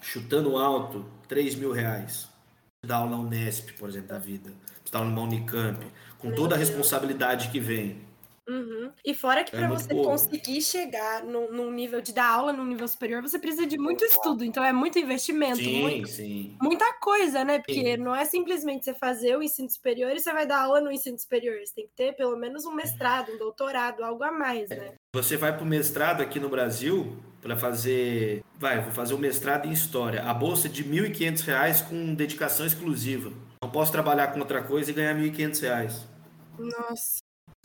chutando 0.00 0.56
alto, 0.56 1.04
3 1.28 1.56
mil 1.56 1.72
reais. 1.72 2.26
Dar 2.86 2.96
aula 2.96 3.18
Unesp, 3.18 3.72
por 3.78 3.90
exemplo, 3.90 4.08
da 4.08 4.18
vida. 4.18 4.50
Dar 4.90 5.00
aula 5.00 5.10
numa 5.10 5.24
Unicamp, 5.24 5.84
com 6.18 6.32
toda 6.32 6.54
a 6.54 6.58
responsabilidade 6.58 7.50
que 7.50 7.60
vem. 7.60 8.00
Uhum. 8.46 8.92
E 9.04 9.14
fora 9.14 9.42
que 9.42 9.56
é 9.56 9.58
para 9.58 9.68
você 9.68 9.94
boa. 9.94 10.10
conseguir 10.10 10.60
chegar 10.60 11.24
num, 11.24 11.50
num, 11.50 11.70
nível 11.70 12.02
de 12.02 12.12
dar 12.12 12.28
aula 12.28 12.52
num 12.52 12.64
nível 12.64 12.86
superior, 12.86 13.22
você 13.22 13.38
precisa 13.38 13.66
de 13.66 13.78
muito 13.78 14.04
estudo. 14.04 14.44
Então 14.44 14.62
é 14.62 14.72
muito 14.72 14.98
investimento, 14.98 15.56
sim, 15.56 15.82
muito, 15.82 16.08
sim. 16.08 16.56
muita 16.60 16.92
coisa, 17.00 17.42
né? 17.42 17.58
Porque 17.58 17.96
sim. 17.96 17.96
não 17.96 18.14
é 18.14 18.24
simplesmente 18.24 18.84
você 18.84 18.94
fazer 18.94 19.36
o 19.36 19.42
ensino 19.42 19.70
superior 19.70 20.12
e 20.12 20.20
você 20.20 20.32
vai 20.32 20.46
dar 20.46 20.62
aula 20.62 20.80
no 20.80 20.92
ensino 20.92 21.18
superior. 21.18 21.58
Você 21.64 21.74
tem 21.74 21.86
que 21.86 21.94
ter 21.96 22.12
pelo 22.12 22.36
menos 22.36 22.66
um 22.66 22.74
mestrado, 22.74 23.32
um 23.32 23.38
doutorado, 23.38 24.04
algo 24.04 24.22
a 24.22 24.30
mais, 24.30 24.68
né? 24.68 24.92
Você 25.14 25.36
vai 25.36 25.54
para 25.54 25.64
o 25.64 25.66
mestrado 25.66 26.20
aqui 26.20 26.38
no 26.38 26.50
Brasil 26.50 27.16
para 27.40 27.56
fazer, 27.56 28.42
vai, 28.58 28.80
vou 28.82 28.92
fazer 28.92 29.14
o 29.14 29.16
um 29.16 29.20
mestrado 29.20 29.66
em 29.66 29.72
história. 29.72 30.22
A 30.22 30.34
bolsa 30.34 30.66
é 30.66 30.70
de 30.70 30.82
R$ 30.82 31.08
1.500 31.08 31.88
com 31.88 32.14
dedicação 32.14 32.66
exclusiva. 32.66 33.32
Não 33.62 33.70
posso 33.70 33.90
trabalhar 33.90 34.28
com 34.28 34.40
outra 34.40 34.62
coisa 34.62 34.90
e 34.90 34.94
ganhar 34.94 35.14
R$ 35.14 35.30
1.500. 35.30 36.06
Nossa. 36.58 37.23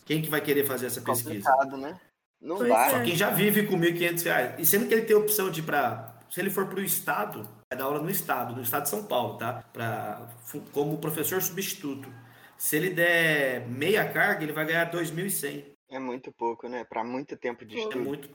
Quem 0.10 0.24
que 0.24 0.30
vai 0.30 0.42
querer 0.42 0.66
fazer 0.66 0.88
essa 0.88 1.02
pesquisa? 1.02 1.48
né? 1.78 1.96
Não 2.42 2.58
pois 2.58 2.70
vai. 2.70 2.88
É. 2.88 2.90
Só 2.90 3.04
quem 3.04 3.16
já 3.16 3.30
vive 3.30 3.68
com 3.68 3.78
R$ 3.78 3.92
1.500. 3.94 4.56
E 4.58 4.66
sendo 4.66 4.88
que 4.88 4.94
ele 4.96 5.04
tem 5.04 5.16
a 5.16 5.20
opção 5.20 5.52
de 5.52 5.60
ir 5.60 5.64
para... 5.64 6.18
Se 6.32 6.40
ele 6.40 6.50
for 6.50 6.66
para 6.66 6.80
o 6.80 6.84
Estado, 6.84 7.44
vai 7.70 7.78
dar 7.78 7.86
aula 7.86 8.02
no 8.02 8.10
Estado, 8.10 8.56
no 8.56 8.64
Estado 8.64 8.84
de 8.84 8.90
São 8.90 9.04
Paulo, 9.04 9.38
tá? 9.38 9.64
Pra, 9.72 10.28
como 10.72 10.98
professor 10.98 11.40
substituto. 11.44 12.12
Se 12.58 12.76
ele 12.76 12.90
der 12.90 13.68
meia 13.68 14.04
carga, 14.12 14.42
ele 14.42 14.52
vai 14.52 14.66
ganhar 14.66 14.92
2.100. 14.92 15.64
É 15.92 16.00
muito 16.00 16.32
pouco, 16.32 16.68
né? 16.68 16.84
Para 16.84 17.04
muito 17.04 17.38
tempo 17.38 17.64
de 17.64 17.78
estudo. 17.78 18.00
É 18.00 18.02
muito. 18.02 18.30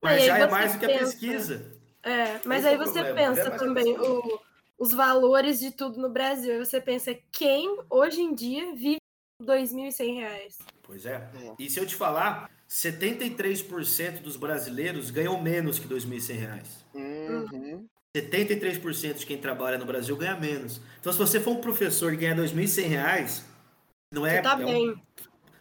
Mas 0.00 0.24
já 0.24 0.38
é 0.38 0.46
mais 0.48 0.72
do 0.72 0.78
que 0.78 0.86
a 0.86 0.98
pesquisa. 0.98 1.78
É, 2.02 2.40
mas 2.46 2.60
Esse 2.60 2.68
aí 2.68 2.74
é 2.74 2.78
você 2.78 3.04
problema. 3.04 3.34
pensa 3.34 3.48
é 3.48 3.58
também 3.58 3.98
o, 3.98 4.40
os 4.78 4.94
valores 4.94 5.60
de 5.60 5.72
tudo 5.72 6.00
no 6.00 6.08
Brasil. 6.08 6.54
Aí 6.54 6.58
você 6.58 6.80
pensa 6.80 7.14
quem 7.30 7.78
hoje 7.90 8.22
em 8.22 8.34
dia 8.34 8.74
vive 8.74 8.98
R$ 9.40 9.46
2.100. 9.46 10.58
Pois 10.82 11.06
é. 11.06 11.14
é. 11.14 11.54
E 11.58 11.70
se 11.70 11.78
eu 11.78 11.86
te 11.86 11.94
falar, 11.94 12.50
73% 12.68 14.20
dos 14.20 14.36
brasileiros 14.36 15.10
ganham 15.10 15.40
menos 15.40 15.78
que 15.78 15.86
R$ 15.86 15.94
2.100. 15.94 16.62
Uhum. 16.94 17.86
73% 18.16 19.14
de 19.14 19.26
quem 19.26 19.38
trabalha 19.38 19.78
no 19.78 19.86
Brasil 19.86 20.16
ganha 20.16 20.34
menos. 20.34 20.80
Então, 20.98 21.12
se 21.12 21.18
você 21.18 21.38
for 21.38 21.52
um 21.52 21.60
professor 21.60 22.12
e 22.12 22.16
ganhar 22.16 22.36
R$ 22.36 22.42
2.100, 22.42 23.42
não 24.12 24.26
é. 24.26 24.36
Você 24.36 24.42
tá 24.42 24.52
é 24.52 24.56
bem. 24.64 24.90
Um, 24.90 25.00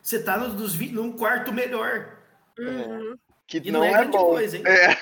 você 0.01 0.23
tá 0.23 0.37
no, 0.37 0.53
dos, 0.55 0.79
num 0.91 1.11
quarto 1.11 1.51
melhor. 1.53 2.17
Uhum. 2.57 3.17
Que 3.45 3.61
e 3.63 3.71
não, 3.71 3.81
não 3.81 3.85
é, 3.85 3.89
é 3.89 3.93
grande 3.93 4.17
bom. 4.17 4.29
coisa, 4.29 4.57
hein? 4.57 4.63
É. 4.65 4.95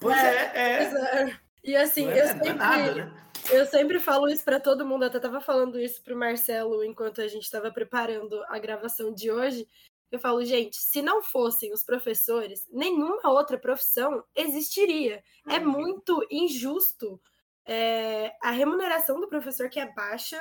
Pois 0.00 0.16
é, 0.16 0.52
é. 0.54 1.22
é. 1.22 1.36
E 1.64 1.76
assim, 1.76 2.06
é, 2.08 2.22
eu 2.22 2.28
sempre. 2.28 2.52
Nada, 2.52 2.94
né? 2.94 3.12
Eu 3.52 3.66
sempre 3.66 4.00
falo 4.00 4.28
isso 4.28 4.44
para 4.44 4.58
todo 4.58 4.86
mundo, 4.86 5.04
até 5.04 5.18
estava 5.18 5.40
falando 5.40 5.78
isso 5.78 6.02
para 6.02 6.14
o 6.14 6.18
Marcelo 6.18 6.84
enquanto 6.84 7.20
a 7.20 7.28
gente 7.28 7.44
estava 7.44 7.70
preparando 7.70 8.42
a 8.48 8.58
gravação 8.58 9.12
de 9.12 9.30
hoje. 9.30 9.68
Eu 10.10 10.18
falo, 10.18 10.44
gente, 10.44 10.76
se 10.76 11.02
não 11.02 11.22
fossem 11.22 11.72
os 11.72 11.82
professores, 11.82 12.66
nenhuma 12.70 13.30
outra 13.30 13.58
profissão 13.58 14.24
existiria. 14.34 15.22
É 15.48 15.58
uhum. 15.58 15.70
muito 15.70 16.26
injusto 16.30 17.20
é, 17.66 18.34
a 18.42 18.50
remuneração 18.50 19.20
do 19.20 19.28
professor 19.28 19.68
que 19.68 19.80
é 19.80 19.92
baixa, 19.92 20.40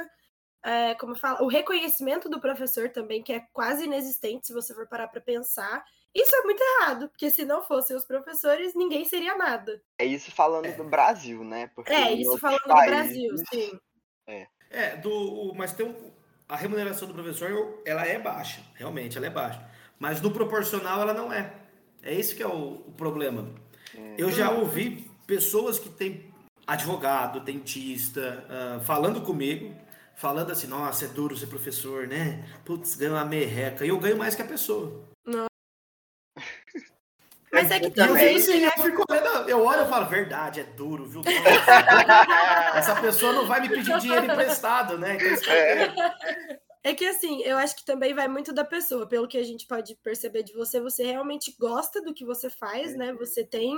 é, 0.63 0.93
como 0.95 1.15
fala, 1.15 1.41
o 1.41 1.47
reconhecimento 1.47 2.29
do 2.29 2.39
professor 2.39 2.89
também, 2.89 3.21
que 3.21 3.33
é 3.33 3.45
quase 3.51 3.85
inexistente 3.85 4.47
se 4.47 4.53
você 4.53 4.73
for 4.73 4.87
parar 4.87 5.07
para 5.07 5.21
pensar. 5.21 5.83
Isso 6.15 6.35
é 6.35 6.41
muito 6.41 6.61
errado, 6.61 7.09
porque 7.09 7.29
se 7.31 7.43
não 7.43 7.63
fossem 7.63 7.95
os 7.95 8.05
professores, 8.05 8.75
ninguém 8.75 9.03
seria 9.03 9.35
nada. 9.35 9.81
É 9.97 10.05
isso 10.05 10.31
falando 10.31 10.65
é. 10.65 10.71
do 10.71 10.83
Brasil, 10.83 11.43
né? 11.43 11.71
Porque 11.75 11.91
é, 11.91 12.13
isso 12.13 12.37
falando 12.37 12.61
países... 12.61 12.87
do 12.87 12.95
Brasil, 12.95 13.35
sim. 13.51 13.79
É, 14.27 14.47
é 14.69 14.95
do, 14.97 15.53
mas 15.55 15.73
tem 15.73 15.87
um, 15.87 16.11
a 16.47 16.55
remuneração 16.55 17.07
do 17.07 17.13
professor, 17.15 17.81
ela 17.85 18.05
é 18.05 18.19
baixa, 18.19 18.61
realmente, 18.75 19.17
ela 19.17 19.25
é 19.25 19.29
baixa. 19.29 19.67
Mas 19.97 20.21
no 20.21 20.31
proporcional, 20.31 21.01
ela 21.01 21.13
não 21.13 21.33
é. 21.33 21.51
É 22.03 22.13
esse 22.13 22.35
que 22.35 22.43
é 22.43 22.47
o, 22.47 22.83
o 22.85 22.93
problema. 22.95 23.49
Hum. 23.95 24.15
Eu 24.17 24.31
já 24.31 24.51
ouvi 24.51 25.09
pessoas 25.25 25.79
que 25.79 25.89
têm 25.89 26.31
advogado, 26.67 27.39
dentista, 27.39 28.45
uh, 28.49 28.83
falando 28.83 29.21
comigo, 29.21 29.73
falando 30.15 30.51
assim, 30.51 30.67
nossa, 30.67 31.05
é 31.05 31.07
duro 31.07 31.35
ser 31.35 31.47
professor, 31.47 32.07
né? 32.07 32.45
Putz, 32.63 32.95
ganha 32.95 33.13
uma 33.13 33.25
merreca. 33.25 33.85
E 33.85 33.89
eu 33.89 33.99
ganho 33.99 34.17
mais 34.17 34.35
que 34.35 34.41
a 34.41 34.45
pessoa. 34.45 35.12
Mas 37.53 37.69
é 37.69 37.79
que 37.79 37.91
também. 37.91 38.35
Eu, 38.35 39.47
eu 39.47 39.63
olho 39.63 39.83
e 39.83 39.87
falo, 39.87 40.07
verdade, 40.07 40.59
é 40.59 40.63
duro, 40.63 41.05
viu? 41.05 41.21
Essa 42.73 42.99
pessoa 42.99 43.31
não 43.31 43.45
vai 43.45 43.61
me 43.61 43.69
pedir 43.69 43.95
dinheiro 43.99 44.25
emprestado, 44.25 44.97
né? 44.97 45.15
Então, 45.15 45.53
é. 45.53 46.59
é 46.83 46.93
que 46.95 47.05
assim, 47.05 47.43
eu 47.43 47.55
acho 47.57 47.75
que 47.75 47.85
também 47.85 48.11
vai 48.11 48.27
muito 48.27 48.51
da 48.51 48.65
pessoa. 48.65 49.07
Pelo 49.07 49.27
que 49.27 49.37
a 49.37 49.43
gente 49.43 49.67
pode 49.67 49.95
perceber 49.97 50.41
de 50.41 50.51
você, 50.53 50.81
você 50.81 51.03
realmente 51.03 51.55
gosta 51.59 52.01
do 52.01 52.11
que 52.11 52.25
você 52.25 52.49
faz, 52.49 52.95
né? 52.95 53.13
Você 53.13 53.45
tem 53.45 53.77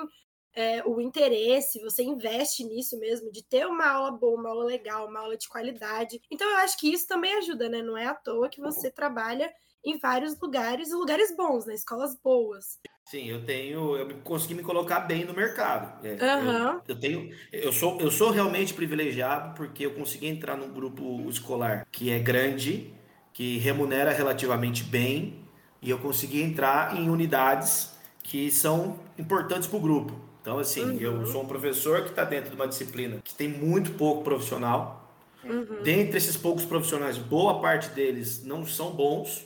é, 0.54 0.82
o 0.86 1.02
interesse, 1.02 1.82
você 1.82 2.02
investe 2.02 2.64
nisso 2.64 2.98
mesmo, 2.98 3.30
de 3.30 3.44
ter 3.44 3.68
uma 3.68 3.88
aula 3.88 4.12
boa, 4.12 4.40
uma 4.40 4.50
aula 4.52 4.64
legal, 4.64 5.06
uma 5.06 5.20
aula 5.20 5.36
de 5.36 5.50
qualidade. 5.50 6.22
Então 6.32 6.50
eu 6.50 6.58
acho 6.58 6.78
que 6.78 6.94
isso 6.94 7.06
também 7.06 7.34
ajuda, 7.36 7.68
né? 7.68 7.82
Não 7.82 7.98
é 7.98 8.06
à 8.06 8.16
toa 8.16 8.48
que 8.48 8.62
você 8.62 8.90
trabalha 8.90 9.54
em 9.86 9.98
vários 10.00 10.40
lugares, 10.40 10.92
lugares 10.92 11.36
bons, 11.36 11.66
né? 11.66 11.76
Escolas 11.76 12.16
boas. 12.16 12.80
Sim, 13.06 13.30
eu 13.30 13.46
tenho, 13.46 13.96
eu 13.96 14.08
consegui 14.24 14.56
me 14.56 14.64
colocar 14.64 15.02
bem 15.02 15.26
no 15.26 15.34
mercado. 15.34 16.04
É, 16.04 16.14
uhum. 16.14 16.52
eu, 16.52 16.82
eu, 16.88 17.00
tenho, 17.00 17.36
eu 17.52 17.72
sou, 17.72 18.02
eu 18.02 18.10
sou 18.10 18.32
realmente 18.32 18.74
privilegiado 18.74 19.54
porque 19.54 19.86
eu 19.86 19.94
consegui 19.94 20.26
entrar 20.28 20.58
num 20.58 20.74
grupo 20.74 21.30
escolar 21.30 21.86
que 21.92 22.10
é 22.10 22.18
grande, 22.18 22.92
que 23.32 23.60
remunera 23.60 24.12
relativamente 24.12 24.84
bem, 24.84 25.46
e 25.82 25.90
eu 25.92 26.00
consegui 26.00 26.42
entrar 26.42 26.98
em 26.98 27.08
unidades 27.08 27.94
que 28.24 28.50
são 28.50 29.00
importantes 29.20 29.68
para 29.68 29.78
o 29.78 29.82
grupo. 29.82 30.20
Então, 30.42 30.58
assim, 30.58 30.84
uhum. 30.84 30.98
eu 30.98 31.26
sou 31.28 31.44
um 31.44 31.48
professor 31.48 32.02
que 32.04 32.10
está 32.10 32.24
dentro 32.24 32.50
de 32.50 32.56
uma 32.56 32.68
disciplina 32.68 33.20
que 33.24 33.36
tem 33.36 33.48
muito 33.48 33.92
pouco 33.92 34.24
profissional. 34.24 35.12
Uhum. 35.44 35.84
Dentre 35.84 36.18
esses 36.18 36.36
poucos 36.36 36.66
profissionais, 36.66 37.18
boa 37.20 37.62
parte 37.62 37.90
deles 37.90 38.44
não 38.44 38.66
são 38.66 38.92
bons. 38.92 39.46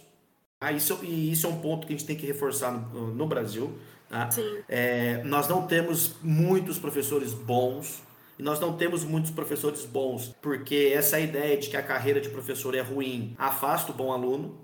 Ah, 0.62 0.72
isso, 0.74 1.00
e 1.04 1.32
isso 1.32 1.48
é 1.48 1.50
um 1.50 1.62
ponto 1.62 1.88
que 1.88 1.94
a 1.94 1.98
gente 1.98 2.06
tem 2.06 2.18
que 2.18 2.26
reforçar 2.26 2.72
no, 2.72 3.14
no 3.14 3.28
Brasil. 3.28 3.78
Tá? 4.10 4.30
É, 4.68 5.24
nós 5.24 5.48
não 5.48 5.66
temos 5.66 6.16
muitos 6.22 6.78
professores 6.78 7.34
bons. 7.34 8.04
E 8.38 8.44
nós 8.44 8.58
não 8.58 8.78
temos 8.78 9.04
muitos 9.04 9.32
professores 9.32 9.84
bons, 9.84 10.34
porque 10.42 10.94
essa 10.96 11.20
ideia 11.20 11.58
de 11.58 11.70
que 11.70 11.76
a 11.76 11.84
carreira 11.84 12.22
de 12.22 12.30
professor 12.30 12.74
é 12.74 12.80
ruim 12.80 13.36
afasta 13.38 13.92
o 13.92 13.94
bom 13.94 14.14
aluno. 14.14 14.58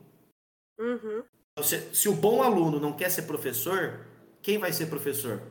Uhum. 0.79 1.23
Se, 1.61 1.93
se 1.93 2.07
o 2.07 2.13
bom 2.13 2.41
aluno 2.41 2.79
não 2.79 2.93
quer 2.93 3.11
ser 3.11 3.23
professor, 3.23 3.99
quem 4.41 4.57
vai 4.57 4.71
ser 4.71 4.85
professor? 4.85 5.41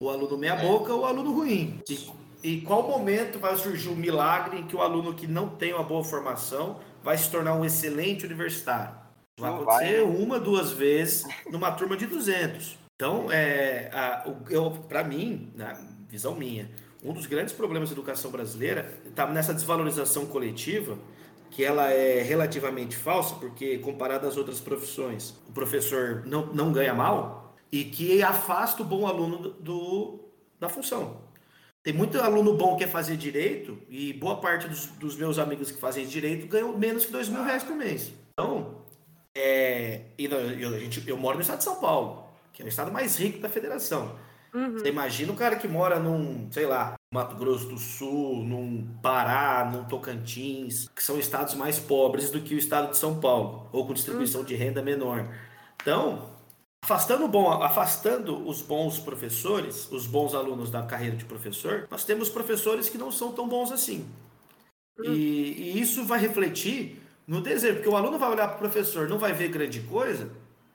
O 0.00 0.08
aluno 0.08 0.38
meia-boca 0.38 0.94
ou 0.94 1.02
o 1.02 1.04
aluno 1.04 1.32
ruim? 1.32 1.82
E, 1.86 2.10
e 2.42 2.60
qual 2.62 2.82
momento 2.82 3.38
vai 3.38 3.54
surgir 3.56 3.90
um 3.90 3.96
milagre 3.96 4.58
em 4.58 4.66
que 4.66 4.74
o 4.74 4.80
aluno 4.80 5.12
que 5.12 5.26
não 5.26 5.50
tem 5.50 5.74
uma 5.74 5.84
boa 5.84 6.02
formação 6.02 6.80
vai 7.02 7.18
se 7.18 7.30
tornar 7.30 7.54
um 7.54 7.64
excelente 7.64 8.24
universitário? 8.24 9.05
Vai 9.38 9.50
acontecer 9.50 10.02
vai. 10.02 10.16
uma, 10.16 10.40
duas 10.40 10.72
vezes 10.72 11.24
numa 11.50 11.70
turma 11.72 11.96
de 11.96 12.06
200. 12.06 12.78
Então, 12.94 13.30
é, 13.30 13.90
para 14.88 15.04
mim, 15.04 15.52
na 15.54 15.74
visão 16.08 16.34
minha, 16.34 16.70
um 17.04 17.12
dos 17.12 17.26
grandes 17.26 17.52
problemas 17.52 17.90
da 17.90 17.94
educação 17.94 18.30
brasileira 18.30 18.98
está 19.06 19.26
nessa 19.26 19.52
desvalorização 19.52 20.24
coletiva, 20.24 20.98
que 21.50 21.62
ela 21.62 21.90
é 21.90 22.22
relativamente 22.22 22.96
falsa, 22.96 23.34
porque 23.34 23.78
comparada 23.78 24.26
às 24.26 24.38
outras 24.38 24.60
profissões, 24.60 25.34
o 25.46 25.52
professor 25.52 26.22
não, 26.26 26.46
não 26.46 26.72
ganha 26.72 26.94
mal, 26.94 27.54
e 27.70 27.84
que 27.84 28.22
afasta 28.22 28.82
o 28.82 28.86
bom 28.86 29.06
aluno 29.06 29.50
do 29.50 30.20
da 30.58 30.70
função. 30.70 31.20
Tem 31.82 31.92
muito 31.92 32.18
aluno 32.18 32.54
bom 32.54 32.76
que 32.76 32.84
quer 32.84 32.90
fazer 32.90 33.16
direito, 33.16 33.78
e 33.90 34.14
boa 34.14 34.40
parte 34.40 34.66
dos, 34.66 34.86
dos 34.86 35.16
meus 35.16 35.38
amigos 35.38 35.70
que 35.70 35.78
fazem 35.78 36.06
direito 36.06 36.46
ganham 36.46 36.76
menos 36.76 37.04
que 37.04 37.12
dois 37.12 37.28
mil 37.28 37.44
reais 37.44 37.62
por 37.62 37.76
mês. 37.76 38.12
Então, 38.32 38.85
é, 39.36 40.00
eu, 40.18 40.30
eu, 40.30 40.74
a 40.74 40.78
gente, 40.78 41.06
eu 41.06 41.16
moro 41.16 41.36
no 41.36 41.42
estado 41.42 41.58
de 41.58 41.64
São 41.64 41.76
Paulo, 41.76 42.26
que 42.54 42.62
é 42.62 42.64
o 42.64 42.68
estado 42.68 42.90
mais 42.90 43.16
rico 43.16 43.38
da 43.38 43.50
federação. 43.50 44.16
Uhum. 44.54 44.72
Você 44.72 44.88
imagina 44.88 45.30
o 45.30 45.36
cara 45.36 45.56
que 45.56 45.68
mora 45.68 46.00
num, 46.00 46.50
sei 46.50 46.64
lá, 46.64 46.94
Mato 47.12 47.36
Grosso 47.36 47.68
do 47.68 47.76
Sul, 47.76 48.42
num 48.42 48.88
Pará, 49.02 49.70
num 49.70 49.84
Tocantins, 49.84 50.88
que 50.88 51.02
são 51.02 51.18
estados 51.18 51.54
mais 51.54 51.78
pobres 51.78 52.30
do 52.30 52.40
que 52.40 52.54
o 52.54 52.58
estado 52.58 52.90
de 52.90 52.96
São 52.96 53.20
Paulo, 53.20 53.68
ou 53.70 53.86
com 53.86 53.92
distribuição 53.92 54.40
uhum. 54.40 54.46
de 54.46 54.54
renda 54.54 54.80
menor. 54.80 55.28
Então, 55.82 56.30
afastando, 56.82 57.28
bom, 57.28 57.50
afastando 57.62 58.48
os 58.48 58.62
bons 58.62 58.98
professores, 58.98 59.92
os 59.92 60.06
bons 60.06 60.34
alunos 60.34 60.70
da 60.70 60.82
carreira 60.82 61.16
de 61.16 61.26
professor, 61.26 61.86
nós 61.90 62.04
temos 62.04 62.30
professores 62.30 62.88
que 62.88 62.96
não 62.96 63.12
são 63.12 63.32
tão 63.32 63.46
bons 63.46 63.70
assim. 63.70 64.08
Uhum. 64.98 65.12
E, 65.12 65.74
e 65.74 65.80
isso 65.80 66.06
vai 66.06 66.18
refletir 66.18 67.02
no 67.26 67.40
desejo, 67.40 67.74
porque 67.74 67.88
o 67.88 67.96
aluno 67.96 68.18
vai 68.18 68.30
olhar 68.30 68.48
para 68.48 68.56
o 68.56 68.58
professor, 68.58 69.08
não 69.08 69.18
vai 69.18 69.32
ver 69.32 69.48
grande 69.48 69.80
coisa, 69.80 70.30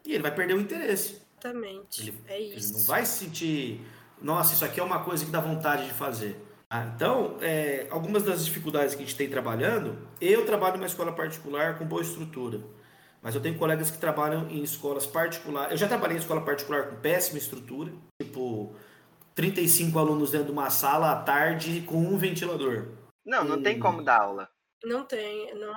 e 0.05 0.13
ele 0.13 0.21
vai 0.21 0.33
perder 0.33 0.55
o 0.55 0.59
interesse. 0.59 1.21
Exatamente. 1.39 2.01
Ele, 2.01 2.17
é 2.27 2.39
isso. 2.39 2.71
Ele 2.71 2.79
não 2.79 2.85
vai 2.85 3.05
se 3.05 3.25
sentir, 3.25 3.81
nossa, 4.21 4.53
isso 4.53 4.65
aqui 4.65 4.79
é 4.79 4.83
uma 4.83 5.03
coisa 5.03 5.25
que 5.25 5.31
dá 5.31 5.39
vontade 5.39 5.85
de 5.85 5.93
fazer. 5.93 6.35
Ah, 6.69 6.89
então, 6.95 7.37
é, 7.41 7.87
algumas 7.89 8.23
das 8.23 8.45
dificuldades 8.45 8.95
que 8.95 9.03
a 9.03 9.05
gente 9.05 9.17
tem 9.17 9.29
trabalhando, 9.29 10.07
eu 10.21 10.45
trabalho 10.45 10.75
numa 10.75 10.85
escola 10.85 11.11
particular 11.11 11.77
com 11.77 11.85
boa 11.85 12.01
estrutura. 12.01 12.61
Mas 13.21 13.35
eu 13.35 13.41
tenho 13.41 13.57
colegas 13.57 13.91
que 13.91 13.97
trabalham 13.97 14.49
em 14.49 14.63
escolas 14.63 15.05
particulares. 15.05 15.71
Eu 15.71 15.77
já 15.77 15.87
trabalhei 15.87 16.17
em 16.17 16.19
escola 16.19 16.41
particular 16.41 16.87
com 16.87 16.95
péssima 16.95 17.37
estrutura, 17.37 17.91
tipo 18.21 18.73
35 19.35 19.99
alunos 19.99 20.31
dentro 20.31 20.47
de 20.47 20.51
uma 20.51 20.69
sala 20.69 21.11
à 21.11 21.15
tarde 21.21 21.81
com 21.81 21.97
um 21.97 22.17
ventilador. 22.17 22.87
Não, 23.25 23.43
não 23.43 23.59
e... 23.59 23.63
tem 23.63 23.79
como 23.79 24.03
dar 24.03 24.21
aula. 24.21 24.49
Não 24.83 25.03
tem, 25.05 25.53
não, 25.53 25.73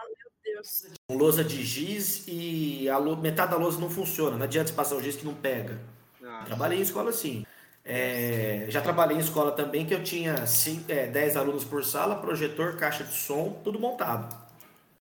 Deus. 0.55 0.87
Com 1.09 1.17
lousa 1.17 1.43
de 1.43 1.63
giz 1.65 2.25
e 2.29 2.89
a 2.89 3.01
metade 3.01 3.51
da 3.51 3.57
lousa 3.57 3.81
não 3.81 3.91
funciona. 3.91 4.37
Não 4.37 4.45
adianta 4.45 4.73
passar 4.73 4.95
o 4.95 5.03
giz 5.03 5.17
que 5.17 5.25
não 5.25 5.35
pega. 5.35 5.81
Nossa. 6.21 6.47
Trabalhei 6.47 6.79
em 6.79 6.83
escola 6.83 7.11
assim. 7.11 7.45
É, 7.85 8.67
já 8.69 8.81
trabalhei 8.81 9.17
em 9.17 9.21
escola 9.21 9.53
também 9.53 9.85
que 9.85 9.93
eu 9.93 10.03
tinha 10.03 10.47
cinco, 10.47 10.91
é, 10.91 11.07
10 11.07 11.37
alunos 11.37 11.65
por 11.65 11.85
sala, 11.85 12.17
projetor, 12.17 12.77
caixa 12.77 13.05
de 13.05 13.13
som, 13.13 13.61
tudo 13.63 13.79
montado. 13.79 14.35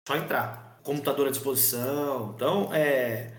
Só 0.07 0.17
entrar. 0.17 0.79
Computador 0.83 1.29
à 1.29 1.31
disposição. 1.31 2.33
Então, 2.35 2.73
é, 2.75 3.33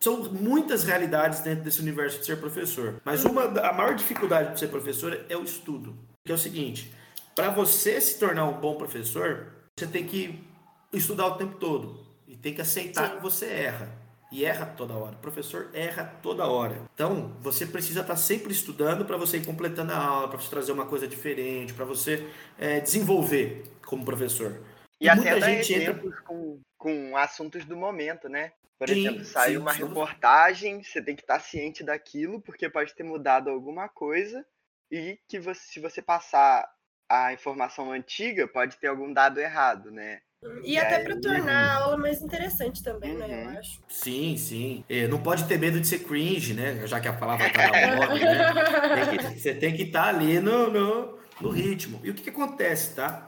são 0.00 0.24
muitas 0.32 0.82
realidades 0.82 1.40
dentro 1.40 1.62
desse 1.62 1.80
universo 1.80 2.18
de 2.18 2.26
ser 2.26 2.40
professor. 2.40 3.00
Mas 3.04 3.24
uma 3.24 3.44
a 3.44 3.72
maior 3.72 3.94
dificuldade 3.94 4.54
de 4.54 4.60
ser 4.60 4.68
professor 4.68 5.24
é 5.28 5.36
o 5.36 5.44
estudo. 5.44 5.94
Que 6.24 6.32
é 6.32 6.34
o 6.34 6.38
seguinte: 6.38 6.92
para 7.34 7.50
você 7.50 8.00
se 8.00 8.18
tornar 8.18 8.46
um 8.46 8.60
bom 8.60 8.74
professor, 8.74 9.46
você 9.78 9.86
tem 9.86 10.06
que 10.06 10.49
estudar 10.92 11.26
o 11.26 11.36
tempo 11.36 11.56
todo 11.56 12.06
e 12.26 12.36
tem 12.36 12.54
que 12.54 12.60
aceitar 12.60 13.08
Sim. 13.08 13.16
que 13.16 13.22
você 13.22 13.46
erra. 13.46 14.00
E 14.32 14.44
erra 14.44 14.64
toda 14.64 14.94
hora. 14.94 15.16
O 15.16 15.18
professor 15.18 15.70
erra 15.74 16.04
toda 16.22 16.46
hora. 16.46 16.82
Então, 16.94 17.36
você 17.40 17.66
precisa 17.66 18.00
estar 18.00 18.14
sempre 18.16 18.52
estudando 18.52 19.04
para 19.04 19.16
você 19.16 19.38
ir 19.38 19.44
completando 19.44 19.92
a 19.92 19.96
aula, 19.96 20.28
para 20.28 20.38
você 20.38 20.48
trazer 20.48 20.70
uma 20.70 20.86
coisa 20.86 21.08
diferente, 21.08 21.74
para 21.74 21.84
você 21.84 22.30
é, 22.56 22.78
desenvolver 22.78 23.64
como 23.84 24.04
professor. 24.04 24.62
E, 25.00 25.06
e 25.06 25.08
até 25.08 25.32
muita 25.32 25.40
gente 25.40 25.74
exemplos 25.74 26.12
entra... 26.12 26.22
com, 26.22 26.60
com 26.78 27.16
assuntos 27.16 27.64
do 27.64 27.76
momento, 27.76 28.28
né? 28.28 28.52
Por 28.78 28.88
sim, 28.88 29.00
exemplo, 29.00 29.24
saiu 29.24 29.58
sim, 29.58 29.62
uma 29.62 29.74
sim. 29.74 29.82
reportagem, 29.84 30.82
você 30.82 31.02
tem 31.02 31.16
que 31.16 31.22
estar 31.22 31.40
ciente 31.40 31.82
daquilo, 31.82 32.40
porque 32.40 32.70
pode 32.70 32.94
ter 32.94 33.02
mudado 33.02 33.50
alguma 33.50 33.88
coisa, 33.88 34.46
e 34.90 35.18
que 35.28 35.40
você, 35.40 35.60
se 35.60 35.80
você 35.80 36.00
passar 36.00 36.66
a 37.08 37.32
informação 37.32 37.90
antiga, 37.90 38.46
pode 38.46 38.76
ter 38.76 38.86
algum 38.86 39.12
dado 39.12 39.40
errado, 39.40 39.90
né? 39.90 40.22
E, 40.64 40.78
até 40.78 41.00
para 41.00 41.20
tornar 41.20 41.52
a 41.52 41.74
aula 41.74 41.98
mais 41.98 42.22
interessante 42.22 42.82
também, 42.82 43.14
né? 43.14 43.26
Eu 43.26 43.50
uhum. 43.50 43.58
acho. 43.58 43.78
Sim, 43.86 44.36
sim. 44.38 44.84
É, 44.88 45.06
não 45.06 45.20
pode 45.20 45.44
ter 45.44 45.58
medo 45.58 45.78
de 45.78 45.86
ser 45.86 45.98
cringe, 45.98 46.54
né? 46.54 46.86
Já 46.86 46.98
que 46.98 47.08
a 47.08 47.12
palavra 47.12 47.50
tá 47.50 47.70
na 47.70 47.96
moda, 47.96 48.14
né? 48.14 49.04
Tem 49.04 49.18
que, 49.18 49.38
você 49.38 49.54
tem 49.54 49.76
que 49.76 49.82
estar 49.82 50.04
tá 50.04 50.08
ali 50.08 50.40
no, 50.40 50.70
no, 50.70 51.18
no, 51.42 51.50
ritmo. 51.50 52.00
E 52.02 52.08
o 52.08 52.14
que, 52.14 52.22
que 52.22 52.30
acontece, 52.30 52.94
tá? 52.94 53.26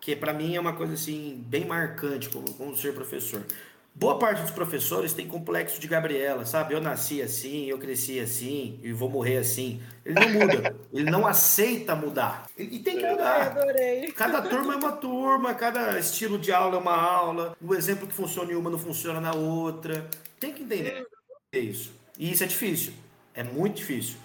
Que 0.00 0.16
para 0.16 0.32
mim 0.32 0.56
é 0.56 0.60
uma 0.60 0.72
coisa 0.72 0.94
assim, 0.94 1.44
bem 1.46 1.66
marcante 1.66 2.30
como, 2.30 2.50
como 2.54 2.74
ser 2.74 2.94
professor. 2.94 3.44
Boa 3.96 4.18
parte 4.18 4.42
dos 4.42 4.50
professores 4.50 5.12
tem 5.12 5.28
complexo 5.28 5.80
de 5.80 5.86
Gabriela, 5.86 6.44
sabe? 6.44 6.74
Eu 6.74 6.80
nasci 6.80 7.22
assim, 7.22 7.66
eu 7.66 7.78
cresci 7.78 8.18
assim 8.18 8.80
e 8.82 8.92
vou 8.92 9.08
morrer 9.08 9.36
assim. 9.36 9.80
Ele 10.04 10.18
não 10.18 10.30
muda, 10.30 10.76
ele 10.92 11.10
não 11.10 11.24
aceita 11.24 11.94
mudar. 11.94 12.46
E 12.58 12.80
tem 12.80 12.98
que 12.98 13.06
mudar. 13.06 13.52
adorei. 13.52 14.10
Cada 14.10 14.42
turma 14.42 14.74
é 14.74 14.76
uma 14.76 14.90
turma, 14.90 15.54
cada 15.54 15.96
estilo 15.96 16.40
de 16.40 16.52
aula 16.52 16.74
é 16.74 16.80
uma 16.80 16.96
aula. 16.96 17.56
O 17.62 17.72
exemplo 17.72 18.08
que 18.08 18.12
funciona 18.12 18.50
em 18.50 18.56
uma 18.56 18.68
não 18.68 18.80
funciona 18.80 19.20
na 19.20 19.32
outra. 19.32 20.10
Tem 20.40 20.52
que 20.52 20.64
entender 20.64 21.06
é 21.52 21.58
isso. 21.60 21.92
E 22.18 22.32
isso 22.32 22.42
é 22.42 22.48
difícil. 22.48 22.92
É 23.32 23.44
muito 23.44 23.76
difícil. 23.76 24.16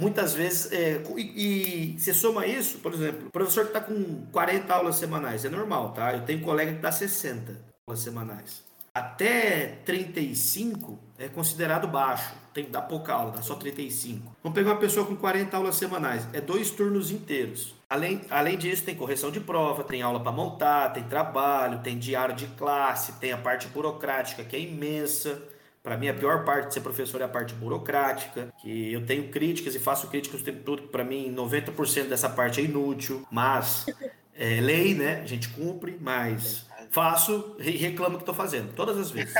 Muitas 0.00 0.32
vezes, 0.32 0.72
é, 0.72 1.02
e, 1.18 1.92
e 1.94 2.00
você 2.00 2.14
soma 2.14 2.46
isso, 2.46 2.78
por 2.78 2.94
exemplo, 2.94 3.26
o 3.26 3.30
professor 3.30 3.64
que 3.64 3.76
está 3.76 3.80
com 3.80 4.24
40 4.32 4.72
aulas 4.72 4.96
semanais, 4.96 5.44
é 5.44 5.50
normal, 5.50 5.92
tá? 5.92 6.14
Eu 6.14 6.24
tenho 6.24 6.40
colega 6.40 6.72
que 6.72 6.78
dá 6.78 6.90
60 6.90 7.60
aulas 7.86 8.00
semanais 8.00 8.71
até 8.94 9.78
35 9.84 10.98
é 11.18 11.28
considerado 11.28 11.88
baixo. 11.88 12.34
Tem 12.52 12.64
que 12.64 12.70
dar 12.70 12.82
pouca 12.82 13.14
aula, 13.14 13.30
dá 13.32 13.40
só 13.40 13.54
35. 13.54 14.36
Vamos 14.42 14.54
pegar 14.54 14.72
uma 14.72 14.80
pessoa 14.80 15.06
com 15.06 15.16
40 15.16 15.56
aulas 15.56 15.76
semanais, 15.76 16.28
é 16.34 16.40
dois 16.40 16.70
turnos 16.70 17.10
inteiros. 17.10 17.74
Além, 17.88 18.22
além 18.30 18.58
disso, 18.58 18.84
tem 18.84 18.94
correção 18.94 19.30
de 19.30 19.40
prova, 19.40 19.82
tem 19.84 20.02
aula 20.02 20.20
para 20.20 20.32
montar, 20.32 20.90
tem 20.90 21.02
trabalho, 21.04 21.80
tem 21.80 21.98
diário 21.98 22.34
de 22.34 22.46
classe, 22.48 23.12
tem 23.14 23.32
a 23.32 23.38
parte 23.38 23.68
burocrática 23.68 24.44
que 24.44 24.56
é 24.56 24.60
imensa. 24.60 25.42
Para 25.82 25.96
mim, 25.96 26.08
a 26.08 26.14
pior 26.14 26.44
parte 26.44 26.68
de 26.68 26.74
ser 26.74 26.80
professor 26.80 27.20
é 27.20 27.24
a 27.24 27.28
parte 27.28 27.54
burocrática, 27.54 28.52
que 28.60 28.92
eu 28.92 29.04
tenho 29.04 29.28
críticas 29.28 29.74
e 29.74 29.78
faço 29.78 30.06
críticas 30.06 30.40
o 30.40 30.44
tempo 30.44 30.62
todo, 30.62 30.82
para 30.84 31.02
mim 31.02 31.34
90% 31.34 32.08
dessa 32.08 32.28
parte 32.28 32.60
é 32.60 32.64
inútil, 32.64 33.26
mas 33.30 33.86
é 34.34 34.60
lei, 34.60 34.94
né? 34.94 35.20
A 35.22 35.26
gente 35.26 35.48
cumpre, 35.48 35.98
mas 36.00 36.66
faço 36.92 37.56
e 37.58 37.70
reclamo 37.70 38.16
que 38.16 38.22
estou 38.22 38.34
fazendo, 38.34 38.74
todas 38.74 38.98
as 38.98 39.10
vezes. 39.10 39.34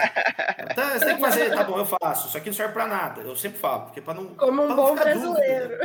Então, 0.70 0.90
você 0.90 1.04
tem 1.04 1.14
que 1.16 1.20
fazer, 1.20 1.54
tá 1.54 1.62
bom, 1.62 1.78
eu 1.78 1.86
faço. 1.86 2.28
Isso 2.28 2.36
aqui 2.38 2.46
não 2.48 2.54
serve 2.54 2.72
para 2.72 2.86
nada. 2.86 3.20
Eu 3.20 3.36
sempre 3.36 3.58
falo, 3.58 3.84
porque 3.84 4.00
para 4.00 4.14
não. 4.14 4.34
Como 4.34 4.62
um 4.62 4.74
bom 4.74 4.94
brasileiro. 4.94 5.78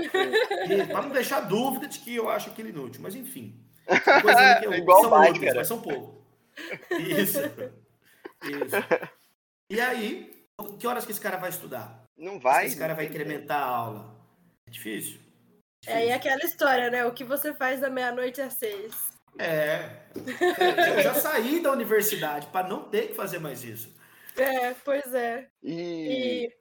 Para 0.87 1.01
não 1.01 1.09
deixar 1.09 1.41
dúvida 1.41 1.87
de 1.87 1.99
que 1.99 2.15
eu 2.15 2.29
acho 2.29 2.49
aquilo 2.49 2.69
inútil. 2.69 3.01
Mas 3.01 3.15
enfim. 3.15 3.61
Coisa 4.21 4.59
que 4.59 4.65
eu, 4.65 4.73
Igual 4.75 5.01
são 5.01 5.09
mais, 5.11 5.35
úteis, 5.35 5.53
mas 5.53 5.67
são 5.67 5.81
pouco. 5.81 6.25
Isso. 6.91 7.39
Isso. 8.43 8.75
E 9.69 9.81
aí, 9.81 10.47
que 10.79 10.87
horas 10.87 11.05
que 11.05 11.11
esse 11.11 11.21
cara 11.21 11.35
vai 11.35 11.49
estudar? 11.49 12.03
Não 12.17 12.39
vai. 12.39 12.65
Esse 12.65 12.77
cara 12.77 12.95
vai 12.95 13.05
incrementar 13.05 13.61
a 13.61 13.65
aula. 13.65 14.15
É 14.67 14.71
difícil. 14.71 15.19
É, 15.85 16.07
e 16.07 16.11
aquela 16.11 16.43
história, 16.43 16.89
né? 16.89 17.05
O 17.05 17.13
que 17.13 17.23
você 17.23 17.53
faz 17.53 17.81
da 17.81 17.89
meia-noite 17.89 18.41
às 18.41 18.53
seis. 18.53 19.06
É. 19.39 20.07
Eu 20.95 21.01
já 21.01 21.13
saí 21.13 21.59
da 21.59 21.71
universidade 21.71 22.47
para 22.47 22.67
não 22.67 22.83
ter 22.89 23.09
que 23.09 23.13
fazer 23.13 23.39
mais 23.39 23.63
isso. 23.63 23.95
É, 24.35 24.73
pois 24.85 25.13
é. 25.13 25.47
E. 25.63 26.45
e... 26.45 26.57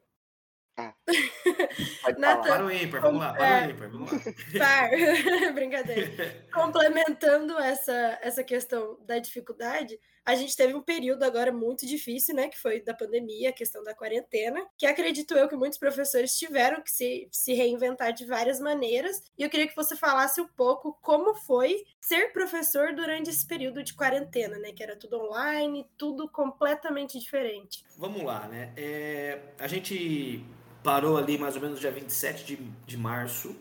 Ah, 0.79 0.95
Nathan, 2.18 2.43
para 2.43 2.64
o 2.66 2.70
ímpar, 2.70 3.01
vamos 3.01 3.20
lá, 3.20 3.33
para 3.33 3.47
é, 3.47 3.66
o 3.66 3.70
ímpar, 3.70 3.89
vamos 3.89 4.12
lá. 4.12 4.18
Par, 4.59 4.91
brincadeira. 5.55 6.47
Complementando 6.53 7.59
essa, 7.59 8.18
essa 8.20 8.45
questão 8.45 8.99
da 9.07 9.18
dificuldade, 9.18 9.99
a 10.27 10.35
gente 10.35 10.57
teve 10.57 10.74
um 10.74 10.83
período 10.83 11.22
agora 11.22 11.53
muito 11.53 11.87
difícil, 11.87 12.35
né? 12.35 12.49
Que 12.49 12.59
foi 12.59 12.83
da 12.83 12.93
pandemia, 12.93 13.51
a 13.51 13.53
questão 13.53 13.85
da 13.85 13.95
quarentena, 13.95 14.61
que 14.77 14.85
acredito 14.85 15.35
eu 15.35 15.49
que 15.49 15.55
muitos 15.55 15.79
professores 15.79 16.37
tiveram 16.37 16.83
que 16.83 16.91
se, 16.91 17.29
se 17.31 17.55
reinventar 17.55 18.12
de 18.12 18.24
várias 18.24 18.59
maneiras. 18.59 19.22
E 19.39 19.45
eu 19.45 19.49
queria 19.49 19.68
que 19.68 19.77
você 19.77 19.95
falasse 19.95 20.41
um 20.41 20.49
pouco 20.49 20.99
como 21.01 21.37
foi 21.37 21.85
ser 22.01 22.33
professor 22.33 22.93
durante 22.93 23.31
esse 23.31 23.47
período 23.47 23.85
de 23.85 23.95
quarentena, 23.95 24.59
né? 24.59 24.72
Que 24.72 24.83
era 24.83 24.97
tudo 24.97 25.16
online, 25.20 25.87
tudo 25.97 26.29
completamente 26.29 27.20
diferente. 27.20 27.85
Vamos 27.97 28.24
lá, 28.24 28.49
né? 28.49 28.72
É, 28.77 29.39
a 29.61 29.68
gente 29.68 30.45
parou 30.83 31.16
ali 31.16 31.39
mais 31.39 31.55
ou 31.55 31.62
menos 31.62 31.79
dia 31.79 31.93
27 31.93 32.45
de, 32.45 32.57
de 32.85 32.97
março. 32.97 33.55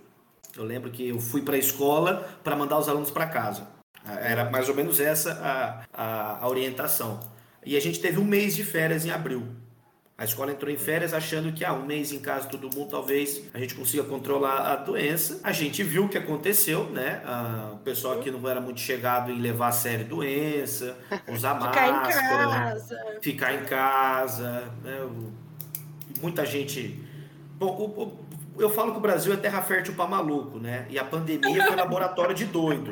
Eu 0.56 0.64
lembro 0.64 0.90
que 0.90 1.10
eu 1.10 1.20
fui 1.20 1.44
para 1.44 1.56
a 1.56 1.60
escola 1.60 2.40
para 2.44 2.56
mandar 2.56 2.80
os 2.80 2.90
alunos 2.90 3.12
para 3.12 3.28
casa. 3.28 3.75
Era 4.22 4.50
mais 4.50 4.70
ou 4.70 4.76
menos 4.76 5.00
essa 5.00 5.34
a, 5.34 6.04
a, 6.04 6.46
a, 6.46 6.50
orientação. 6.50 7.20
E 7.66 7.76
a 7.76 7.80
gente 7.80 8.00
teve 8.00 8.20
um 8.20 8.26
mês 8.26 8.56
de 8.56 8.64
férias 8.64 9.06
em 9.06 9.12
abril. 9.12 9.48
A 10.18 10.24
escola 10.24 10.52
entrou 10.52 10.72
em 10.72 10.78
férias 10.78 11.14
achando 11.14 11.52
que 11.52 11.66
ah, 11.66 11.74
um 11.74 11.86
mês 11.86 12.14
em 12.14 12.20
casa 12.20 12.48
todo 12.48 12.74
mundo 12.74 12.90
talvez 12.90 13.42
a 13.54 13.60
gente 13.60 13.76
consiga 13.76 14.04
controlar 14.04 14.72
a 14.72 14.76
doença. 14.78 15.42
A 15.44 15.52
gente 15.52 15.84
viu 15.84 16.06
o 16.06 16.10
que 16.10 16.18
aconteceu, 16.18 16.90
né? 16.90 17.22
Ah, 17.26 17.72
o 17.74 17.78
pessoal 17.80 18.20
aqui 18.20 18.32
não 18.32 18.48
era 18.48 18.62
muito 18.62 18.80
chegado 18.80 19.30
em 19.30 19.42
levar 19.42 19.68
a 19.70 19.72
sério 19.74 20.06
doença, 20.06 20.98
usar 21.28 21.56
ficar 21.60 21.92
máscara, 21.92 22.44
em 22.44 22.50
casa. 22.50 23.18
ficar 23.22 23.54
em 23.56 23.66
casa. 23.66 24.72
Né? 24.84 25.10
Muita 26.22 26.46
gente. 26.46 27.04
Bom, 27.58 27.68
o, 27.68 28.26
eu 28.58 28.70
falo 28.70 28.92
que 28.92 28.98
o 28.98 29.02
Brasil 29.02 29.34
é 29.34 29.38
terra 29.38 29.62
fértil 29.62 29.96
para 29.96 30.08
maluco, 30.08 30.60
né? 30.60 30.86
E 30.90 30.98
a 30.98 31.04
pandemia 31.04 31.66
foi 31.66 31.76
laboratório 31.76 32.36
de 32.36 32.46
doido. 32.46 32.92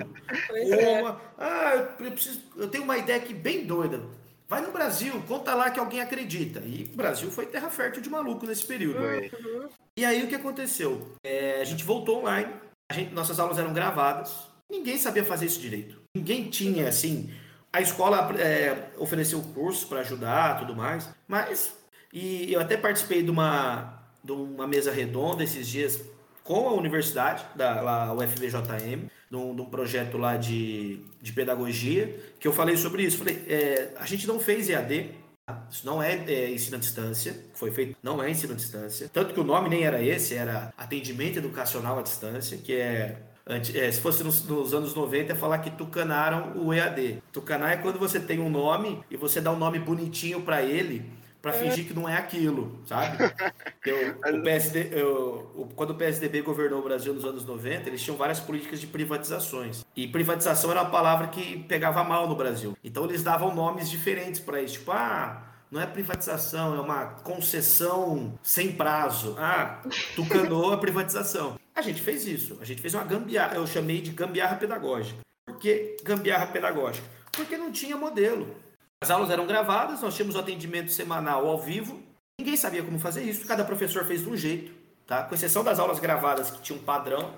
É. 0.54 1.02
Uma, 1.02 1.22
ah, 1.38 1.74
eu, 2.00 2.12
preciso, 2.12 2.42
eu 2.58 2.68
tenho 2.68 2.84
uma 2.84 2.98
ideia 2.98 3.20
aqui 3.20 3.34
bem 3.34 3.66
doida. 3.66 4.02
Vai 4.48 4.62
no 4.62 4.72
Brasil, 4.72 5.14
conta 5.28 5.56
lá 5.56 5.72
que 5.72 5.80
alguém 5.80 6.02
acredita. 6.02 6.60
E 6.60 6.90
o 6.94 6.96
Brasil 6.96 7.32
foi 7.32 7.46
terra 7.46 7.70
fértil 7.70 8.02
de 8.02 8.10
maluco 8.10 8.46
nesse 8.46 8.66
período. 8.66 9.00
Uhum. 9.00 9.68
E 9.98 10.06
aí 10.06 10.24
o 10.24 10.28
que 10.28 10.36
aconteceu? 10.36 11.16
É, 11.24 11.62
a 11.62 11.64
gente 11.64 11.84
voltou 11.84 12.20
online, 12.20 12.54
gente, 12.92 13.14
nossas 13.14 13.40
aulas 13.40 13.58
eram 13.58 13.74
gravadas, 13.74 14.48
ninguém 14.70 14.98
sabia 14.98 15.24
fazer 15.24 15.46
isso 15.46 15.60
direito. 15.60 16.02
Ninguém 16.16 16.50
tinha, 16.50 16.88
assim. 16.88 17.32
A 17.72 17.82
escola 17.82 18.32
é, 18.40 18.92
ofereceu 18.98 19.42
cursos 19.42 19.84
para 19.86 20.02
ajudar 20.02 20.60
tudo 20.60 20.76
mais, 20.76 21.10
mas. 21.28 21.76
E 22.12 22.54
eu 22.54 22.62
até 22.62 22.78
participei 22.78 23.24
de 23.24 23.32
uma, 23.32 24.03
de 24.24 24.32
uma 24.32 24.66
mesa 24.68 24.92
redonda 24.92 25.44
esses 25.44 25.68
dias 25.68 26.02
com 26.44 26.68
a 26.68 26.74
universidade, 26.74 27.46
da 27.56 27.82
lá, 27.82 28.14
UFVJM, 28.14 29.08
de 29.30 29.36
um, 29.36 29.56
de 29.56 29.62
um 29.62 29.66
projeto 29.66 30.18
lá 30.18 30.36
de, 30.36 31.00
de 31.22 31.32
pedagogia, 31.32 32.20
que 32.40 32.48
eu 32.48 32.52
falei 32.52 32.76
sobre 32.76 33.04
isso. 33.04 33.18
Falei, 33.18 33.44
é, 33.48 33.94
a 33.98 34.06
gente 34.06 34.28
não 34.28 34.40
fez 34.40 34.70
EAD, 34.70 35.12
tá? 35.46 35.66
isso 35.72 35.86
não 35.86 36.04
é, 36.04 36.16
é, 36.28 36.52
ensino 36.52 36.76
à 36.76 36.80
distância, 36.80 37.46
foi 37.54 37.72
feito, 37.72 37.98
não 38.04 38.22
é 38.22 38.30
ensino 38.30 38.54
à 38.54 38.56
distância. 38.56 39.10
Tanto 39.12 39.34
que 39.34 39.40
o 39.40 39.44
nome 39.44 39.70
nem 39.70 39.84
era 39.84 40.04
esse, 40.04 40.36
era 40.36 40.74
atendimento 40.78 41.38
educacional 41.38 42.00
à 42.00 42.02
distância, 42.02 42.58
que 42.58 42.74
é 42.74 43.18
é, 43.46 43.92
se 43.92 44.00
fosse 44.00 44.24
nos, 44.24 44.46
nos, 44.48 44.74
anos 44.74 44.94
90, 44.96 45.34
é 45.34 45.36
falar 45.36 45.60
que 45.60 45.70
tucanaram 45.70 46.54
o 46.56 46.74
EAD. 46.74 47.22
Tucanar 47.32 47.74
é 47.74 47.78
quando 47.78 48.00
você 48.00 48.18
tem 48.18 48.40
um 48.40 48.50
nome 48.50 49.04
e 49.12 49.18
você 49.18 49.42
dá 49.42 49.52
um 49.52 49.58
nome 49.58 49.80
bonitinho 49.80 50.42
para 50.44 50.62
ele 50.62 51.12
para 51.44 51.54
é. 51.54 51.60
fingir 51.60 51.86
que 51.86 51.94
não 51.94 52.08
é 52.08 52.16
aquilo, 52.16 52.80
sabe? 52.86 53.18
Eu, 53.86 54.12
o 54.40 54.42
PSD, 54.42 54.90
eu, 54.94 55.70
quando 55.76 55.90
o 55.90 55.96
PSDB 55.96 56.42
governou 56.42 56.80
o 56.80 56.84
Brasil 56.84 57.14
nos 57.14 57.26
anos 57.26 57.46
90, 57.46 57.90
eles 57.90 58.02
tinham 58.02 58.16
várias 58.16 58.40
políticas 58.40 58.80
de 58.80 58.88
privatizações. 58.88 59.86
E 59.94 60.08
privatização 60.08 60.72
era 60.72 60.84
uma 60.84 60.90
palavra 60.90 61.28
que 61.28 61.62
pegava 61.64 62.02
mal 62.02 62.30
no 62.30 62.36
Brasil. 62.36 62.78
Então 62.82 63.04
eles 63.04 63.22
davam 63.22 63.54
nomes 63.54 63.90
diferentes 63.90 64.40
para 64.40 64.62
isso, 64.62 64.76
tipo, 64.76 64.94
ah, 64.94 65.44
não 65.70 65.82
é 65.82 65.86
privatização, 65.86 66.78
é 66.78 66.80
uma 66.80 67.08
concessão 67.08 68.40
sem 68.42 68.72
prazo. 68.72 69.36
Ah, 69.38 69.82
tucanou 70.16 70.72
a 70.72 70.78
privatização. 70.78 71.60
A 71.76 71.82
gente 71.82 72.02
fez 72.02 72.26
isso. 72.26 72.58
A 72.62 72.66
gente 72.66 72.82
fez 72.82 72.94
uma 72.94 73.04
gambiarra, 73.04 73.56
eu 73.56 73.68
chamei 73.68 74.00
de 74.00 74.12
gambiarra 74.12 74.56
pedagógica. 74.56 75.20
Por 75.46 75.58
que 75.58 75.98
gambiarra 76.06 76.48
pedagógica? 76.48 77.06
Porque 77.34 77.58
não 77.58 77.70
tinha 77.70 77.98
modelo. 77.98 78.63
As 79.04 79.12
aulas 79.12 79.30
eram 79.30 79.46
gravadas, 79.46 80.02
nós 80.02 80.16
tínhamos 80.16 80.34
o 80.34 80.40
atendimento 80.40 80.90
semanal 80.90 81.46
ao 81.46 81.60
vivo. 81.60 82.02
Ninguém 82.40 82.56
sabia 82.56 82.82
como 82.82 82.98
fazer 82.98 83.22
isso, 83.24 83.46
cada 83.46 83.66
professor 83.66 84.06
fez 84.06 84.22
de 84.22 84.30
um 84.30 84.38
jeito, 84.38 84.72
tá? 85.06 85.24
Com 85.24 85.36
exceção 85.36 85.62
das 85.62 85.78
aulas 85.78 86.00
gravadas 86.00 86.50
que 86.50 86.62
tinham 86.62 86.80
um 86.80 86.84
padrão, 86.86 87.34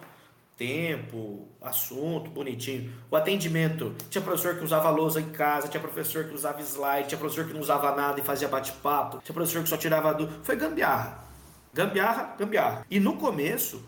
tempo, 0.55 1.47
assunto, 1.59 2.29
bonitinho. 2.29 2.93
O 3.09 3.15
atendimento, 3.15 3.95
tinha 4.11 4.21
professor 4.21 4.55
que 4.55 4.63
usava 4.63 4.91
lousa 4.91 5.19
em 5.19 5.31
casa, 5.31 5.67
tinha 5.67 5.81
professor 5.81 6.25
que 6.25 6.35
usava 6.35 6.61
slide, 6.61 7.07
tinha 7.07 7.17
professor 7.17 7.47
que 7.47 7.53
não 7.53 7.61
usava 7.61 7.95
nada 7.95 8.19
e 8.19 8.23
fazia 8.23 8.47
bate-papo, 8.47 9.17
tinha 9.23 9.33
professor 9.33 9.63
que 9.63 9.69
só 9.69 9.75
tirava 9.75 10.13
do. 10.13 10.27
Foi 10.43 10.55
gambiarra. 10.55 11.25
Gambiarra, 11.73 12.35
gambiarra. 12.37 12.85
E 12.91 12.99
no 12.99 13.17
começo, 13.17 13.83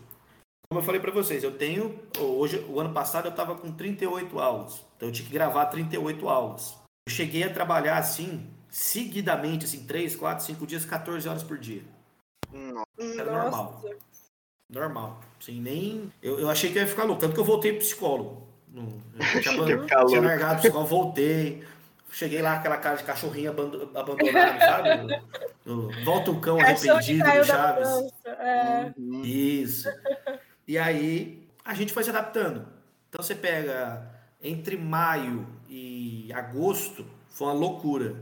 como 0.68 0.80
eu 0.80 0.84
falei 0.84 1.00
para 1.00 1.12
vocês, 1.12 1.44
eu 1.44 1.52
tenho. 1.52 1.96
Hoje, 2.18 2.58
o 2.68 2.80
ano 2.80 2.92
passado 2.92 3.26
eu 3.26 3.30
estava 3.30 3.54
com 3.54 3.70
38 3.70 4.36
aulas. 4.40 4.84
Então 4.96 5.10
eu 5.10 5.12
tinha 5.12 5.28
que 5.28 5.32
gravar 5.32 5.66
38 5.66 6.28
aulas. 6.28 6.87
Eu 7.08 7.10
cheguei 7.10 7.42
a 7.42 7.48
trabalhar 7.48 7.96
assim, 7.96 8.46
seguidamente, 8.68 9.64
assim, 9.64 9.86
3, 9.86 10.14
4, 10.14 10.44
5 10.44 10.66
dias, 10.66 10.84
14 10.84 11.26
horas 11.26 11.42
por 11.42 11.56
dia. 11.56 11.82
Era 13.18 13.32
normal. 13.32 13.82
Normal. 14.68 15.20
Assim, 15.40 15.58
nem. 15.58 16.12
Eu, 16.22 16.38
eu 16.38 16.50
achei 16.50 16.70
que 16.70 16.78
ia 16.78 16.86
ficar 16.86 17.04
louco. 17.04 17.22
Tanto 17.22 17.32
que 17.32 17.40
eu 17.40 17.46
voltei 17.46 17.72
pro 17.72 17.80
psicólogo. 17.80 18.46
Eu 18.74 18.92
tinha, 19.40 20.06
tinha 20.06 20.20
largado 20.20 20.56
o 20.56 20.58
psicólogo, 20.58 20.86
voltei. 20.86 21.64
Cheguei 22.12 22.42
lá, 22.42 22.56
aquela 22.56 22.76
cara 22.76 22.96
de 22.96 23.04
cachorrinho 23.04 23.52
abandonado, 23.52 24.58
sabe? 24.58 25.22
Volta 26.04 26.30
o 26.30 26.40
cão 26.40 26.60
arrependido 26.60 27.24
do 27.24 27.44
Chaves. 27.44 27.88
É. 28.26 28.92
Isso. 29.24 29.88
E 30.66 30.76
aí, 30.76 31.48
a 31.64 31.72
gente 31.72 31.90
foi 31.90 32.04
se 32.04 32.10
adaptando. 32.10 32.68
Então, 33.08 33.22
você 33.22 33.34
pega 33.34 34.10
entre 34.42 34.76
maio 34.76 35.57
e 35.78 36.32
agosto 36.32 37.04
foi 37.28 37.46
uma 37.46 37.54
loucura. 37.54 38.16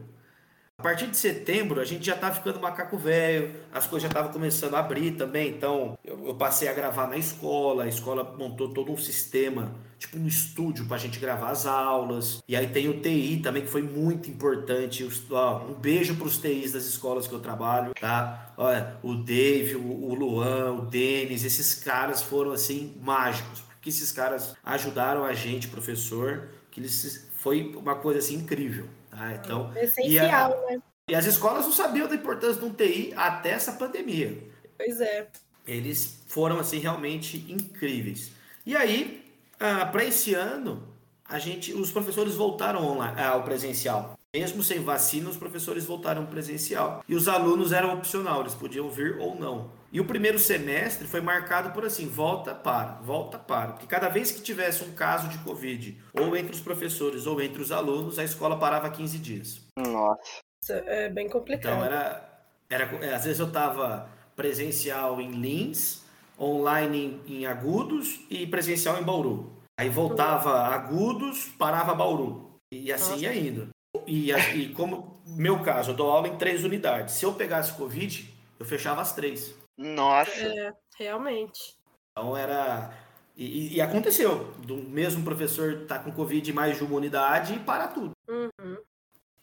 A 0.79 0.83
partir 0.83 1.07
de 1.07 1.17
setembro, 1.17 1.81
a 1.81 1.87
gente 1.87 2.05
já 2.05 2.15
estava 2.15 2.35
ficando 2.35 2.61
macaco 2.61 2.99
velho, 2.99 3.51
as 3.73 3.87
coisas 3.87 4.03
já 4.03 4.09
estavam 4.09 4.31
começando 4.31 4.75
a 4.75 4.81
abrir 4.81 5.13
também. 5.13 5.49
Então, 5.49 5.99
eu, 6.05 6.27
eu, 6.27 6.35
passei 6.35 6.69
a 6.69 6.75
gravar 6.75 7.07
na 7.07 7.17
escola, 7.17 7.85
a 7.85 7.89
escola 7.89 8.37
montou 8.39 8.69
todo 8.75 8.93
um 8.93 8.97
sistema, 8.99 9.75
tipo 9.99 10.19
um 10.19 10.27
estúdio 10.27 10.85
para 10.85 10.97
a 10.97 10.99
gente 10.99 11.19
gravar 11.19 11.49
as 11.49 11.65
aulas. 11.65 12.43
E 12.47 12.55
aí 12.55 12.67
tem 12.67 12.91
o 12.91 13.01
TI 13.01 13.41
também, 13.43 13.63
que 13.63 13.71
foi 13.71 13.81
muito 13.81 14.31
importante. 14.31 15.09
Ó, 15.31 15.65
um 15.65 15.73
beijo 15.73 16.15
para 16.15 16.27
os 16.27 16.37
TIs 16.37 16.73
das 16.73 16.85
escolas 16.85 17.27
que 17.27 17.33
eu 17.33 17.41
trabalho, 17.41 17.95
tá? 17.99 18.53
Olha, 18.59 18.99
o 19.03 19.15
Dave, 19.15 19.77
o, 19.77 20.11
o 20.11 20.15
Luan, 20.15 20.73
o 20.73 20.83
Denis, 20.83 21.43
esses 21.43 21.75
caras 21.75 22.21
foram 22.21 22.53
assim 22.53 22.95
mágicos 23.03 23.65
que 23.87 23.91
esses 23.91 24.11
caras 24.11 24.57
ajudaram 24.65 25.25
a 25.25 25.33
gente, 25.33 25.69
professor, 25.69 26.49
que 26.73 26.81
eles 26.81 27.26
foi 27.47 27.73
uma 27.77 27.95
coisa 27.95 28.19
assim 28.19 28.35
incrível. 28.35 28.89
Tá? 29.09 29.35
Então, 29.35 29.73
Essencial, 29.77 30.11
e, 30.11 30.29
a, 30.29 30.73
né? 30.73 30.83
e 31.11 31.15
as 31.15 31.27
escolas 31.27 31.65
não 31.65 31.71
sabiam 31.71 32.09
da 32.09 32.17
importância 32.17 32.61
de 32.61 32.67
um 32.67 32.73
TI 32.73 33.15
até 33.15 33.51
essa 33.51 33.71
pandemia. 33.71 34.37
Pois 34.77 35.01
é. 35.01 35.29
Eles 35.65 36.25
foram 36.27 36.59
assim 36.59 36.79
realmente 36.79 37.47
incríveis. 37.49 38.33
E 38.67 38.75
aí, 38.75 39.25
ah, 39.61 39.87
para 39.87 40.05
esse 40.05 40.35
ano, 40.35 40.89
a 41.25 41.39
gente, 41.39 41.73
os 41.73 41.93
professores 41.93 42.35
voltaram 42.35 42.85
online, 42.85 43.23
ao 43.23 43.45
presencial. 43.45 44.19
Mesmo 44.35 44.61
sem 44.65 44.81
vacina, 44.81 45.31
os 45.31 45.37
professores 45.37 45.85
voltaram 45.85 46.27
presencial. 46.27 47.05
E 47.09 47.15
os 47.15 47.29
alunos 47.29 47.71
eram 47.71 47.95
opcional, 47.95 48.41
eles 48.41 48.57
podiam 48.57 48.91
vir 48.91 49.19
ou 49.21 49.39
não. 49.39 49.71
E 49.93 50.01
o 50.01 50.05
primeiro 50.05 50.39
semestre 50.39 51.07
foi 51.07 51.21
marcado 51.21 51.71
por 51.71 51.85
assim, 51.85 52.09
volta 52.09 52.55
para, 52.55 52.95
volta 53.03 53.39
para. 53.39 53.73
Porque 53.73 53.87
cada 53.87 54.09
vez 54.09 54.31
que 54.31 54.43
tivesse 54.43 54.85
um 54.85 54.93
caso 54.93 55.29
de 55.29 55.39
Covid, 55.39 55.97
ou 56.13 56.37
entre 56.37 56.53
os 56.53 56.61
professores 56.61 57.27
ou 57.27 57.41
entre 57.41 57.63
os 57.63 57.73
alunos, 57.73 58.19
a 58.19 58.25
escola 58.25 58.59
parava 58.59 58.91
15 58.91 59.19
dias. 59.19 59.61
Nossa. 59.79 60.43
É 60.69 61.09
bem 61.09 61.29
complicado. 61.29 61.75
Então 61.75 61.85
era, 61.85 62.29
era 62.69 62.85
é, 63.05 63.15
às 63.15 63.25
vezes 63.25 63.39
eu 63.39 63.47
estava 63.47 64.09
presencial 64.35 65.21
em 65.21 65.31
Lins, 65.31 66.03
online 66.39 67.23
em, 67.27 67.41
em 67.41 67.47
Agudos 67.47 68.21
e 68.29 68.47
presencial 68.47 69.01
em 69.01 69.05
Bauru. 69.05 69.53
Aí 69.79 69.89
voltava 69.89 70.59
Agudos, 70.67 71.47
parava 71.59 71.95
Bauru. 71.95 72.59
E 72.73 72.93
assim 72.93 73.13
Nossa. 73.13 73.25
ia 73.25 73.35
indo. 73.35 73.69
E, 74.07 74.33
e 74.33 74.73
como 74.75 75.21
meu 75.27 75.63
caso, 75.63 75.91
eu 75.91 75.95
dou 75.97 76.11
aula 76.11 76.29
em 76.29 76.37
três 76.37 76.65
unidades. 76.65 77.15
Se 77.15 77.25
eu 77.25 77.35
pegasse 77.35 77.73
Covid, 77.73 78.33
eu 78.59 78.67
fechava 78.67 79.01
as 79.01 79.15
três. 79.15 79.55
Nossa. 79.77 80.31
É, 80.31 80.73
realmente. 80.99 81.77
Então 82.13 82.37
era. 82.37 82.93
E, 83.37 83.77
e 83.77 83.81
aconteceu. 83.81 84.53
Do 84.59 84.77
mesmo 84.77 85.23
professor 85.23 85.85
tá 85.87 85.99
com 85.99 86.11
Covid 86.11 86.53
mais 86.53 86.79
de 86.79 86.85
uma 86.85 86.97
unidade 86.97 87.55
e 87.55 87.59
para 87.59 87.89
tudo. 87.89 88.13
Uhum. 88.29 88.79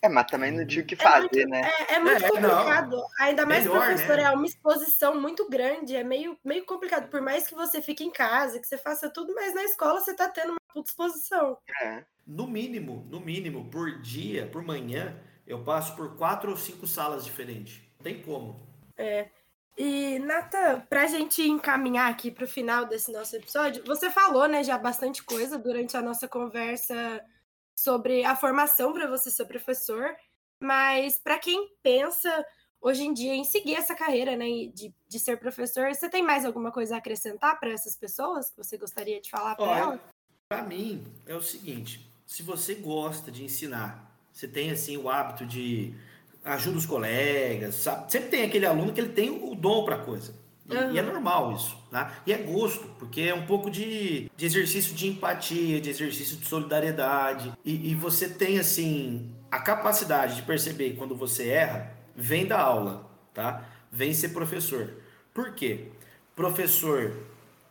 É, 0.03 0.09
mas 0.09 0.25
também 0.25 0.51
não 0.51 0.67
tinha 0.67 0.83
o 0.83 0.85
que 0.85 0.97
fazer, 0.97 1.29
é 1.43 1.45
muito, 1.45 1.49
né? 1.49 1.61
É, 1.61 1.93
é 1.93 1.99
muito 1.99 2.25
é, 2.25 2.29
complicado. 2.29 2.97
Não. 2.97 3.07
Ainda 3.21 3.45
mais 3.45 3.63
Melhor, 3.63 3.85
professor, 3.85 4.17
né? 4.17 4.23
é 4.23 4.31
uma 4.31 4.45
exposição 4.45 5.21
muito 5.21 5.49
grande. 5.49 5.95
É 5.95 6.03
meio, 6.03 6.37
meio 6.43 6.65
complicado. 6.65 7.09
Por 7.09 7.21
mais 7.21 7.47
que 7.47 7.55
você 7.55 7.81
fique 7.81 8.03
em 8.03 8.11
casa, 8.11 8.59
que 8.59 8.67
você 8.67 8.77
faça 8.77 9.09
tudo, 9.09 9.33
mas 9.33 9.55
na 9.55 9.63
escola 9.63 10.01
você 10.01 10.13
tá 10.13 10.27
tendo 10.27 10.49
uma 10.49 10.59
puta 10.73 10.89
exposição. 10.89 11.57
É. 11.81 12.03
No 12.27 12.47
mínimo, 12.47 13.07
no 13.09 13.21
mínimo, 13.21 13.69
por 13.69 14.01
dia, 14.01 14.45
por 14.47 14.61
manhã, 14.61 15.17
eu 15.47 15.63
passo 15.63 15.95
por 15.95 16.17
quatro 16.17 16.51
ou 16.51 16.57
cinco 16.57 16.85
salas 16.85 17.23
diferentes. 17.23 17.81
Não 17.97 18.03
tem 18.03 18.21
como. 18.21 18.67
É. 18.97 19.29
E, 19.77 20.19
Nata, 20.19 20.85
para 20.87 21.03
a 21.03 21.07
gente 21.07 21.41
encaminhar 21.41 22.09
aqui 22.09 22.29
para 22.29 22.45
o 22.45 22.47
final 22.47 22.85
desse 22.85 23.11
nosso 23.11 23.35
episódio, 23.35 23.83
você 23.85 24.09
falou 24.09 24.47
né, 24.47 24.63
já 24.63 24.77
bastante 24.77 25.23
coisa 25.23 25.57
durante 25.57 25.97
a 25.97 26.01
nossa 26.01 26.27
conversa 26.27 27.23
sobre 27.75 28.23
a 28.23 28.35
formação 28.35 28.93
para 28.93 29.07
você 29.07 29.31
ser 29.31 29.45
professor, 29.45 30.15
mas 30.59 31.17
para 31.17 31.39
quem 31.39 31.75
pensa 31.81 32.45
hoje 32.79 33.03
em 33.03 33.13
dia 33.13 33.33
em 33.33 33.43
seguir 33.43 33.75
essa 33.75 33.95
carreira 33.95 34.35
né, 34.35 34.45
de, 34.73 34.93
de 35.07 35.19
ser 35.19 35.39
professor, 35.39 35.87
você 35.87 36.07
tem 36.07 36.21
mais 36.21 36.45
alguma 36.45 36.71
coisa 36.71 36.95
a 36.95 36.97
acrescentar 36.99 37.59
para 37.59 37.71
essas 37.71 37.95
pessoas 37.95 38.51
que 38.51 38.57
você 38.57 38.77
gostaria 38.77 39.19
de 39.19 39.29
falar 39.31 39.55
para 39.55 39.77
elas? 39.77 39.99
Para 40.47 40.61
mim, 40.61 41.03
é 41.25 41.33
o 41.33 41.41
seguinte: 41.41 42.13
se 42.27 42.43
você 42.43 42.75
gosta 42.75 43.31
de 43.31 43.43
ensinar, 43.43 44.11
você 44.31 44.47
tem 44.47 44.69
assim 44.69 44.97
o 44.97 45.09
hábito 45.09 45.45
de 45.45 45.95
ajuda 46.43 46.77
os 46.77 46.85
colegas, 46.85 47.75
sabe? 47.75 48.11
Sempre 48.11 48.29
tem 48.29 48.43
aquele 48.43 48.65
aluno 48.65 48.91
que 48.91 48.99
ele 48.99 49.09
tem 49.09 49.29
o 49.29 49.55
dom 49.55 49.85
para 49.85 49.97
coisa. 49.97 50.33
E, 50.69 50.75
uhum. 50.75 50.91
e, 50.93 50.99
é 50.99 51.01
normal 51.01 51.53
isso, 51.53 51.77
tá? 51.91 52.19
E 52.25 52.33
é 52.33 52.37
gosto, 52.37 52.87
porque 52.99 53.21
é 53.21 53.33
um 53.33 53.45
pouco 53.45 53.69
de, 53.69 54.29
de 54.35 54.45
exercício 54.45 54.93
de 54.93 55.07
empatia, 55.07 55.79
de 55.79 55.89
exercício 55.89 56.37
de 56.37 56.47
solidariedade. 56.47 57.53
E, 57.63 57.91
e, 57.91 57.95
você 57.95 58.29
tem, 58.29 58.59
assim, 58.59 59.31
a 59.51 59.59
capacidade 59.59 60.35
de 60.35 60.41
perceber 60.41 60.95
quando 60.97 61.15
você 61.15 61.49
erra, 61.49 61.91
vem 62.15 62.45
da 62.45 62.59
aula, 62.59 63.09
tá? 63.33 63.65
Vem 63.91 64.13
ser 64.13 64.29
professor. 64.29 64.93
Por 65.33 65.53
quê? 65.53 65.87
Professor 66.35 67.13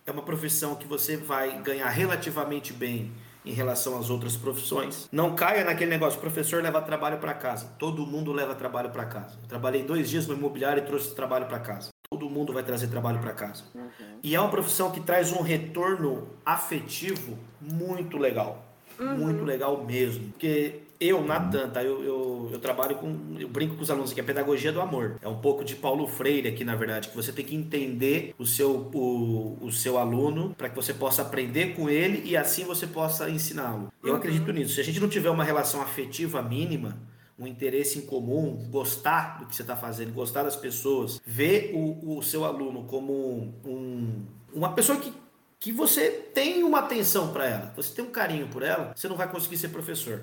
é 0.07 0.11
uma 0.11 0.23
profissão 0.23 0.75
que 0.75 0.87
você 0.87 1.17
vai 1.17 1.61
ganhar 1.63 1.89
relativamente 1.89 2.73
bem 2.73 3.13
em 3.45 3.53
relação 3.53 3.99
às 3.99 4.11
outras 4.11 4.37
profissões. 4.37 5.09
Não 5.11 5.35
caia 5.35 5.65
naquele 5.65 5.91
negócio, 5.91 6.21
professor 6.21 6.63
leva 6.63 6.81
trabalho 6.81 7.19
para 7.19 7.35
casa. 7.35 7.67
Todo 7.79 8.07
mundo 8.07 8.33
leva 8.33 8.55
trabalho 8.55 8.91
para 8.91 9.05
casa. 9.05 9.37
Eu 9.43 9.49
trabalhei 9.49 9.83
dois 9.83 10.09
dias 10.09 10.27
no 10.27 10.35
imobiliário 10.35 10.83
e 10.83 10.87
trouxe 10.87 11.15
trabalho 11.15 11.47
para 11.47 11.59
casa. 11.59 11.91
Todo 12.09 12.29
mundo 12.29 12.53
vai 12.53 12.63
trazer 12.63 12.89
trabalho 12.89 13.21
para 13.21 13.33
casa. 13.33 13.65
Uhum. 13.75 14.19
E 14.23 14.35
é 14.35 14.41
uma 14.41 14.51
profissão 14.51 14.91
que 14.91 15.01
traz 15.01 15.33
um 15.33 15.43
retorno 15.43 16.29
afetivo 16.45 17.39
muito 17.61 18.19
legal. 18.19 18.65
Uhum. 18.99 19.17
Muito 19.17 19.45
legal 19.45 19.83
mesmo. 19.85 20.31
Porque 20.33 20.83
eu, 21.07 21.23
Natan, 21.23 21.69
tá? 21.69 21.83
Eu, 21.83 22.03
eu, 22.03 22.51
eu, 22.53 22.59
trabalho 22.59 22.97
com. 22.97 23.37
Eu 23.39 23.49
brinco 23.49 23.77
com 23.77 23.83
os 23.83 23.91
alunos 23.91 24.13
aqui, 24.13 24.21
a 24.21 24.25
pedagogia 24.25 24.73
do 24.73 24.81
amor. 24.81 25.19
É 25.21 25.29
um 25.29 25.39
pouco 25.39 25.65
de 25.65 25.75
Paulo 25.75 26.07
Freire 26.07 26.49
aqui, 26.49 26.65
na 26.65 26.75
verdade, 26.75 27.09
que 27.09 27.17
você 27.17 27.33
tem 27.33 27.45
que 27.45 27.55
entender 27.55 28.35
o 28.39 28.47
seu, 28.47 28.91
o, 28.95 29.59
o 29.61 29.73
seu 29.73 29.99
aluno 29.99 30.55
para 30.57 30.69
que 30.69 30.77
você 30.77 30.95
possa 30.95 31.23
aprender 31.23 31.75
com 31.75 31.89
ele 31.89 32.23
e 32.25 32.37
assim 32.37 32.65
você 32.65 32.87
possa 32.87 33.29
ensiná-lo. 33.29 33.93
Eu 34.03 34.11
uhum. 34.11 34.17
acredito 34.17 34.53
nisso. 34.53 34.75
Se 34.75 34.81
a 34.81 34.85
gente 34.85 35.01
não 35.01 35.09
tiver 35.09 35.31
uma 35.31 35.45
relação 35.45 35.83
afetiva 35.83 36.43
mínima, 36.43 36.99
um 37.39 37.47
interesse 37.47 37.99
em 37.99 38.03
comum, 38.03 38.69
gostar 38.71 39.39
do 39.39 39.47
que 39.47 39.55
você 39.55 39.63
está 39.63 39.77
fazendo, 39.77 40.13
gostar 40.13 40.43
das 40.43 40.57
pessoas, 40.57 41.21
ver 41.27 41.73
o, 41.75 42.19
o 42.19 42.23
seu 42.23 42.45
aluno 42.45 42.85
como 42.85 43.55
um, 43.65 44.25
uma 44.53 44.73
pessoa 44.73 44.99
que, 44.99 45.13
que 45.59 45.73
você 45.73 46.11
tem 46.11 46.63
uma 46.63 46.81
atenção 46.81 47.33
para 47.33 47.47
ela, 47.47 47.73
você 47.75 47.95
tem 47.95 48.05
um 48.05 48.11
carinho 48.11 48.49
por 48.49 48.63
ela, 48.63 48.93
você 48.95 49.09
não 49.09 49.17
vai 49.17 49.29
conseguir 49.29 49.57
ser 49.57 49.69
professor. 49.69 50.23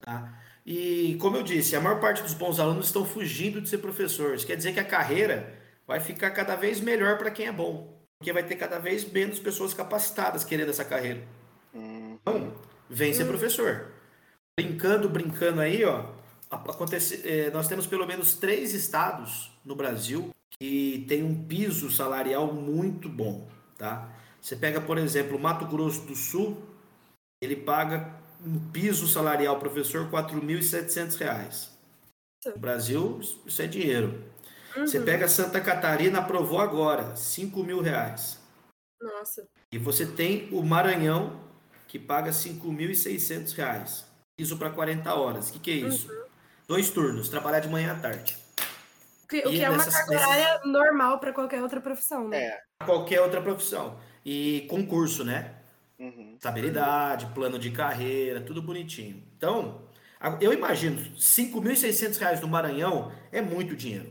Tá? 0.00 0.40
E 0.64 1.16
como 1.20 1.36
eu 1.36 1.42
disse, 1.42 1.76
a 1.76 1.80
maior 1.80 2.00
parte 2.00 2.22
dos 2.22 2.34
bons 2.34 2.58
alunos 2.58 2.86
estão 2.86 3.04
fugindo 3.04 3.60
de 3.60 3.68
ser 3.68 3.78
professores. 3.78 4.44
Quer 4.44 4.56
dizer 4.56 4.72
que 4.72 4.80
a 4.80 4.84
carreira 4.84 5.58
vai 5.86 6.00
ficar 6.00 6.30
cada 6.30 6.56
vez 6.56 6.80
melhor 6.80 7.18
para 7.18 7.30
quem 7.30 7.46
é 7.46 7.52
bom, 7.52 8.00
porque 8.18 8.32
vai 8.32 8.42
ter 8.42 8.56
cada 8.56 8.78
vez 8.78 9.10
menos 9.10 9.38
pessoas 9.38 9.74
capacitadas 9.74 10.44
querendo 10.44 10.70
essa 10.70 10.84
carreira. 10.84 11.22
Então, 11.74 12.54
vem 12.88 13.12
ser 13.12 13.24
professor. 13.24 13.92
Brincando, 14.58 15.08
brincando 15.08 15.60
aí, 15.60 15.84
ó. 15.84 16.06
Acontece, 16.50 17.26
é, 17.26 17.50
nós 17.50 17.68
temos 17.68 17.86
pelo 17.86 18.06
menos 18.06 18.34
três 18.34 18.74
estados 18.74 19.50
no 19.64 19.74
Brasil 19.76 20.34
que 20.58 21.06
tem 21.08 21.22
um 21.22 21.44
piso 21.44 21.90
salarial 21.90 22.52
muito 22.52 23.08
bom, 23.08 23.48
tá? 23.78 24.12
Você 24.40 24.56
pega, 24.56 24.80
por 24.80 24.98
exemplo, 24.98 25.38
Mato 25.38 25.64
Grosso 25.66 26.02
do 26.02 26.16
Sul, 26.16 26.60
ele 27.40 27.56
paga 27.56 28.19
um 28.44 28.70
piso 28.70 29.06
salarial 29.06 29.58
professor 29.58 30.04
R$ 30.04 30.10
4.700. 30.10 31.68
No 32.46 32.58
Brasil, 32.58 33.20
isso 33.44 33.60
é 33.60 33.66
dinheiro. 33.66 34.24
Uhum. 34.76 34.86
Você 34.86 35.00
pega 35.00 35.28
Santa 35.28 35.60
Catarina, 35.60 36.20
aprovou 36.20 36.60
agora, 36.60 37.14
R$ 37.14 37.62
mil 37.64 37.80
reais. 37.80 38.38
Nossa. 39.00 39.46
E 39.72 39.78
você 39.78 40.06
tem 40.06 40.48
o 40.52 40.62
Maranhão, 40.62 41.40
que 41.86 41.98
paga 41.98 42.30
5.600 42.30 43.54
reais. 43.54 44.06
Piso 44.36 44.56
para 44.56 44.70
40 44.70 45.14
horas. 45.14 45.50
O 45.50 45.52
que, 45.52 45.58
que 45.58 45.70
é 45.70 45.74
isso? 45.74 46.10
Uhum. 46.10 46.24
Dois 46.68 46.90
turnos, 46.90 47.28
trabalhar 47.28 47.60
de 47.60 47.68
manhã 47.68 47.92
à 47.92 47.96
tarde. 47.96 48.38
Que, 49.28 49.40
o 49.40 49.50
que 49.50 49.62
é 49.62 49.70
uma 49.70 49.84
carga 49.84 50.12
horária 50.12 50.60
normal 50.64 51.20
para 51.20 51.32
qualquer 51.32 51.62
outra 51.62 51.80
profissão, 51.80 52.26
né? 52.26 52.44
É, 52.44 52.60
qualquer 52.84 53.20
outra 53.20 53.40
profissão. 53.40 53.98
E 54.24 54.66
concurso, 54.68 55.24
né? 55.24 55.59
Uhum. 56.00 56.32
Estabilidade, 56.34 57.26
plano 57.34 57.58
de 57.58 57.70
carreira, 57.70 58.40
tudo 58.40 58.62
bonitinho. 58.62 59.22
Então, 59.36 59.82
eu 60.40 60.50
imagino, 60.50 60.96
R$ 60.96 61.10
5.600 61.18 62.40
no 62.40 62.48
Maranhão 62.48 63.12
é 63.30 63.42
muito 63.42 63.76
dinheiro. 63.76 64.10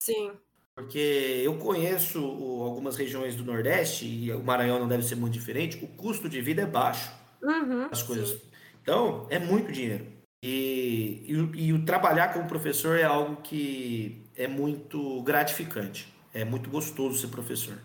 Sim. 0.00 0.32
Porque 0.74 1.42
eu 1.44 1.58
conheço 1.58 2.18
algumas 2.18 2.96
regiões 2.96 3.36
do 3.36 3.44
Nordeste, 3.44 4.06
e 4.06 4.32
o 4.32 4.42
Maranhão 4.42 4.78
não 4.78 4.88
deve 4.88 5.02
ser 5.02 5.14
muito 5.14 5.34
diferente, 5.34 5.82
o 5.84 5.88
custo 5.88 6.28
de 6.28 6.40
vida 6.40 6.62
é 6.62 6.66
baixo. 6.66 7.12
Uhum, 7.42 7.88
as 7.90 8.02
coisas. 8.02 8.30
Sim. 8.30 8.40
Então, 8.82 9.26
é 9.28 9.38
muito 9.38 9.70
dinheiro. 9.70 10.06
E, 10.42 11.24
e, 11.26 11.66
e, 11.66 11.72
o 11.72 11.84
trabalhar 11.84 12.32
como 12.32 12.46
professor 12.46 12.98
é 12.98 13.04
algo 13.04 13.42
que 13.42 14.22
é 14.36 14.46
muito 14.46 15.22
gratificante. 15.22 16.12
É 16.32 16.44
muito 16.44 16.70
gostoso 16.70 17.18
ser 17.18 17.28
professor. 17.28 17.76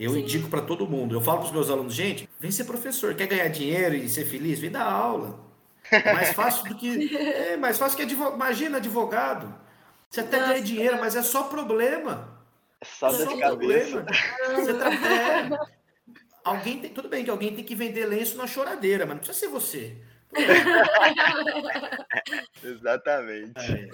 Eu 0.00 0.14
Sim. 0.14 0.20
indico 0.20 0.48
para 0.48 0.62
todo 0.62 0.88
mundo. 0.88 1.14
Eu 1.14 1.20
falo 1.20 1.40
para 1.40 1.48
os 1.48 1.52
meus 1.52 1.68
alunos, 1.68 1.92
gente, 1.92 2.26
vem 2.38 2.50
ser 2.50 2.64
professor. 2.64 3.14
Quer 3.14 3.26
ganhar 3.26 3.48
dinheiro 3.48 3.94
e 3.94 4.08
ser 4.08 4.24
feliz? 4.24 4.58
Vem 4.58 4.70
dar 4.70 4.84
aula. 4.84 5.38
É 5.90 6.14
mais 6.14 6.32
fácil 6.32 6.64
do 6.64 6.74
que. 6.74 7.14
É 7.52 7.58
mais 7.58 7.76
fácil 7.76 7.98
que 7.98 8.04
advogado. 8.04 8.36
Imagina, 8.36 8.78
advogado. 8.78 9.54
Você 10.08 10.20
até 10.20 10.38
ganha 10.38 10.62
dinheiro, 10.62 10.98
mas 10.98 11.14
é 11.14 11.22
só 11.22 11.42
problema. 11.44 12.40
É 12.80 12.84
só, 12.86 13.08
é 13.08 13.12
só 13.12 13.36
problema. 13.36 14.06
Você 14.54 14.72
tra... 14.72 14.90
é... 14.90 15.50
Alguém 16.42 16.80
tem... 16.80 16.90
Tudo 16.90 17.10
bem 17.10 17.22
que 17.22 17.30
alguém 17.30 17.54
tem 17.54 17.62
que 17.62 17.74
vender 17.74 18.06
lenço 18.06 18.38
na 18.38 18.46
choradeira, 18.46 19.04
mas 19.04 19.16
não 19.16 19.22
precisa 19.22 19.38
ser 19.38 19.48
você. 19.48 19.98
Exatamente. 22.64 23.60
É. 23.60 23.86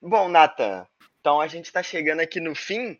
Bom, 0.00 0.30
Nathan, 0.30 0.86
então 1.20 1.42
a 1.42 1.46
gente 1.46 1.66
está 1.66 1.82
chegando 1.82 2.20
aqui 2.20 2.40
no 2.40 2.54
fim 2.54 2.98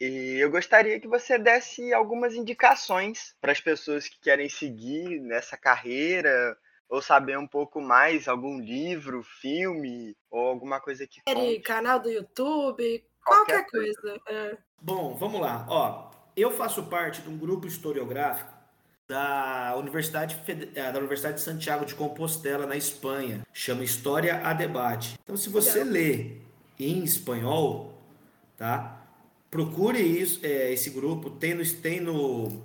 e 0.00 0.38
eu 0.38 0.50
gostaria 0.50 1.00
que 1.00 1.08
você 1.08 1.38
desse 1.38 1.92
algumas 1.92 2.34
indicações 2.34 3.34
para 3.40 3.52
as 3.52 3.60
pessoas 3.60 4.08
que 4.08 4.20
querem 4.20 4.48
seguir 4.48 5.20
nessa 5.20 5.56
carreira 5.56 6.56
ou 6.88 7.02
saber 7.02 7.38
um 7.38 7.46
pouco 7.46 7.80
mais, 7.80 8.28
algum 8.28 8.60
livro, 8.60 9.22
filme 9.22 10.16
ou 10.30 10.46
alguma 10.46 10.80
coisa 10.80 11.06
que 11.06 11.20
conte. 11.22 11.60
canal 11.60 11.98
do 11.98 12.10
YouTube, 12.10 13.04
qualquer, 13.24 13.64
qualquer 13.64 13.70
coisa. 13.70 14.20
É. 14.28 14.56
Bom, 14.80 15.14
vamos 15.14 15.40
lá. 15.40 15.66
Ó, 15.68 16.10
eu 16.36 16.50
faço 16.52 16.84
parte 16.84 17.22
de 17.22 17.28
um 17.28 17.36
grupo 17.36 17.66
historiográfico 17.66 18.54
da 19.08 19.74
Universidade, 19.76 20.40
é, 20.74 20.92
da 20.92 20.98
Universidade 20.98 21.36
de 21.36 21.40
Santiago 21.40 21.84
de 21.84 21.94
Compostela, 21.94 22.66
na 22.66 22.76
Espanha. 22.76 23.46
Chama 23.52 23.84
História 23.84 24.40
a 24.44 24.52
Debate. 24.52 25.18
Então, 25.22 25.36
se 25.36 25.48
você 25.48 25.82
lê 25.82 26.38
em 26.78 27.02
espanhol, 27.04 27.94
tá? 28.56 28.95
Procure 29.56 29.98
isso, 29.98 30.40
é, 30.42 30.70
esse 30.70 30.90
grupo. 30.90 31.30
Tem 31.30 31.54
no, 31.54 31.64
tem 31.64 31.98
no, 31.98 32.62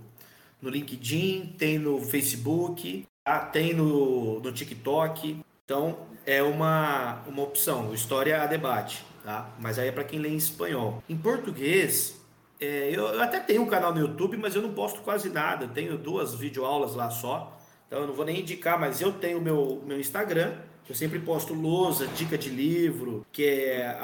no 0.62 0.70
LinkedIn, 0.70 1.56
tem 1.58 1.80
no 1.80 2.02
Facebook, 2.02 3.08
tá? 3.24 3.40
tem 3.40 3.74
no, 3.74 4.42
no 4.42 4.52
TikTok. 4.52 5.40
Então, 5.64 6.00
é 6.26 6.44
uma, 6.44 7.22
uma 7.26 7.44
opção. 7.44 7.94
História 7.94 8.44
a 8.44 8.46
Debate. 8.46 9.06
Tá? 9.24 9.50
Mas 9.58 9.80
aí 9.80 9.88
é 9.88 9.92
para 9.94 10.04
quem 10.04 10.20
lê 10.20 10.28
em 10.28 10.36
espanhol. 10.36 11.02
Em 11.08 11.16
português, 11.16 12.20
é, 12.60 12.90
eu, 12.90 13.06
eu, 13.08 13.22
até 13.22 13.40
tenho 13.40 13.62
um 13.62 13.68
canal 13.68 13.94
no 13.94 14.02
YouTube, 14.02 14.36
mas 14.36 14.54
eu 14.54 14.62
não 14.62 14.74
posto 14.74 15.00
quase 15.00 15.30
nada. 15.30 15.64
Eu 15.64 15.70
tenho 15.70 15.98
duas 15.98 16.36
videoaulas 16.36 16.94
lá 16.94 17.10
só. 17.10 17.58
Então 17.88 18.02
eu 18.02 18.08
não 18.08 18.14
vou 18.14 18.26
nem 18.26 18.42
indicar, 18.42 18.78
mas 18.78 19.00
eu 19.00 19.14
tenho 19.14 19.40
meu 19.40 19.82
meu 19.88 19.98
Instagram. 19.98 20.58
Eu 20.92 20.96
sempre 20.96 21.20
posto 21.20 21.54
lousa, 21.54 22.06
dica 22.06 22.38
de 22.38 22.50
livro, 22.50 23.26
que 23.32 23.46
é 23.46 23.98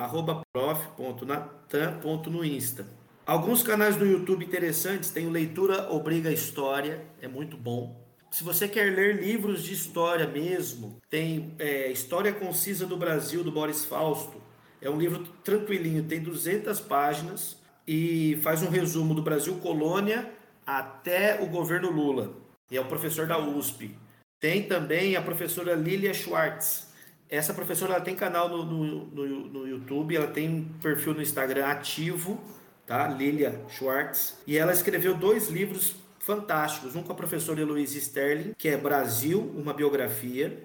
prof.natan.no 0.54 2.46
Insta. 2.46 2.88
Alguns 3.26 3.62
canais 3.62 3.98
do 3.98 4.06
YouTube 4.06 4.46
interessantes, 4.46 5.10
tem 5.10 5.30
Leitura 5.30 5.92
Obriga 5.92 6.32
História, 6.32 7.06
é 7.22 7.28
muito 7.28 7.58
bom. 7.58 8.02
Se 8.32 8.42
você 8.42 8.70
quer 8.70 8.96
ler 8.96 9.22
livros 9.22 9.64
de 9.64 9.74
história 9.74 10.26
mesmo, 10.28 10.96
tem 11.10 11.54
é, 11.60 11.92
História 11.92 12.32
Concisa 12.32 12.86
do 12.86 12.96
Brasil, 12.96 13.44
do 13.44 13.52
Boris 13.52 13.84
Fausto. 13.84 14.42
É 14.82 14.90
um 14.90 14.98
livro 14.98 15.26
tranquilinho, 15.44 16.06
tem 16.06 16.22
200 16.22 16.80
páginas 16.80 17.58
e 17.86 18.40
faz 18.42 18.64
um 18.64 18.70
resumo 18.70 19.14
do 19.14 19.22
Brasil 19.22 19.56
colônia 19.56 20.32
até 20.66 21.44
o 21.44 21.48
governo 21.48 21.92
Lula. 21.92 22.34
E 22.72 22.78
é 22.78 22.80
o 22.80 22.86
professor 22.86 23.28
da 23.28 23.38
USP. 23.38 24.07
Tem 24.40 24.64
também 24.64 25.16
a 25.16 25.22
professora 25.22 25.74
Lilia 25.74 26.14
Schwartz. 26.14 26.88
Essa 27.30 27.54
professora 27.54 27.96
ela 27.96 28.04
tem 28.04 28.16
canal 28.16 28.48
no, 28.50 28.64
no, 28.64 29.06
no, 29.06 29.48
no 29.48 29.68
YouTube, 29.68 30.16
ela 30.16 30.28
tem 30.28 30.48
um 30.48 30.64
perfil 30.80 31.14
no 31.14 31.22
Instagram 31.22 31.66
ativo, 31.66 32.40
tá? 32.86 33.08
Lilia 33.08 33.60
Schwartz. 33.70 34.38
E 34.46 34.58
ela 34.58 34.72
escreveu 34.72 35.16
dois 35.16 35.50
livros 35.50 35.96
fantásticos. 36.20 36.96
Um 36.96 37.04
com 37.04 37.12
a 37.12 37.16
professora 37.16 37.60
Heloísa 37.62 37.98
Sterling, 37.98 38.54
que 38.58 38.70
é 38.70 38.78
Brasil, 38.78 39.40
uma 39.56 39.74
biografia. 39.74 40.64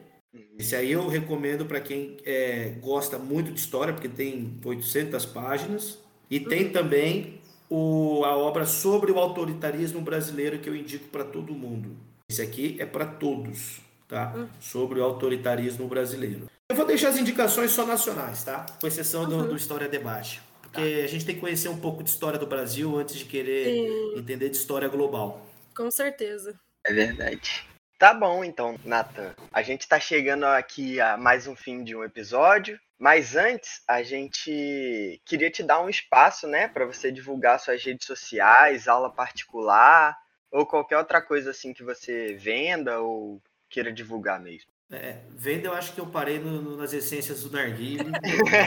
Esse 0.59 0.77
aí 0.77 0.93
eu 0.93 1.09
recomendo 1.09 1.65
para 1.65 1.81
quem 1.81 2.17
é, 2.25 2.75
gosta 2.81 3.19
muito 3.19 3.53
de 3.53 3.59
história, 3.59 3.93
porque 3.93 4.09
tem 4.09 4.59
800 4.65 5.25
páginas. 5.27 5.99
E 6.31 6.41
tem 6.41 6.71
também 6.71 7.41
o, 7.69 8.25
a 8.25 8.37
obra 8.37 8.67
sobre 8.67 9.11
o 9.11 9.19
autoritarismo 9.19 10.01
brasileiro 10.01 10.59
que 10.59 10.69
eu 10.69 10.77
indico 10.77 11.09
para 11.09 11.25
todo 11.25 11.55
mundo. 11.55 11.97
Esse 12.33 12.41
aqui 12.41 12.77
é 12.81 12.87
para 12.87 13.05
todos, 13.05 13.79
tá? 14.09 14.33
Uhum. 14.35 14.49
Sobre 14.59 14.99
o 14.99 15.05
autoritarismo 15.05 15.87
brasileiro. 15.87 16.47
Eu 16.67 16.75
vou 16.75 16.87
deixar 16.87 17.11
as 17.11 17.19
indicações 17.19 17.73
só 17.73 17.85
nacionais, 17.85 18.43
tá? 18.43 18.65
Com 18.81 18.87
exceção 18.87 19.29
do, 19.29 19.37
uhum. 19.37 19.49
do 19.49 19.55
História 19.55 19.87
Debate. 19.87 20.41
Porque 20.63 20.81
tá. 20.81 21.05
a 21.05 21.07
gente 21.07 21.27
tem 21.27 21.35
que 21.35 21.43
conhecer 21.43 21.69
um 21.69 21.79
pouco 21.79 22.03
de 22.03 22.09
história 22.09 22.39
do 22.39 22.47
Brasil 22.47 22.97
antes 22.97 23.17
de 23.17 23.27
querer 23.27 23.67
Sim. 23.67 24.19
entender 24.19 24.49
de 24.49 24.57
história 24.57 24.89
global. 24.89 25.47
Com 25.77 25.91
certeza. 25.91 26.59
É 26.87 26.95
verdade. 26.95 27.69
Tá 27.99 28.15
bom, 28.15 28.43
então, 28.43 28.81
Nathan. 28.83 29.35
A 29.53 29.61
gente 29.61 29.83
está 29.83 30.01
chegando 30.01 30.45
aqui 30.45 30.99
a 31.03 31.19
mais 31.19 31.47
um 31.47 31.55
fim 31.55 31.85
de 31.85 31.95
um 31.95 32.03
episódio. 32.03 32.81
Mas 32.99 33.37
antes, 33.37 33.83
a 33.87 34.03
gente 34.03 35.21
queria 35.27 35.51
te 35.51 35.63
dar 35.63 35.83
um 35.83 35.89
espaço, 35.91 36.47
né, 36.47 36.67
para 36.67 36.87
você 36.87 37.13
divulgar 37.13 37.61
suas 37.61 37.85
redes 37.85 38.07
sociais, 38.07 38.89
aula 38.89 39.11
particular 39.11 40.17
ou 40.53 40.67
qualquer 40.67 40.99
outra 40.99 41.21
coisa 41.21 41.51
assim 41.51 41.73
que 41.73 41.83
você 41.83 42.35
venda 42.35 43.01
ou 43.01 43.41
queira 43.69 43.91
divulgar 43.91 44.39
mesmo. 44.39 44.71
É, 44.91 45.17
venda 45.31 45.69
eu 45.69 45.73
acho 45.73 45.95
que 45.95 46.01
eu 46.03 46.07
parei 46.07 46.39
no, 46.39 46.61
no, 46.61 46.77
nas 46.77 46.93
essências 46.93 47.43
do 47.43 47.51
narguile, 47.51 48.11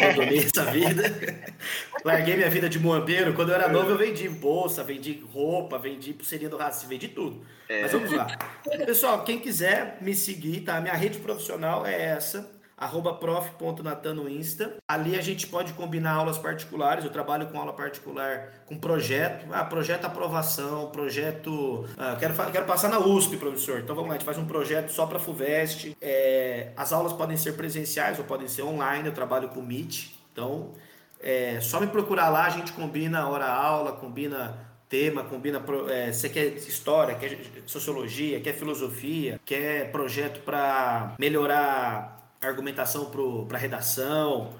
abandonei 0.04 0.40
essa 0.40 0.66
vida. 0.72 1.04
Larguei 2.04 2.36
minha 2.36 2.50
vida 2.50 2.68
de 2.68 2.80
moambeiro. 2.80 3.36
Quando 3.36 3.50
eu 3.50 3.56
era 3.56 3.68
novo 3.68 3.92
eu 3.92 3.98
vendi 3.98 4.28
bolsa, 4.28 4.84
vendi 4.84 5.24
roupa, 5.32 5.78
vendi 5.78 6.14
pulseirinha 6.14 6.50
do 6.50 6.58
racismo, 6.58 6.90
vendi 6.90 7.10
tudo. 7.10 7.46
É. 7.70 7.84
Mas 7.84 7.92
vamos 7.92 8.12
lá. 8.12 8.26
Pessoal, 8.88 9.24
quem 9.24 9.38
quiser 9.38 10.00
me 10.02 10.16
seguir, 10.16 10.62
tá? 10.62 10.82
Minha 10.82 10.96
rede 10.96 11.20
profissional 11.20 11.86
é 11.86 12.02
essa, 12.02 12.55
arroba 12.78 13.13
prof.natan 13.13 14.13
no 14.13 14.30
Insta. 14.30 14.76
Ali 14.88 15.17
a 15.17 15.21
gente 15.21 15.47
pode 15.47 15.73
combinar 15.73 16.13
aulas 16.13 16.38
particulares. 16.38 17.03
Eu 17.03 17.11
trabalho 17.11 17.47
com 17.47 17.57
aula 17.57 17.73
particular, 17.73 18.63
com 18.65 18.78
projeto. 18.78 19.47
Ah, 19.51 19.63
projeto 19.63 20.05
aprovação, 20.05 20.89
projeto. 20.91 21.88
Ah, 21.97 22.15
quero, 22.19 22.34
quero 22.51 22.65
passar 22.65 22.89
na 22.89 22.99
USP, 22.99 23.38
professor. 23.38 23.80
Então 23.80 23.95
vamos 23.95 24.09
lá, 24.09 24.15
a 24.15 24.17
gente 24.17 24.26
faz 24.26 24.38
um 24.38 24.45
projeto 24.45 24.89
só 24.91 25.05
para 25.05 25.17
a 25.17 25.21
FUVEST. 25.21 25.95
É, 26.01 26.71
as 26.76 26.91
aulas 26.91 27.13
podem 27.13 27.38
ser 27.38 27.53
presenciais 27.53 28.19
ou 28.19 28.26
podem 28.26 28.47
ser 28.47 28.63
online. 28.63 29.07
Eu 29.07 29.13
trabalho 29.13 29.49
com 29.49 29.61
Meet. 29.61 30.09
Então 30.32 30.73
é 31.19 31.59
só 31.61 31.80
me 31.80 31.88
procurar 31.88 32.30
lá, 32.30 32.45
a 32.45 32.49
gente 32.49 32.71
combina 32.73 33.28
hora-aula, 33.28 33.93
combina 33.93 34.76
tema, 34.89 35.23
combina. 35.23 35.63
É, 35.89 36.11
você 36.11 36.30
quer 36.30 36.45
história, 36.45 37.15
quer 37.15 37.38
sociologia, 37.65 38.39
quer 38.39 38.53
filosofia, 38.53 39.39
quer 39.45 39.91
projeto 39.91 40.41
para 40.41 41.15
melhorar 41.17 42.14
argumentação 42.42 43.12
para 43.48 43.58
redação. 43.58 44.54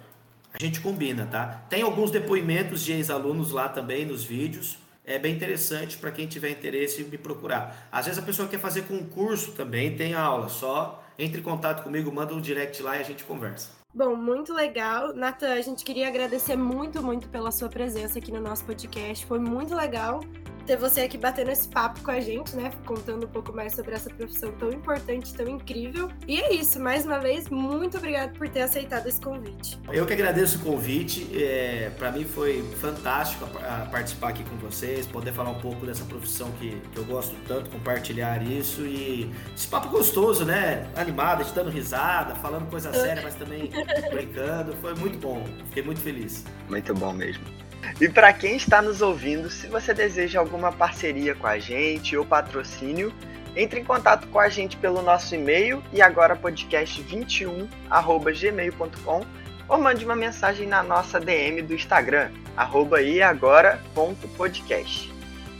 A 0.54 0.58
gente 0.64 0.80
combina, 0.80 1.26
tá? 1.26 1.66
Tem 1.70 1.82
alguns 1.82 2.12
depoimentos 2.12 2.82
de 2.82 2.94
ex-alunos 2.94 3.52
lá 3.52 3.68
também 3.68 4.06
nos 4.06 4.24
vídeos. 4.24 4.78
É 5.04 5.20
bem 5.20 5.36
interessante 5.36 5.98
para 5.98 6.12
quem 6.12 6.26
tiver 6.28 6.50
interesse 6.50 7.04
me 7.04 7.18
procurar. 7.18 7.88
Às 7.92 8.06
vezes 8.06 8.22
a 8.22 8.26
pessoa 8.26 8.48
quer 8.48 8.60
fazer 8.60 8.84
concurso 8.84 9.52
também, 9.52 9.96
tem 9.96 10.14
aula. 10.14 10.50
Só 10.50 11.04
entre 11.18 11.42
em 11.42 11.44
contato 11.44 11.84
comigo, 11.84 12.12
manda 12.12 12.34
um 12.34 12.42
direct 12.42 12.82
lá 12.82 12.98
e 12.98 13.02
a 13.02 13.04
gente 13.04 13.24
conversa. 13.24 13.70
Bom, 13.94 14.16
muito 14.16 14.54
legal. 14.54 15.14
Natan, 15.14 15.54
a 15.54 15.62
gente 15.62 15.84
queria 15.86 16.08
agradecer 16.08 16.58
muito, 16.58 17.02
muito 17.02 17.30
pela 17.30 17.52
sua 17.52 17.70
presença 17.70 18.20
aqui 18.20 18.32
no 18.32 18.42
nosso 18.42 18.66
podcast. 18.66 19.26
Foi 19.26 19.40
muito 19.40 19.74
legal 19.74 20.22
ter 20.66 20.78
você 20.78 21.02
aqui 21.02 21.18
batendo 21.18 21.52
esse 21.52 21.68
papo 21.68 22.02
com 22.02 22.12
a 22.12 22.20
gente, 22.20 22.56
né? 22.56 22.72
Contando 22.86 23.26
um 23.26 23.30
pouco 23.30 23.54
mais 23.54 23.74
sobre 23.74 23.94
essa 23.94 24.10
profissão 24.10 24.52
tão 24.54 24.72
importante, 24.72 25.34
tão 25.34 25.48
incrível. 25.48 26.10
E 26.28 26.40
é 26.40 26.54
isso, 26.54 26.80
mais 26.80 27.06
uma 27.06 27.20
vez, 27.20 27.50
muito 27.50 27.98
obrigado 27.98 28.38
por 28.38 28.50
ter 28.50 28.62
aceitado 28.62 29.08
esse 29.08 29.22
convite. 29.22 29.80
Eu 29.92 30.06
que 30.06 30.14
agradeço 30.14 30.58
o 30.58 30.62
convite. 30.62 31.30
É, 31.34 31.92
Para 31.98 32.12
mim 32.12 32.26
foi 32.26 32.64
fantástico 32.82 33.46
participar 33.92 34.30
aqui 34.30 34.44
com 34.44 34.56
vocês, 34.58 35.06
poder 35.06 35.34
falar 35.34 35.52
um 35.52 35.60
pouco 35.60 35.86
dessa 35.86 36.04
profissão 36.06 36.52
que, 36.54 36.82
que 36.92 36.98
eu 36.98 37.06
gosto 37.06 37.36
tanto, 37.48 37.70
compartilhar 37.70 38.42
isso 38.42 38.82
e 38.82 39.32
esse 39.56 39.68
papo 39.68 39.90
gostoso, 39.90 40.46
né? 40.46 40.88
Animado, 40.96 41.42
a 41.42 41.44
gente 41.44 41.56
dando 41.56 41.70
risada, 41.70 42.36
falando 42.36 42.70
coisa 42.70 42.92
séria, 42.92 43.22
mas 43.24 43.36
também 43.36 43.70
brincando. 44.12 44.76
Foi 44.78 44.96
muito 44.96 45.18
bom. 45.20 45.44
Fiquei 45.68 45.84
muito 45.84 46.02
feliz. 46.02 46.44
Muito 46.70 46.94
bom 46.94 47.14
mesmo. 47.14 47.65
E 48.00 48.08
para 48.10 48.32
quem 48.34 48.56
está 48.56 48.82
nos 48.82 49.02
ouvindo, 49.02 49.50
se 49.50 49.68
você 49.68 49.94
deseja 49.94 50.40
alguma 50.40 50.72
parceria 50.72 51.36
com 51.36 51.48
a 51.48 51.60
gente 51.60 52.16
ou 52.18 52.26
patrocínio, 52.26 53.14
entre 53.56 53.80
em 53.80 53.84
contato 53.84 54.28
com 54.28 54.40
a 54.40 54.50
gente 54.50 54.76
pelo 54.78 55.02
nosso 55.02 55.34
e-mail 55.34 55.82
e 55.94 56.02
agora 56.02 56.36
podcast21@gmail.com 56.36 59.26
ou 59.68 59.80
mande 59.80 60.06
uma 60.06 60.16
mensagem 60.16 60.68
na 60.68 60.84
nossa 60.84 61.20
DM 61.20 61.60
do 61.62 61.74
Instagram 61.74 62.30
@iagora.podcast. 62.56 65.12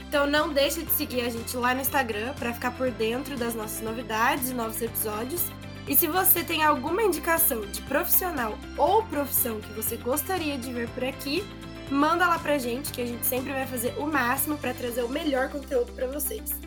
Então 0.08 0.26
não 0.26 0.52
deixe 0.52 0.82
de 0.82 0.90
seguir 0.92 1.22
a 1.22 1.28
gente 1.28 1.56
lá 1.56 1.74
no 1.74 1.80
Instagram 1.80 2.32
para 2.34 2.52
ficar 2.52 2.70
por 2.72 2.90
dentro 2.90 3.36
das 3.36 3.54
nossas 3.54 3.80
novidades 3.82 4.50
e 4.50 4.54
novos 4.54 4.80
episódios. 4.80 5.50
E 5.88 5.96
se 5.96 6.06
você 6.06 6.42
tem 6.42 6.64
alguma 6.64 7.02
indicação 7.02 7.60
de 7.62 7.80
profissional 7.82 8.58
ou 8.76 9.02
profissão 9.04 9.60
que 9.60 9.72
você 9.72 9.96
gostaria 9.96 10.58
de 10.58 10.72
ver 10.72 10.88
por 10.88 11.04
aqui, 11.04 11.44
manda 11.90 12.26
lá 12.26 12.38
pra 12.38 12.58
gente 12.58 12.92
que 12.92 13.02
a 13.02 13.06
gente 13.06 13.24
sempre 13.26 13.52
vai 13.52 13.66
fazer 13.66 13.94
o 13.98 14.06
máximo 14.06 14.56
para 14.58 14.74
trazer 14.74 15.02
o 15.02 15.08
melhor 15.08 15.48
conteúdo 15.48 15.92
para 15.92 16.06
vocês. 16.06 16.60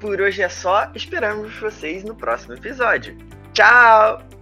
Por 0.00 0.20
hoje 0.20 0.42
é 0.42 0.48
só, 0.48 0.90
esperamos 0.94 1.54
vocês 1.58 2.02
no 2.04 2.14
próximo 2.14 2.54
episódio. 2.54 3.16
Tchau! 3.52 4.39